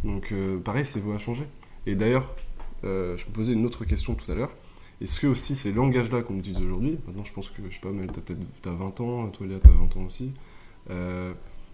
Donc 0.03 0.32
euh, 0.32 0.57
pareil, 0.59 0.86
c'est 0.86 0.99
voué 0.99 1.15
à 1.15 1.18
changer. 1.18 1.43
Et 1.86 1.95
d'ailleurs, 1.95 2.34
euh, 2.86 3.18
je 3.18 3.26
me 3.26 3.32
posais 3.32 3.53
une 3.53 3.65
autre 3.65 3.84
question 3.84 4.15
tout 4.15 4.30
à 4.32 4.36
l'heure. 4.36 4.51
Est-ce 5.01 5.20
que 5.20 5.28
aussi 5.28 5.55
ces 5.55 5.74
langages-là 5.74 6.22
qu'on 6.22 6.38
utilise 6.38 6.61
aujourd'hui, 6.61 6.97
maintenant 7.05 7.24
je 7.24 7.34
pense 7.34 7.49
que, 7.49 7.61
je 7.70 7.74
sais 7.74 7.82
pas, 7.82 7.91
mais 7.91 8.07
t'as 8.07 8.22
peut-être 8.22 8.39
t'as 8.61 8.72
20 8.72 9.01
ans, 9.01 9.28
toi 9.28 9.45
Léa 9.45 9.59
t'as 9.61 9.70
20 9.70 9.97
ans 9.97 10.05
aussi, 10.07 10.32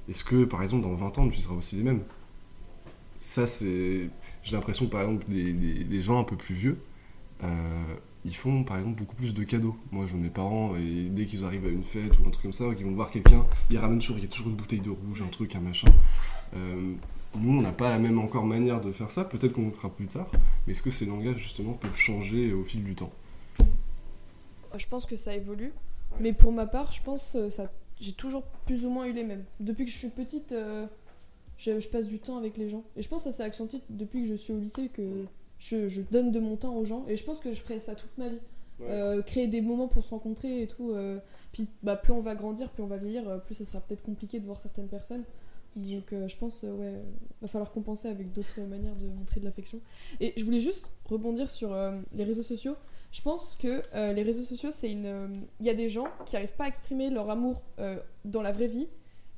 est-ce 0.09 0.25
que 0.25 0.43
par 0.43 0.61
exemple 0.61 0.83
dans 0.83 0.93
20 0.93 1.19
ans 1.19 1.23
on 1.23 1.27
utilisera 1.27 1.55
aussi 1.55 1.77
les 1.77 1.83
mêmes? 1.83 2.01
Ça 3.23 3.47
c'est... 3.47 4.09
J'ai 4.41 4.55
l'impression 4.57 4.87
par 4.87 4.99
exemple 5.01 5.27
les- 5.29 5.53
les 5.53 6.01
gens 6.01 6.19
un 6.19 6.25
peu 6.25 6.35
plus 6.35 6.55
vieux, 6.55 6.77
euh, 7.41 7.95
ils 8.25 8.35
font 8.35 8.65
par 8.65 8.77
exemple 8.77 8.97
beaucoup 9.01 9.15
plus 9.15 9.33
de 9.33 9.45
cadeaux. 9.45 9.77
Moi 9.91 10.03
vois 10.03 10.19
mes 10.19 10.29
parents, 10.29 10.75
et 10.75 11.09
dès 11.09 11.25
qu'ils 11.25 11.45
arrivent 11.45 11.65
à 11.65 11.69
une 11.69 11.85
fête 11.85 12.19
ou 12.19 12.27
un 12.27 12.31
truc 12.31 12.43
comme 12.43 12.51
ça, 12.51 12.75
qu'ils 12.75 12.85
vont 12.85 12.91
voir 12.91 13.09
quelqu'un, 13.11 13.45
ils 13.69 13.77
ramènent 13.77 13.99
toujours, 13.99 14.17
il 14.17 14.23
y 14.23 14.27
a 14.27 14.29
toujours 14.29 14.49
une 14.49 14.57
bouteille 14.57 14.81
de 14.81 14.89
rouge, 14.89 15.21
un 15.21 15.29
truc, 15.29 15.55
un 15.55 15.61
machin. 15.61 15.87
Euh, 16.53 16.95
nous, 17.35 17.57
on 17.57 17.61
n'a 17.61 17.71
pas 17.71 17.89
la 17.89 17.97
même 17.97 18.19
encore 18.19 18.45
manière 18.45 18.81
de 18.81 18.91
faire 18.91 19.09
ça. 19.09 19.23
Peut-être 19.23 19.53
qu'on 19.53 19.67
le 19.67 19.71
fera 19.71 19.89
plus 19.89 20.07
tard. 20.07 20.29
Mais 20.67 20.73
est-ce 20.73 20.83
que 20.83 20.89
ces 20.89 21.05
langages, 21.05 21.37
justement, 21.37 21.73
peuvent 21.73 21.95
changer 21.95 22.51
au 22.51 22.65
fil 22.65 22.83
du 22.83 22.93
temps? 22.93 23.11
Je 24.75 24.85
pense 24.87 25.05
que 25.05 25.15
ça 25.15 25.33
évolue. 25.33 25.71
Mais 26.19 26.33
pour 26.33 26.51
ma 26.51 26.65
part, 26.65 26.91
je 26.91 27.01
pense 27.01 27.33
que 27.33 27.49
ça, 27.49 27.63
j'ai 28.01 28.11
toujours 28.11 28.43
plus 28.65 28.85
ou 28.85 28.89
moins 28.89 29.05
eu 29.07 29.13
les 29.13 29.23
mêmes. 29.23 29.45
Depuis 29.61 29.85
que 29.85 29.91
je 29.91 29.97
suis 29.97 30.09
petite, 30.09 30.51
euh, 30.51 30.85
je, 31.57 31.79
je 31.79 31.89
passe 31.89 32.07
du 32.07 32.19
temps 32.19 32.37
avec 32.37 32.57
les 32.57 32.67
gens. 32.67 32.83
Et 32.95 33.01
je 33.01 33.09
pense 33.09 33.23
que 33.23 33.31
ça 33.31 33.37
s'est 33.37 33.43
accentué 33.43 33.79
depuis 33.89 34.21
que 34.21 34.27
je 34.27 34.35
suis 34.35 34.53
au 34.53 34.59
lycée, 34.59 34.89
que 34.89 35.25
je, 35.59 35.87
je 35.87 36.01
donne 36.01 36.31
de 36.31 36.39
mon 36.39 36.55
temps 36.57 36.75
aux 36.75 36.85
gens. 36.85 37.05
Et 37.07 37.15
je 37.15 37.23
pense 37.23 37.39
que 37.39 37.51
je 37.51 37.61
ferai 37.61 37.79
ça 37.79 37.95
toute 37.95 38.17
ma 38.17 38.29
vie. 38.29 38.41
Euh, 38.81 39.21
créer 39.21 39.47
des 39.47 39.61
moments 39.61 39.87
pour 39.87 40.03
se 40.03 40.09
rencontrer 40.09 40.63
et 40.63 40.67
tout. 40.67 40.91
euh, 40.91 41.19
puis 41.51 41.67
bah, 41.83 41.95
plus 41.95 42.11
on 42.11 42.19
va 42.19 42.35
grandir, 42.35 42.69
plus 42.71 42.83
on 42.83 42.87
va 42.87 42.97
vieillir, 42.97 43.29
euh, 43.29 43.37
plus 43.37 43.53
ça 43.53 43.65
sera 43.65 43.79
peut-être 43.79 44.01
compliqué 44.01 44.39
de 44.39 44.45
voir 44.45 44.59
certaines 44.59 44.87
personnes. 44.89 45.23
Donc 45.75 46.11
euh, 46.11 46.27
je 46.27 46.37
pense, 46.37 46.63
ouais, 46.63 47.01
va 47.41 47.47
falloir 47.47 47.71
compenser 47.71 48.07
avec 48.07 48.33
d'autres 48.33 48.61
manières 48.61 48.95
de 48.95 49.07
montrer 49.07 49.39
de 49.39 49.45
l'affection. 49.45 49.79
Et 50.19 50.33
je 50.35 50.43
voulais 50.43 50.59
juste 50.59 50.85
rebondir 51.05 51.49
sur 51.49 51.75
les 52.13 52.23
réseaux 52.23 52.43
sociaux. 52.43 52.75
Je 53.11 53.21
pense 53.21 53.55
que 53.55 53.81
les 54.13 54.23
réseaux 54.23 54.43
sociaux, 54.43 54.69
c'est 54.71 54.91
une. 54.91 55.45
Il 55.59 55.65
y 55.65 55.69
a 55.69 55.73
des 55.73 55.87
gens 55.89 56.07
qui 56.25 56.35
n'arrivent 56.35 56.55
pas 56.55 56.65
à 56.65 56.67
exprimer 56.67 57.09
leur 57.09 57.29
amour 57.29 57.61
dans 58.25 58.41
la 58.41 58.51
vraie 58.51 58.67
vie. 58.67 58.87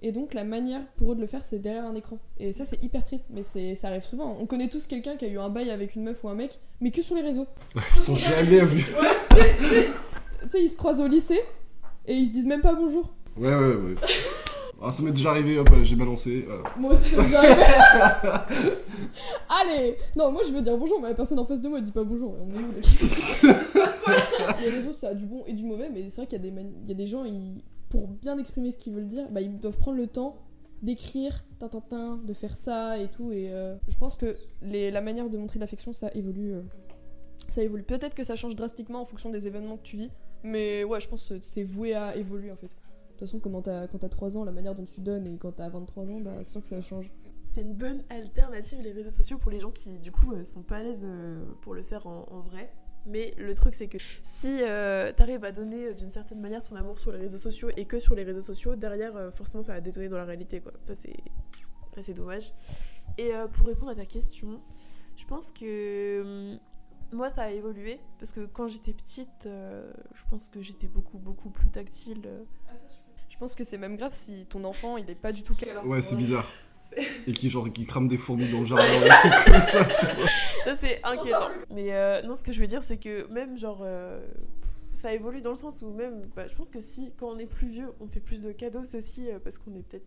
Et 0.02 0.12
donc 0.12 0.34
la 0.34 0.44
manière 0.44 0.82
pour 0.98 1.12
eux 1.14 1.16
de 1.16 1.22
le 1.22 1.26
faire, 1.28 1.42
c'est 1.42 1.58
derrière 1.60 1.86
un 1.86 1.96
écran. 1.96 2.20
Et 2.38 2.52
ça, 2.52 2.64
c'est 2.66 2.84
hyper 2.84 3.04
triste, 3.04 3.28
mais 3.34 3.44
c'est 3.44 3.74
ça 3.76 3.88
arrive 3.88 4.04
souvent. 4.04 4.38
On 4.40 4.46
connaît 4.46 4.68
tous 4.68 4.86
quelqu'un 4.88 5.16
qui 5.16 5.26
a 5.26 5.28
eu 5.30 5.40
un 5.40 5.50
bail 5.50 5.72
avec 5.72 5.96
une 5.96 6.04
meuf 6.04 6.24
ou 6.24 6.30
un 6.30 6.36
mec, 6.36 6.60
mais 6.82 6.92
que 6.92 7.02
sur 7.02 7.16
les 7.16 7.22
réseaux. 7.22 7.48
Ils 7.76 8.00
sont 8.00 8.16
jamais 8.16 8.60
vus. 8.66 8.86
Tu 8.86 10.50
sais, 10.50 10.62
ils 10.62 10.68
se 10.70 10.76
croisent 10.76 11.02
au 11.02 11.08
lycée 11.08 11.42
et 12.06 12.14
ils 12.14 12.28
se 12.28 12.32
disent 12.32 12.46
même 12.46 12.62
pas 12.62 12.74
bonjour. 12.76 13.14
Ouais, 13.38 13.48
ouais, 13.56 13.76
ouais. 13.76 13.96
Ah, 14.82 14.92
ça 14.92 15.02
m'est 15.02 15.12
déjà 15.12 15.32
arrivé, 15.32 15.58
hop, 15.58 15.70
j'ai 15.84 15.96
balancé. 15.96 16.44
voilà. 16.46 16.64
Moi 16.78 16.92
aussi, 16.92 17.10
ça 17.10 17.18
m'est 17.18 17.24
déjà 17.24 17.40
arrivé. 17.40 17.64
Allez 19.50 19.96
Non, 20.16 20.32
moi 20.32 20.42
je 20.48 20.52
veux 20.54 20.62
dire 20.62 20.78
bonjour, 20.78 21.00
mais 21.02 21.08
la 21.10 21.14
personne 21.16 21.40
en 21.40 21.46
face 21.46 21.62
de 21.62 21.68
moi 21.70 21.78
elle 21.80 21.84
dit 21.86 21.92
pas 21.92 22.04
bonjour. 22.04 22.36
On 22.40 22.54
est 22.54 22.58
où, 22.58 22.74
Les 24.62 24.70
réseaux, 24.70 24.94
ça 24.94 25.10
a 25.10 25.14
du 25.14 25.26
bon 25.26 25.44
et 25.48 25.54
du 25.54 25.64
mauvais, 25.66 25.90
mais 25.92 26.10
c'est 26.10 26.18
vrai 26.22 26.28
qu'il 26.28 26.38
y, 26.38 26.42
a 26.42 26.44
des 26.44 26.52
mani- 26.52 26.76
il 26.84 26.90
y 26.90 26.92
a 26.92 26.96
des 26.96 27.08
gens, 27.08 27.24
ils, 27.26 27.64
pour 27.90 28.08
bien 28.08 28.38
exprimer 28.38 28.72
ce 28.72 28.78
qu'ils 28.78 28.94
veulent 28.94 29.08
dire, 29.08 29.30
bah, 29.32 29.42
ils 29.42 29.60
doivent 29.60 29.78
prendre 29.78 29.98
le 29.98 30.08
temps 30.08 30.38
d'écrire, 30.82 31.44
de 32.26 32.34
faire 32.34 32.56
ça 32.58 32.98
et 33.00 33.08
tout. 33.10 33.32
Et 33.32 33.52
euh, 33.52 33.76
je 33.88 33.98
pense 33.98 34.18
que 34.18 34.36
la 34.62 35.02
manière 35.02 35.30
de 35.30 35.38
montrer 35.38 35.60
l'affection, 35.60 35.94
ça 35.94 36.10
évolue. 36.14 36.54
euh, 36.54 36.62
ça 37.48 37.62
évolue. 37.64 37.84
Peut-être 37.84 38.16
que 38.16 38.24
ça 38.24 38.36
change 38.36 38.56
drastiquement 38.56 39.02
en 39.02 39.06
fonction 39.06 39.30
des 39.30 39.48
événements 39.48 39.78
que 39.78 39.84
tu 39.84 39.98
vis, 39.98 40.10
mais 40.44 40.84
ouais, 40.84 41.00
je 41.00 41.08
pense 41.08 41.30
que 41.30 41.36
c'est 41.42 41.64
voué 41.64 41.94
à 41.94 42.16
évoluer 42.16 42.52
en 42.52 42.56
fait. 42.56 42.68
De 42.68 42.72
toute 43.12 43.20
façon, 43.20 43.40
comment 43.40 43.62
t'as- 43.62 43.88
quand 43.88 44.00
t'as 44.00 44.10
3 44.10 44.36
ans, 44.38 44.44
la 44.44 44.52
manière 44.52 44.76
dont 44.76 44.86
tu 44.86 45.00
donnes 45.02 45.26
et 45.28 45.38
quand 45.38 45.52
t'as 45.54 45.70
23 45.70 46.04
ans, 46.06 46.20
bah, 46.20 46.34
c'est 46.44 46.52
sûr 46.52 46.62
que 46.62 46.68
ça 46.68 46.82
change. 46.82 47.12
C'est 47.46 47.62
une 47.62 47.74
bonne 47.74 48.04
alternative 48.10 48.80
les 48.82 48.92
réseaux 48.92 49.10
sociaux 49.12 49.38
pour 49.38 49.52
les 49.52 49.60
gens 49.60 49.72
qui 49.72 49.98
du 50.00 50.12
coup 50.12 50.34
euh, 50.34 50.44
sont 50.44 50.64
pas 50.64 50.78
à 50.78 50.84
l'aise 50.84 51.06
pour 51.62 51.74
le 51.74 51.84
faire 51.84 52.06
en 52.08 52.42
vrai. 52.42 52.72
Mais 53.08 53.34
le 53.38 53.54
truc 53.54 53.76
c'est 53.76 53.88
que 53.88 53.98
si 54.24 54.60
euh, 54.62 55.12
t'arrives 55.14 55.44
à 55.46 55.52
donner 55.52 55.86
euh, 55.88 55.94
d'une 55.94 56.10
certaine 56.12 56.42
manière 56.42 56.64
ton 56.64 56.76
amour 56.76 56.98
sur 56.98 57.12
les 57.12 57.20
réseaux 57.20 57.38
sociaux 57.38 57.70
et 57.78 57.86
que 57.86 58.00
sur 58.00 58.16
les 58.16 58.24
réseaux 58.24 58.42
sociaux, 58.42 58.76
derrière 58.76 59.16
euh, 59.16 59.32
forcément 59.32 59.62
ça 59.64 59.74
va 59.74 59.82
détonner 59.82 60.10
dans 60.10 60.18
la 60.18 60.26
réalité 60.26 60.60
quoi. 60.60 60.72
Ça 60.84 60.96
c'est 60.96 61.16
ça 61.94 62.02
c'est 62.04 62.14
dommage. 62.14 62.52
Et 63.18 63.34
euh, 63.34 63.48
pour 63.48 63.68
répondre 63.68 63.92
à 63.92 63.96
ta 63.96 64.06
question, 64.06 64.60
je 65.16 65.26
pense 65.26 65.52
que 65.52 66.22
hum, 66.54 66.60
moi 67.12 67.30
ça 67.30 67.44
a 67.44 67.50
évolué 67.52 68.00
parce 68.18 68.32
que 68.32 68.46
quand 68.46 68.68
j'étais 68.68 68.94
petite, 68.94 69.46
euh, 69.46 69.92
je 70.16 70.24
pense 70.30 70.50
que 70.50 70.62
j'étais 70.62 70.88
beaucoup 70.88 71.20
beaucoup 71.20 71.50
plus 71.52 71.70
tactile. 71.70 72.24
euh. 72.26 72.44
Je 73.30 73.38
pense 73.38 73.54
que 73.56 73.64
c'est 73.64 73.78
même 73.78 73.98
grave 73.98 74.14
si 74.14 74.46
ton 74.48 74.64
enfant 74.64 74.98
il 74.98 75.10
est 75.10 75.16
pas 75.16 75.32
du 75.32 75.44
tout 75.44 75.56
calme. 75.56 75.88
Ouais, 75.88 76.02
c'est 76.02 76.16
bizarre. 76.16 76.50
Et 77.28 77.34
qui, 77.34 77.50
genre, 77.50 77.72
qui 77.72 77.86
crame 77.86 78.08
des 78.08 78.18
fourmis 78.18 78.50
dans 78.50 78.60
le 78.60 78.66
jardin, 78.66 78.84
comme 79.46 79.60
ça, 79.60 79.84
tu 79.86 80.06
vois. 80.06 80.26
Ça 80.66 80.76
c'est 80.76 81.00
inquiétant. 81.04 81.50
Mais 81.72 81.94
euh, 81.94 82.22
non, 82.24 82.36
ce 82.36 82.44
que 82.44 82.52
je 82.52 82.60
veux 82.60 82.68
dire, 82.68 82.82
c'est 82.82 82.98
que 82.98 83.28
même 83.32 83.58
genre, 83.58 83.82
euh, 83.84 84.20
ça 84.96 85.14
évolue 85.14 85.42
dans 85.42 85.52
le 85.52 85.56
sens 85.56 85.82
où 85.82 85.92
même, 85.92 86.30
bah, 86.36 86.48
je 86.48 86.56
pense 86.56 86.72
que 86.72 86.80
si 86.80 87.12
quand 87.18 87.28
on 87.28 87.38
est 87.38 87.46
plus 87.46 87.68
vieux, 87.68 87.92
on 88.00 88.08
fait 88.08 88.20
plus 88.20 88.44
de 88.44 88.52
cadeaux, 88.52 88.84
c'est 88.84 88.98
aussi 88.98 89.30
euh, 89.30 89.40
parce 89.44 89.58
qu'on 89.58 89.76
est 89.76 89.84
peut-être 89.88 90.06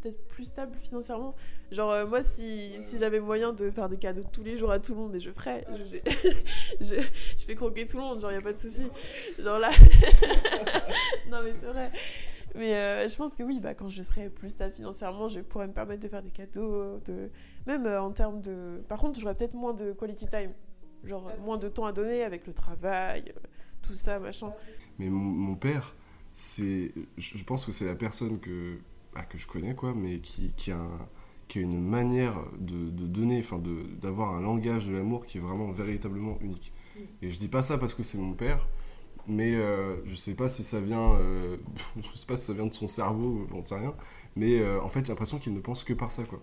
peut-être 0.00 0.28
plus 0.28 0.44
stable 0.44 0.78
financièrement. 0.80 1.34
Genre 1.70 1.90
euh, 1.90 2.06
moi, 2.06 2.22
si, 2.22 2.72
si 2.80 2.98
j'avais 2.98 3.20
moyen 3.20 3.52
de 3.52 3.70
faire 3.70 3.88
des 3.88 3.98
cadeaux 3.98 4.24
tous 4.32 4.42
les 4.42 4.56
jours 4.56 4.72
à 4.72 4.78
tout 4.78 4.94
le 4.94 5.00
monde, 5.00 5.10
mais 5.12 5.20
je 5.20 5.30
ferais. 5.30 5.66
Je, 5.70 5.98
je, 6.80 6.94
je 7.38 7.44
fais 7.44 7.54
croquer 7.54 7.84
tout 7.84 7.98
le 7.98 8.04
monde, 8.04 8.18
genre 8.18 8.32
y 8.32 8.36
a 8.36 8.40
pas 8.40 8.52
de 8.52 8.58
souci. 8.58 8.86
Genre 9.38 9.58
là, 9.58 9.70
non 11.30 11.42
mais 11.44 11.52
c'est 11.60 11.66
vrai. 11.66 11.90
Mais 12.56 12.74
euh, 12.74 13.08
je 13.08 13.16
pense 13.16 13.36
que 13.36 13.42
oui, 13.42 13.60
bah, 13.60 13.74
quand 13.74 13.88
je 13.88 14.02
serai 14.02 14.28
plus 14.28 14.48
stable 14.50 14.74
financièrement, 14.74 15.28
je 15.28 15.40
pourrais 15.40 15.68
me 15.68 15.72
permettre 15.72 16.02
de 16.02 16.08
faire 16.08 16.22
des 16.22 16.30
cadeaux, 16.30 16.98
de... 17.04 17.30
même 17.66 17.86
euh, 17.86 18.02
en 18.02 18.10
termes 18.10 18.40
de... 18.40 18.82
Par 18.88 18.98
contre, 18.98 19.20
j'aurais 19.20 19.34
peut-être 19.36 19.54
moins 19.54 19.72
de 19.74 19.92
quality 19.92 20.26
time, 20.28 20.52
genre 21.04 21.28
euh, 21.28 21.40
moins 21.44 21.58
de 21.58 21.68
temps 21.68 21.86
à 21.86 21.92
donner 21.92 22.24
avec 22.24 22.46
le 22.46 22.52
travail, 22.52 23.32
tout 23.82 23.94
ça, 23.94 24.18
machin. 24.18 24.52
Mais 24.98 25.08
mon, 25.08 25.20
mon 25.20 25.54
père, 25.54 25.94
c'est, 26.32 26.92
je 27.16 27.44
pense 27.44 27.64
que 27.64 27.72
c'est 27.72 27.86
la 27.86 27.94
personne 27.94 28.40
que, 28.40 28.78
bah, 29.14 29.22
que 29.22 29.38
je 29.38 29.46
connais, 29.46 29.74
quoi, 29.74 29.94
mais 29.94 30.18
qui, 30.18 30.52
qui, 30.56 30.72
a, 30.72 30.78
un- 30.78 31.08
qui 31.46 31.60
a 31.60 31.62
une 31.62 31.80
manière 31.80 32.34
de, 32.58 32.90
de 32.90 33.06
donner, 33.06 33.38
enfin, 33.38 33.58
de, 33.58 33.82
d'avoir 34.00 34.34
un 34.34 34.40
langage 34.40 34.88
de 34.88 34.96
l'amour 34.96 35.24
qui 35.24 35.38
est 35.38 35.40
vraiment 35.40 35.70
véritablement 35.70 36.36
unique. 36.40 36.72
Et 37.22 37.30
je 37.30 37.38
dis 37.38 37.48
pas 37.48 37.62
ça 37.62 37.78
parce 37.78 37.94
que 37.94 38.02
c'est 38.02 38.18
mon 38.18 38.34
père, 38.34 38.68
mais 39.26 39.54
euh, 39.54 39.96
je 40.06 40.14
sais 40.14 40.34
pas 40.34 40.48
si 40.48 40.62
ça 40.62 40.80
vient, 40.80 41.14
euh, 41.14 41.56
je 41.96 42.18
sais 42.18 42.26
pas 42.26 42.36
si 42.36 42.46
ça 42.46 42.52
vient 42.52 42.66
de 42.66 42.74
son 42.74 42.88
cerveau, 42.88 43.46
j'en 43.50 43.60
sais 43.60 43.76
rien, 43.76 43.94
mais 44.36 44.58
euh, 44.60 44.80
en 44.82 44.88
fait, 44.88 45.06
j'ai 45.06 45.12
l'impression 45.12 45.38
qu'il 45.38 45.54
ne 45.54 45.60
pense 45.60 45.84
que 45.84 45.92
par 45.92 46.10
ça, 46.10 46.24
quoi. 46.24 46.40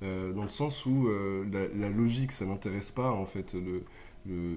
Dans 0.00 0.42
le 0.42 0.48
sens 0.48 0.86
où 0.86 1.08
la, 1.50 1.88
logique, 1.90 2.30
ça 2.30 2.46
n'intéresse 2.46 2.92
pas, 2.92 3.10
en 3.10 3.26
fait, 3.26 3.54
le, 3.54 3.82
le, 4.26 4.56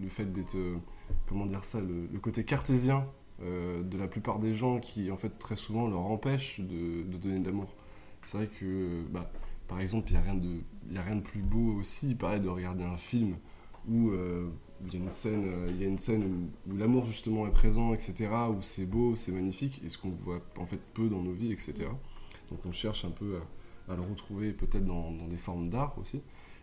le, 0.00 0.08
fait 0.08 0.32
d'être, 0.32 0.56
comment 1.28 1.44
dire 1.44 1.66
ça, 1.66 1.82
le, 1.82 2.18
côté 2.18 2.44
cartésien 2.44 3.06
de 3.42 3.98
la 3.98 4.08
plupart 4.08 4.38
des 4.38 4.54
gens 4.54 4.80
qui, 4.80 5.10
en 5.10 5.18
fait, 5.18 5.38
très 5.38 5.56
souvent 5.56 5.86
leur 5.86 6.00
empêche 6.06 6.60
de, 6.60 7.02
de 7.02 7.16
donner 7.18 7.40
de 7.40 7.46
l'amour. 7.46 7.74
C'est 8.22 8.38
vrai 8.38 8.46
que, 8.46 9.02
bah, 9.10 9.30
par 9.68 9.80
exemple, 9.80 10.08
il 10.08 10.12
n'y 10.14 10.18
a, 10.18 10.22
rien 10.22 10.34
de- 10.34 10.62
y 10.90 10.96
a 10.96 11.02
rien 11.02 11.16
de 11.16 11.20
plus 11.20 11.42
beau 11.42 11.74
aussi, 11.78 12.14
pareil, 12.14 12.40
de 12.40 12.48
regarder 12.48 12.84
un 12.84 12.96
film 12.96 13.36
où 13.86 14.12
il 14.86 14.94
y 14.94 14.96
a 14.96 15.00
une 15.00 15.10
scène, 15.10 15.44
euh, 15.46 15.70
il 15.70 15.80
y 15.80 15.84
a 15.84 15.88
une 15.88 15.98
scène 15.98 16.50
où, 16.66 16.76
l'amour 16.76 17.04
justement 17.06 17.46
est 17.46 17.52
présent, 17.52 17.94
etc., 17.94 18.28
où 18.50 18.62
c'est 18.62 18.86
beau, 18.86 19.16
c'est 19.16 19.32
magnifique, 19.32 19.80
et 19.84 19.88
ce 19.88 19.98
qu'on 19.98 20.10
voit 20.10 20.40
en 20.58 20.66
fait 20.66 20.80
peu 20.92 21.08
dans 21.08 21.22
nos 21.22 21.32
vies, 21.32 21.52
etc. 21.52 21.88
Donc 22.50 22.60
on 22.66 22.72
cherche 22.72 23.04
un 23.04 23.10
peu 23.10 23.38
à, 23.88 23.96
le 23.96 24.02
retrouver 24.02 24.52
peut-être 24.52 24.84
dans, 24.84 25.10
des 25.28 25.36
formes 25.36 25.68
d'art 25.68 25.96
aussi. 25.98 26.22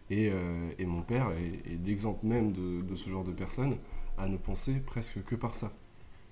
Et, 0.10 0.30
euh, 0.32 0.72
mon 0.86 1.02
père 1.02 1.32
est, 1.32 1.72
est 1.72 1.86
l'exemple 1.86 2.26
même 2.26 2.52
de, 2.52 2.96
ce 2.96 3.10
genre 3.10 3.24
de 3.24 3.32
personne 3.32 3.78
à 4.18 4.28
ne 4.28 4.38
penser 4.38 4.80
presque 4.82 5.24
que 5.24 5.36
par 5.36 5.56
ça. 5.56 5.72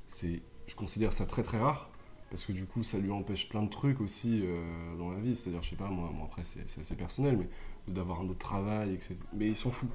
C'est, 0.08 0.42
je 0.68 0.76
considère 0.76 1.14
ça 1.14 1.26
très 1.26 1.44
très 1.44 1.60
rare, 1.60 1.90
parce 2.30 2.46
que 2.46 2.52
du 2.52 2.66
coup 2.66 2.84
ça 2.84 3.00
lui 3.00 3.12
empêche 3.12 3.50
plein 3.50 3.64
de 3.64 3.70
trucs 3.70 4.02
aussi 4.02 4.42
euh, 4.44 4.98
dans 4.98 5.10
la 5.10 5.20
vie, 5.20 5.36
c'est-à-dire, 5.36 5.64
je 5.64 5.70
sais 5.70 5.76
pas, 5.76 5.90
moi, 5.90 6.12
moi 6.14 6.26
après 6.26 6.44
c'est 6.44 6.80
assez 6.80 6.96
personnel, 6.96 7.38
mais 7.38 7.94
d'avoir 7.94 8.22
un 8.22 8.28
autre 8.28 8.40
travail, 8.40 8.94
etc. 8.94 9.16
Mais 9.34 9.48
il 9.48 9.56
s'en 9.56 9.72
fout. 9.72 9.90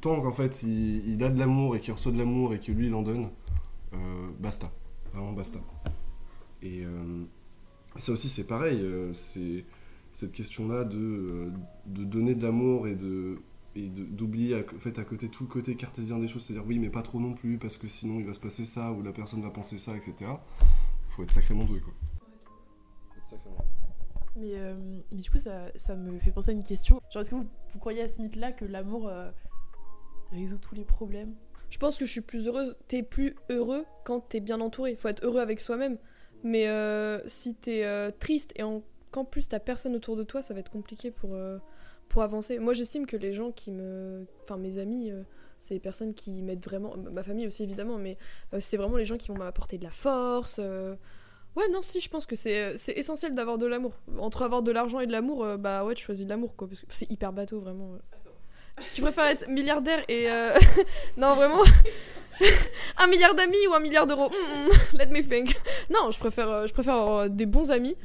Tant 0.00 0.22
qu'en 0.22 0.32
fait 0.32 0.62
il, 0.62 1.22
a 1.22 1.28
de 1.28 1.38
l'amour 1.38 1.76
et 1.76 1.80
qu'il 1.80 1.92
reçoit 1.92 2.12
de 2.12 2.18
l'amour 2.18 2.54
et 2.54 2.60
que 2.60 2.72
lui 2.72 2.86
il 2.86 2.94
en 2.94 3.02
donne, 3.02 3.28
euh, 3.92 4.30
basta. 4.38 4.72
Vraiment 5.12 5.32
basta. 5.32 5.58
Et 6.62 6.84
euh, 6.84 7.24
ça 7.96 8.12
aussi 8.12 8.28
c'est 8.28 8.46
pareil, 8.46 8.80
euh, 8.80 9.12
c'est 9.12 9.64
cette 10.12 10.32
question-là 10.32 10.84
de, 10.84 11.52
donner 11.86 12.34
de 12.34 12.42
l'amour 12.42 12.88
et 12.88 12.94
de 12.94 13.38
et 13.76 13.88
d'oublier 13.88 14.56
en 14.56 14.80
fait, 14.80 14.98
à 14.98 15.04
côté 15.04 15.28
tout 15.28 15.44
le 15.44 15.48
côté 15.48 15.76
cartésien 15.76 16.18
des 16.18 16.26
choses, 16.26 16.44
c'est-à-dire 16.44 16.66
oui 16.66 16.80
mais 16.80 16.90
pas 16.90 17.02
trop 17.02 17.20
non 17.20 17.34
plus 17.34 17.56
parce 17.56 17.76
que 17.76 17.86
sinon 17.86 18.18
il 18.18 18.26
va 18.26 18.32
se 18.32 18.40
passer 18.40 18.64
ça 18.64 18.90
ou 18.92 19.02
la 19.02 19.12
personne 19.12 19.42
va 19.42 19.50
penser 19.50 19.78
ça, 19.78 19.96
etc. 19.96 20.30
Faut 21.08 21.22
être 21.22 21.30
sacrément 21.30 21.64
doué 21.64 21.80
quoi. 21.80 21.92
Faut 23.10 23.18
être 23.18 23.26
sacrément. 23.26 23.64
Mais, 24.36 24.54
mais 25.12 25.18
du 25.18 25.30
coup, 25.30 25.38
ça, 25.38 25.96
me 25.96 26.18
fait 26.20 26.30
penser 26.30 26.50
à 26.50 26.54
une 26.54 26.62
question. 26.62 27.02
Genre, 27.12 27.20
est-ce 27.20 27.30
que 27.30 27.34
vous, 27.34 27.78
croyez 27.80 28.00
à 28.00 28.08
ce 28.08 28.22
mythe-là 28.22 28.52
que 28.52 28.64
l'amour 28.64 29.10
résout 30.32 30.58
tous 30.58 30.74
les 30.74 30.84
problèmes 30.84 31.34
Je 31.70 31.78
pense 31.78 31.96
que 31.98 32.04
je 32.04 32.10
suis 32.10 32.20
plus 32.20 32.46
heureuse. 32.48 32.76
T'es 32.88 33.02
plus 33.02 33.36
heureux 33.50 33.84
quand 34.04 34.20
t'es 34.20 34.40
bien 34.40 34.60
entouré. 34.60 34.96
Faut 34.96 35.08
être 35.08 35.24
heureux 35.24 35.40
avec 35.40 35.60
soi-même. 35.60 35.98
Mais 36.42 36.68
euh, 36.68 37.20
si 37.26 37.54
t'es 37.54 37.84
euh, 37.84 38.10
triste 38.18 38.52
et 38.56 38.62
en- 38.62 38.82
qu'en 39.10 39.24
plus 39.24 39.48
t'as 39.48 39.58
personne 39.60 39.94
autour 39.94 40.16
de 40.16 40.22
toi, 40.24 40.40
ça 40.42 40.54
va 40.54 40.60
être 40.60 40.70
compliqué 40.70 41.10
pour, 41.10 41.34
euh, 41.34 41.58
pour 42.08 42.22
avancer. 42.22 42.58
Moi, 42.58 42.72
j'estime 42.74 43.06
que 43.06 43.16
les 43.16 43.32
gens 43.32 43.52
qui 43.52 43.70
me. 43.72 44.26
Enfin, 44.42 44.56
mes 44.56 44.78
amis. 44.78 45.12
c'est 45.58 45.74
les 45.74 45.80
personnes 45.80 46.14
qui 46.14 46.42
m'aident 46.42 46.64
vraiment, 46.64 46.96
ma 46.96 47.22
famille 47.22 47.46
aussi 47.46 47.62
évidemment, 47.64 47.98
mais 47.98 48.16
c'est 48.60 48.78
vraiment 48.78 48.96
les 48.96 49.04
gens 49.04 49.18
qui 49.18 49.28
vont 49.28 49.36
m'apporter 49.36 49.76
de 49.76 49.84
la 49.84 49.90
force. 49.90 50.58
Ouais, 50.58 51.68
non, 51.70 51.82
si, 51.82 52.00
je 52.00 52.08
pense 52.08 52.24
que 52.26 52.34
c'est 52.36 52.76
essentiel 52.96 53.34
d'avoir 53.34 53.58
de 53.58 53.66
l'amour. 53.66 53.92
Entre 54.18 54.42
avoir 54.42 54.62
de 54.62 54.70
l'argent 54.72 55.00
et 55.00 55.06
de 55.06 55.12
l'amour, 55.12 55.44
bah 55.58 55.84
ouais, 55.84 55.94
tu 55.94 56.02
choisis 56.04 56.24
de 56.24 56.30
l'amour, 56.30 56.56
quoi, 56.56 56.66
parce 56.68 56.80
que 56.80 56.86
c'est 56.88 57.10
hyper 57.12 57.32
bateau, 57.34 57.60
vraiment. 57.60 57.98
Tu 58.92 59.02
préfères 59.02 59.26
être 59.26 59.48
milliardaire 59.48 60.02
et... 60.08 60.30
euh, 60.30 60.54
non, 61.16 61.34
vraiment 61.34 61.62
un 62.98 63.06
milliard 63.06 63.34
d'amis 63.34 63.66
ou 63.68 63.74
un 63.74 63.80
milliard 63.80 64.06
d'euros? 64.06 64.28
Hmm, 64.28 64.68
hmm, 64.68 64.70
Let 64.98 65.06
me 65.06 65.22
think. 65.22 65.56
Non, 65.90 66.10
je 66.10 66.18
préfère, 66.18 66.48
euh, 66.48 66.66
je 66.66 66.72
préfère 66.72 66.94
avoir 66.94 67.30
des 67.30 67.46
bons 67.46 67.70
amis 67.70 67.96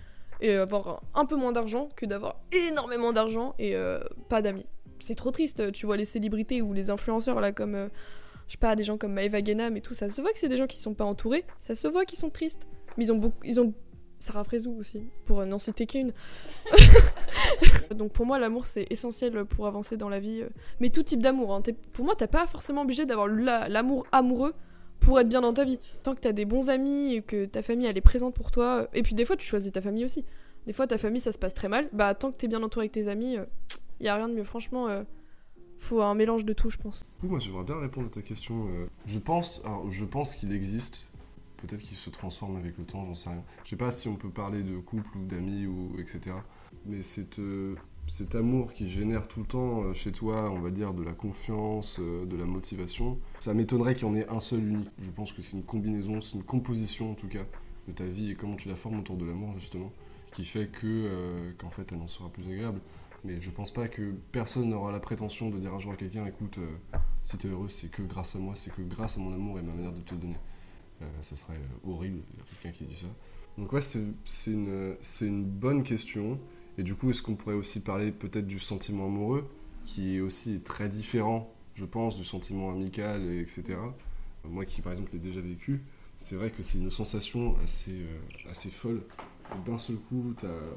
et 0.42 0.54
avoir 0.54 1.02
un 1.14 1.26
peu 1.26 1.36
moins 1.36 1.52
d'argent 1.52 1.90
que 1.96 2.06
d'avoir 2.06 2.42
énormément 2.70 3.14
d'argent 3.14 3.56
et 3.58 3.76
euh, 3.76 4.00
pas 4.30 4.42
d'amis. 4.42 4.66
C'est 5.00 5.16
trop 5.16 5.32
triste, 5.32 5.72
tu 5.72 5.86
vois 5.86 5.98
les 5.98 6.06
célébrités 6.06 6.62
ou 6.62 6.74
les 6.74 6.90
influenceurs 6.90 7.40
là 7.40 7.52
comme 7.52 7.76
euh, 7.76 7.88
je 8.48 8.54
sais 8.54 8.58
pas 8.58 8.76
des 8.76 8.84
gens 8.84 8.98
comme 8.98 9.14
Maeva 9.14 9.44
Genam 9.44 9.76
et 9.78 9.82
tout, 9.82 9.94
ça 9.94 10.10
se 10.10 10.22
voit 10.22 10.34
que 10.34 10.40
c'est 10.40 10.50
des 10.50 10.58
gens 10.58 10.68
qui 10.68 10.80
sont 10.80 10.94
pas 10.94 11.06
entourés, 11.06 11.46
ça 11.60 11.74
se 11.74 11.88
voit 11.88 12.06
qu'ils 12.06 12.20
sont 12.20 12.30
tristes. 12.30 12.68
Mais 12.98 13.06
ils 13.06 13.12
ont 13.12 13.34
ils 13.44 13.60
ont 13.60 13.74
Sarah 14.20 14.44
Frézou 14.44 14.76
aussi 14.80 15.02
pour 15.26 15.46
n'en 15.46 15.60
citer 15.60 15.86
qu'une. 15.86 16.14
Donc 17.96 18.12
pour 18.14 18.26
moi 18.26 18.40
l'amour 18.40 18.66
c'est 18.66 18.88
essentiel 18.90 19.46
pour 19.46 19.68
avancer 19.68 19.98
dans 19.98 20.10
la 20.10 20.20
vie 20.20 20.44
mais 20.80 20.90
tout 20.90 21.04
type 21.04 21.22
d'amour 21.22 21.54
hein. 21.54 21.62
Pour 21.94 22.06
moi 22.06 22.16
t'as 22.18 22.28
pas 22.28 22.48
forcément 22.48 22.82
obligé 22.82 23.06
d'avoir 23.06 23.28
la- 23.28 23.68
l'amour 23.70 24.06
amoureux 24.12 24.54
pour 25.00 25.20
être 25.20 25.28
bien 25.30 25.42
dans 25.42 25.54
ta 25.54 25.66
vie. 25.66 25.78
Tant 26.04 26.16
que 26.16 26.20
t'as 26.22 26.32
des 26.32 26.46
bons 26.46 26.70
amis 26.70 27.14
et 27.16 27.22
que 27.22 27.46
ta 27.46 27.62
famille 27.62 27.86
elle 27.86 27.98
est 27.98 28.02
présente 28.02 28.34
pour 28.34 28.50
toi, 28.52 28.88
et 28.94 29.04
puis 29.04 29.14
des 29.14 29.26
fois 29.26 29.36
tu 29.36 29.46
choisis 29.46 29.72
ta 29.72 29.82
famille 29.82 30.06
aussi. 30.06 30.26
Des 30.66 30.74
fois 30.74 30.88
ta 30.88 30.98
famille 30.98 31.20
ça 31.20 31.32
se 31.32 31.38
passe 31.38 31.54
très 31.54 31.68
mal, 31.70 31.90
bah 31.94 32.14
tant 32.16 32.32
que 32.32 32.38
t'es 32.38 32.48
bien 32.48 32.64
entouré 32.64 32.86
avec 32.86 32.94
tes 32.94 33.08
amis, 33.08 33.38
il 34.00 34.06
y 34.06 34.10
a 34.10 34.16
rien 34.16 34.28
de 34.30 34.34
mieux. 34.34 34.44
Franchement, 34.44 34.88
euh, 34.88 35.04
faut 35.78 36.02
un 36.02 36.16
mélange 36.16 36.46
de 36.46 36.54
tout, 36.54 36.70
je 36.70 36.78
pense. 36.78 37.06
Du 37.20 37.22
coup, 37.22 37.28
moi, 37.28 37.40
j'aimerais 37.40 37.64
bien 37.66 37.78
répondre 37.80 38.08
à 38.08 38.10
ta 38.10 38.22
question. 38.22 38.68
euh, 38.70 38.88
Je 39.06 39.20
pense, 39.20 39.62
alors, 39.66 39.92
je 39.92 40.06
pense 40.06 40.36
qu'il 40.36 40.54
existe. 40.54 41.08
Peut-être 41.66 41.82
qu'il 41.82 41.98
se 41.98 42.10
transforme 42.10 42.58
avec 42.58 42.78
le 42.78 42.84
temps, 42.84 43.06
j'en 43.06 43.16
sais 43.16 43.30
rien. 43.30 43.44
Je 43.64 43.70
sais 43.72 43.76
pas 43.76 43.92
si 43.92 44.08
on 44.08 44.16
peut 44.16 44.30
parler 44.30 44.64
de 44.64 44.78
couple 44.78 45.18
ou 45.18 45.26
d'amis 45.26 45.66
ou 45.66 45.96
etc. 46.00 46.36
Mais 46.86 47.00
euh, 47.40 47.76
cet 48.08 48.36
amour 48.36 48.74
qui 48.74 48.88
génère 48.88 49.28
tout 49.28 49.42
le 49.42 49.46
temps 49.46 49.84
euh, 49.84 49.94
chez 49.94 50.12
toi, 50.12 50.52
on 50.52 50.60
va 50.60 50.72
dire, 50.72 50.94
de 50.94 51.04
la 51.04 51.14
confiance, 51.14 51.98
euh, 52.00 52.26
de 52.26 52.36
la 52.36 52.46
motivation. 52.46 53.18
Ça 53.40 53.54
m'étonnerait 53.54 53.96
qu'il 53.96 54.08
y 54.08 54.10
en 54.10 54.16
ait 54.16 54.28
un 54.30 54.40
seul 54.40 54.64
unique. 54.64 54.90
Je 55.02 55.10
pense 55.10 55.34
que 55.34 55.42
c'est 55.42 55.58
une 55.58 55.64
combinaison, 55.64 56.22
c'est 56.22 56.36
une 56.36 56.44
composition 56.44 57.12
en 57.12 57.16
tout 57.16 57.28
cas 57.28 57.46
de 57.88 57.94
ta 57.94 58.06
vie 58.06 58.32
et 58.32 58.36
comment 58.36 58.56
tu 58.56 58.68
la 58.68 58.76
formes 58.76 59.00
autour 59.00 59.18
de 59.18 59.26
l'amour 59.26 59.54
justement, 59.60 59.92
qui 60.32 60.44
fait 60.44 60.68
que 60.68 61.54
qu'en 61.60 61.70
fait 61.70 61.92
elle 61.92 62.02
en 62.02 62.08
sera 62.08 62.30
plus 62.30 62.48
agréable. 62.48 62.80
Mais 63.26 63.42
je 63.42 63.50
pense 63.50 63.72
pas 63.72 63.88
que 63.88 64.14
personne 64.32 64.70
n'aura 64.70 64.92
la 64.92 65.00
prétention 65.00 65.50
de 65.50 65.58
dire 65.58 65.74
un 65.74 65.80
jour 65.80 65.94
à 65.94 65.96
quelqu'un, 65.96 66.28
écoute, 66.28 66.60
euh, 66.60 66.98
si 67.24 67.40
t'es 67.40 67.48
heureux, 67.48 67.70
c'est 67.70 67.90
que 67.90 68.04
grâce 68.04 68.36
à 68.36 68.40
moi, 68.40 68.54
c'est 68.56 68.72
que 68.72 68.84
grâce 68.84 69.18
à 69.18 69.20
mon 69.20 69.34
amour 69.34 69.58
et 69.58 69.64
ma 69.64 69.74
manière 69.74 69.92
de 69.92 70.02
te 70.02 70.14
le 70.14 70.20
donner. 70.20 70.38
Euh, 71.02 71.06
ça 71.22 71.36
serait 71.36 71.54
euh, 71.54 71.90
horrible, 71.90 72.20
il 72.34 72.40
y 72.40 72.42
a 72.42 72.46
quelqu'un 72.46 72.78
qui 72.78 72.86
dit 72.86 72.96
ça. 72.96 73.08
Donc 73.58 73.72
ouais, 73.74 73.82
c'est 73.82 74.52
une, 74.52 75.44
bonne 75.44 75.84
question. 75.84 76.40
Et 76.78 76.84
du 76.84 76.96
coup, 76.96 77.10
est-ce 77.10 77.22
qu'on 77.22 77.36
pourrait 77.36 77.56
aussi 77.56 77.82
parler 77.82 78.12
peut-être 78.12 78.48
du 78.48 78.60
sentiment 78.60 79.06
amoureux, 79.06 79.50
qui 79.86 80.18
est 80.18 80.20
aussi 80.20 80.60
très 80.62 80.90
différent, 80.90 81.54
je 81.74 81.86
pense, 81.86 82.18
du 82.18 82.24
sentiment 82.24 82.72
amical, 82.72 83.24
et 83.24 83.40
etc. 83.40 83.64
Euh, 83.70 84.50
Moi 84.50 84.66
qui, 84.66 84.82
par 84.82 84.92
exemple, 84.92 85.12
l'ai 85.14 85.20
déjà 85.20 85.42
vécu, 85.42 85.84
c'est 86.18 86.36
vrai 86.36 86.52
que 86.52 86.64
c'est 86.64 86.78
une 86.78 86.92
sensation 86.92 87.56
assez, 87.64 88.70
folle. 88.70 89.04
D'un 89.66 89.78
seul 89.78 89.98
coup, 89.98 90.34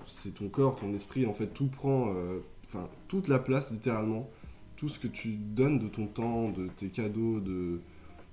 c'est 0.06 0.34
ton 0.34 0.48
corps, 0.48 0.76
ton 0.76 0.92
esprit, 0.94 1.26
en 1.26 1.32
fait, 1.32 1.48
tout 1.48 1.68
prend, 1.68 2.12
enfin, 2.66 2.88
toute 3.06 3.28
la 3.28 3.38
place, 3.38 3.70
littéralement. 3.72 4.28
Tout 4.76 4.88
ce 4.88 4.98
que 4.98 5.08
tu 5.08 5.30
donnes 5.30 5.78
de 5.78 5.88
ton 5.88 6.06
temps, 6.06 6.50
de 6.50 6.68
tes 6.68 6.90
cadeaux, 6.90 7.40
de, 7.40 7.50
de 7.50 7.80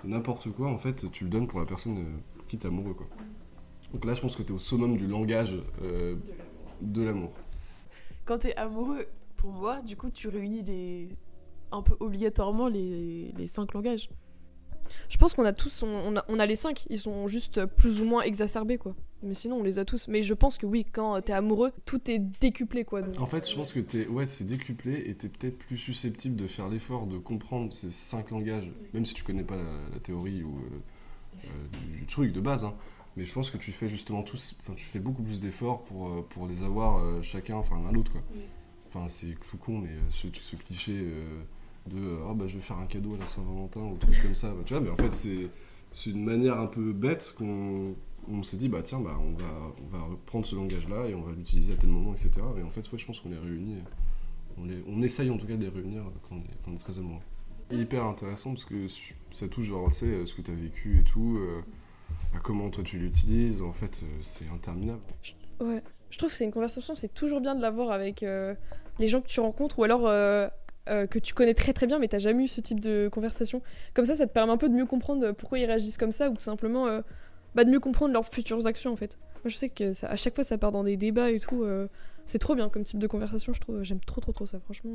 n'importe 0.05 0.51
quoi, 0.51 0.69
en 0.69 0.77
fait, 0.77 1.09
tu 1.11 1.23
le 1.25 1.29
donnes 1.29 1.47
pour 1.47 1.59
la 1.59 1.65
personne 1.65 1.97
euh, 1.97 2.41
qui 2.47 2.57
t'es. 2.57 2.69
Donc 2.69 4.05
là, 4.05 4.13
je 4.13 4.21
pense 4.21 4.35
que 4.35 4.43
t'es 4.43 4.51
au 4.51 4.59
summum 4.59 4.97
du 4.97 5.07
langage 5.07 5.55
euh, 5.81 6.15
de 6.81 7.01
l'amour. 7.01 7.31
Quand 8.25 8.39
t'es 8.39 8.55
amoureux, 8.55 9.05
pour 9.37 9.51
moi, 9.51 9.81
du 9.81 9.95
coup, 9.95 10.09
tu 10.09 10.27
réunis 10.27 10.63
les... 10.63 11.09
un 11.71 11.81
peu 11.81 11.95
obligatoirement 11.99 12.67
les, 12.67 13.31
les 13.37 13.47
cinq 13.47 13.73
langages. 13.73 14.09
Je 15.09 15.17
pense 15.17 15.33
qu'on 15.33 15.45
a 15.45 15.53
tous, 15.53 15.83
on, 15.83 15.87
on 15.87 16.17
a, 16.17 16.25
on 16.27 16.39
a 16.39 16.45
les 16.45 16.55
cinq, 16.55 16.85
ils 16.89 16.99
sont 16.99 17.27
juste 17.27 17.65
plus 17.65 18.01
ou 18.01 18.05
moins 18.05 18.21
exacerbés, 18.23 18.77
quoi. 18.77 18.95
Mais 19.23 19.33
sinon, 19.33 19.57
on 19.57 19.63
les 19.63 19.79
a 19.79 19.85
tous. 19.85 20.07
Mais 20.07 20.21
je 20.21 20.33
pense 20.33 20.57
que 20.57 20.65
oui, 20.65 20.85
quand 20.91 21.19
t'es 21.21 21.33
amoureux, 21.33 21.71
tout 21.85 21.99
est 22.11 22.19
décuplé, 22.19 22.83
quoi. 22.85 23.01
donc. 23.01 23.19
En 23.19 23.25
fait, 23.25 23.49
je 23.49 23.55
pense 23.55 23.73
que 23.73 23.79
t'es, 23.79 24.07
ouais, 24.07 24.27
c'est 24.27 24.45
décuplé 24.45 25.03
et 25.07 25.15
t'es 25.15 25.29
peut-être 25.29 25.57
plus 25.57 25.77
susceptible 25.77 26.35
de 26.35 26.47
faire 26.47 26.69
l'effort 26.69 27.07
de 27.07 27.17
comprendre 27.17 27.73
ces 27.73 27.89
cinq 27.91 28.31
langages, 28.31 28.69
même 28.93 29.05
si 29.05 29.13
tu 29.13 29.23
connais 29.23 29.43
pas 29.43 29.55
la, 29.55 29.63
la 29.93 29.99
théorie 29.99 30.43
ou 30.43 30.57
euh, 30.59 31.45
euh, 31.45 31.47
du, 31.93 31.99
du 32.01 32.05
truc 32.05 32.31
de 32.33 32.41
base. 32.41 32.65
hein. 32.65 32.75
Mais 33.17 33.23
je 33.23 33.33
pense 33.33 33.49
que 33.49 33.57
tu 33.57 33.71
fais 33.71 33.87
justement 33.87 34.23
tous, 34.23 34.55
enfin, 34.59 34.73
tu 34.75 34.83
fais 34.85 34.99
beaucoup 34.99 35.23
plus 35.23 35.39
d'efforts 35.39 35.83
pour, 35.85 36.09
euh, 36.09 36.21
pour 36.29 36.47
les 36.47 36.63
avoir 36.63 36.97
euh, 36.99 37.21
chacun, 37.21 37.55
enfin 37.55 37.81
l'un 37.81 37.91
l'autre, 37.93 38.11
quoi. 38.11 38.21
Enfin, 38.87 39.07
c'est 39.07 39.35
tout 39.49 39.57
con, 39.57 39.79
mais 39.79 39.89
ce, 40.09 40.27
ce 40.33 40.55
cliché 40.57 40.91
euh, 40.93 41.41
de, 41.87 41.99
euh, 41.99 42.27
ah 42.29 42.33
bah 42.33 42.45
je 42.47 42.55
vais 42.55 42.61
faire 42.61 42.77
un 42.77 42.85
cadeau 42.85 43.15
à 43.15 43.17
la 43.17 43.25
Saint-Valentin 43.25 43.81
ou 43.81 43.97
truc 43.97 44.21
comme 44.21 44.35
ça, 44.35 44.49
bah, 44.49 44.61
tu 44.65 44.73
vois. 44.73 44.81
Mais 44.81 44.89
en 44.89 44.95
fait, 44.95 45.15
c'est, 45.15 46.09
une 46.09 46.23
manière 46.23 46.59
un 46.59 46.67
peu 46.67 46.93
bête 46.93 47.33
qu'on 47.37 47.95
on 48.27 48.43
s'est 48.43 48.57
dit 48.57 48.69
bah 48.69 48.81
tiens 48.81 48.99
bah 48.99 49.15
on 49.19 49.31
va 49.39 49.45
on 49.83 49.97
va 49.97 50.17
prendre 50.25 50.45
ce 50.45 50.55
langage 50.55 50.89
là 50.89 51.05
et 51.05 51.13
on 51.13 51.21
va 51.21 51.31
l'utiliser 51.31 51.73
à 51.73 51.75
tel 51.75 51.91
moment 51.91 52.11
etc 52.11 52.31
mais 52.55 52.63
en 52.63 52.71
fait 52.71 52.81
ouais 52.91 52.97
je 52.97 53.05
pense 53.05 53.19
qu'on 53.19 53.29
les 53.29 53.37
réunit 53.37 53.77
on 54.57 54.65
les 54.65 54.83
on 54.87 55.03
essaye 55.03 55.29
en 55.29 55.37
tout 55.37 55.45
cas 55.45 55.55
de 55.55 55.61
les 55.61 55.69
réunir 55.69 56.01
quand 56.27 56.35
on 56.67 56.73
est, 56.73 56.77
très 56.79 56.97
amoureux 56.97 57.21
hyper 57.71 58.03
intéressant 58.03 58.49
parce 58.49 58.65
que 58.65 58.87
ça 59.29 59.47
touche 59.47 59.67
genre 59.67 59.87
tu 59.89 59.93
sais 59.93 60.25
ce 60.25 60.33
que 60.33 60.41
tu 60.41 60.49
as 60.49 60.55
vécu 60.55 61.01
et 61.01 61.03
tout 61.03 61.37
euh, 61.37 61.61
bah, 62.33 62.39
comment 62.43 62.71
toi 62.71 62.83
tu 62.83 62.97
l'utilises 62.97 63.61
en 63.61 63.73
fait 63.73 64.01
euh, 64.03 64.17
c'est 64.21 64.49
interminable 64.49 65.01
Ouais. 65.59 65.81
Je 66.09 66.17
trouve 66.17 66.29
que 66.29 66.37
c'est 66.37 66.45
une 66.45 66.51
conversation, 66.51 66.95
c'est 66.95 67.13
toujours 67.13 67.41
bien 67.41 67.55
de 67.55 67.61
l'avoir 67.61 67.91
avec 67.91 68.23
euh, 68.23 68.55
les 68.99 69.07
gens 69.07 69.21
que 69.21 69.27
tu 69.27 69.39
rencontres 69.39 69.79
ou 69.79 69.83
alors 69.83 70.01
euh, 70.89 71.07
que 71.07 71.19
tu 71.19 71.33
connais 71.33 71.53
très 71.53 71.73
très 71.73 71.87
bien 71.87 71.97
mais 71.99 72.07
t'as 72.07 72.19
jamais 72.19 72.43
eu 72.45 72.47
ce 72.47 72.61
type 72.61 72.79
de 72.79 73.09
conversation. 73.11 73.61
Comme 73.93 74.05
ça, 74.05 74.15
ça 74.15 74.27
te 74.27 74.31
permet 74.33 74.51
un 74.53 74.57
peu 74.57 74.69
de 74.69 74.73
mieux 74.75 74.85
comprendre 74.85 75.31
pourquoi 75.31 75.59
ils 75.59 75.65
réagissent 75.65 75.97
comme 75.97 76.11
ça 76.11 76.29
ou 76.29 76.33
tout 76.35 76.41
simplement 76.41 76.87
euh, 76.87 77.01
bah, 77.55 77.63
de 77.63 77.69
mieux 77.71 77.79
comprendre 77.79 78.13
leurs 78.13 78.27
futures 78.29 78.65
actions 78.67 78.91
en 78.91 78.95
fait. 78.95 79.17
Moi 79.43 79.49
je 79.49 79.55
sais 79.57 79.69
que 79.69 79.93
ça- 79.93 80.07
à 80.09 80.15
chaque 80.15 80.35
fois 80.35 80.43
ça 80.43 80.57
part 80.57 80.71
dans 80.71 80.83
des 80.83 80.97
débats 80.97 81.31
et 81.31 81.39
tout. 81.39 81.63
euh, 81.63 81.87
c'est 82.27 82.39
trop 82.39 82.55
bien 82.55 82.69
comme 82.69 82.83
type 82.83 82.97
de 82.97 83.05
conversation, 83.05 83.53
je 83.53 83.61
trouve. 83.61 83.83
J'aime 83.83 83.99
trop 83.99 84.19
trop 84.19 84.31
trop 84.31 84.47
ça, 84.47 84.59
franchement. 84.59 84.93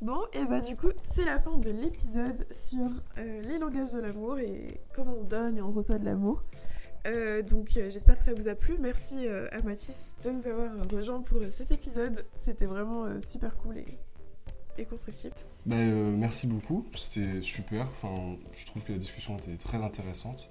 Bon, 0.00 0.18
et 0.32 0.44
bah 0.46 0.58
du 0.60 0.74
coup, 0.74 0.88
c'est 1.04 1.24
la 1.24 1.38
fin 1.38 1.56
de 1.56 1.70
l'épisode 1.70 2.44
sur 2.50 2.88
les 3.16 3.56
langages 3.58 3.92
de 3.92 4.00
l'amour 4.00 4.40
et 4.40 4.80
comment 4.92 5.14
on 5.20 5.24
donne 5.24 5.58
et 5.58 5.62
on 5.62 5.70
reçoit 5.70 5.98
de 6.00 6.04
l'amour. 6.04 6.42
Donc 7.48 7.68
j'espère 7.88 8.18
que 8.18 8.24
ça 8.24 8.34
vous 8.34 8.48
a 8.48 8.56
plu. 8.56 8.74
Merci 8.80 9.28
à 9.28 9.62
Mathis 9.62 10.16
de 10.24 10.30
nous 10.30 10.44
avoir 10.48 10.70
rejoints 10.90 11.22
pour 11.22 11.38
cet 11.50 11.70
épisode. 11.70 12.24
C'était 12.34 12.66
vraiment 12.66 13.20
super 13.20 13.56
cool 13.58 13.78
et 14.78 14.84
constructif. 14.84 15.32
bah, 15.66 15.76
euh, 15.76 16.10
merci 16.16 16.46
beaucoup 16.46 16.86
c'était 16.96 17.42
super 17.42 17.82
enfin 17.88 18.36
je 18.56 18.64
trouve 18.66 18.82
que 18.84 18.92
la 18.92 18.98
discussion 18.98 19.36
était 19.38 19.56
très 19.56 19.78
intéressante 19.78 20.48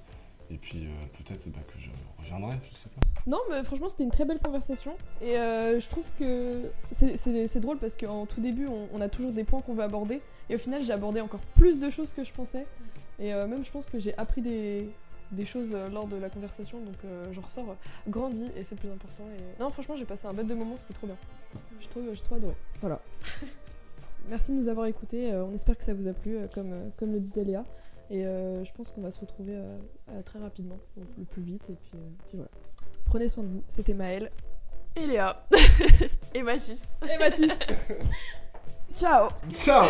et 0.50 0.58
puis 0.58 0.86
euh, 0.86 0.90
peut-être 1.18 1.48
bah, 1.50 1.60
que 1.68 1.80
je 1.80 1.90
reviendrai 2.20 2.58
je 2.72 2.78
sais 2.78 2.90
pas 2.90 3.02
Non, 3.26 3.40
mais 3.50 3.64
franchement, 3.64 3.88
c'était 3.88 4.04
une 4.04 4.12
très 4.12 4.26
belle 4.26 4.40
conversation. 4.40 4.94
Et 5.22 5.38
euh, 5.38 5.80
je 5.80 5.88
trouve 5.88 6.12
que 6.20 6.72
c'est- 6.92 7.60
drôle 7.60 7.78
parce 7.78 7.96
qu'en 7.96 8.26
tout 8.26 8.42
début, 8.42 8.68
on, 8.68 8.90
on 8.92 9.00
a 9.00 9.08
toujours 9.10 9.32
des 9.32 9.44
points 9.46 9.62
qu'on 9.62 9.74
veut 9.76 9.84
aborder. 9.84 10.22
Et 10.50 10.56
au 10.56 10.58
final, 10.58 10.82
j'ai 10.84 10.92
abordé 10.92 11.22
encore 11.22 11.40
plus 11.56 11.80
de 11.80 11.90
choses 11.90 12.14
que 12.14 12.24
je 12.26 12.34
pensais. 12.34 12.66
Et 13.20 13.34
euh, 13.34 13.48
même, 13.48 13.64
je 13.64 13.72
pense 13.72 13.88
que 13.88 13.98
j'ai 14.00 14.18
appris 14.18 14.42
des, 14.42 14.90
des 15.32 15.46
choses 15.46 15.74
lors 15.94 16.08
de 16.08 16.18
la 16.18 16.30
conversation. 16.30 16.80
Donc, 16.82 16.98
j'en 17.32 17.42
ressors 17.42 17.76
grandi 18.10 18.50
et 18.58 18.64
c'est 18.66 18.76
le 18.76 18.82
plus 18.82 18.92
important. 18.92 19.24
Et... 19.38 19.62
Non, 19.62 19.70
franchement, 19.70 19.96
j'ai 19.96 20.06
passé 20.06 20.28
un 20.28 20.34
bête 20.34 20.48
de 20.48 20.56
moment, 20.56 20.76
c'était 20.78 20.94
trop 20.96 21.08
bien. 21.08 21.18
Je 21.80 21.88
trouve, 21.88 22.04
j'ai 22.12 22.22
trop 22.24 22.36
adoré. 22.36 22.56
Voilà. 22.82 23.00
Merci 24.30 24.52
de 24.52 24.58
nous 24.58 24.68
avoir 24.68 24.86
écoutés. 24.86 25.32
Euh, 25.32 25.46
on 25.46 25.54
espère 25.54 25.78
que 25.78 25.84
ça 25.84 25.94
vous 25.94 26.08
a 26.08 26.14
plu, 26.14 26.38
euh, 26.38 26.48
comme, 26.54 26.74
euh, 26.74 26.90
comme 26.98 27.12
le 27.12 27.20
disait 27.20 27.44
Léa. 27.44 27.64
Et 28.10 28.24
je 28.24 28.72
pense 28.74 28.92
qu'on 28.92 29.00
va 29.00 29.10
se 29.10 29.22
retrouver 29.22 29.58
très 30.26 30.38
rapidement, 30.40 30.78
le 30.98 31.24
plus 31.24 31.42
vite. 31.42 31.70
Et 31.70 31.78
puis, 31.82 31.98
voilà. 32.34 32.50
Prenez 33.06 33.30
soin 33.30 33.46
de 33.46 33.48
vous. 33.48 33.64
C'était 33.70 33.94
Maëlle. 33.94 34.30
Et 34.98 35.08
Léa. 35.08 35.46
et 36.34 36.44
Mathis. 36.44 36.84
Et 37.10 37.18
Mathis. 37.18 37.58
Ciao. 38.94 39.30
Ciao. 39.50 39.86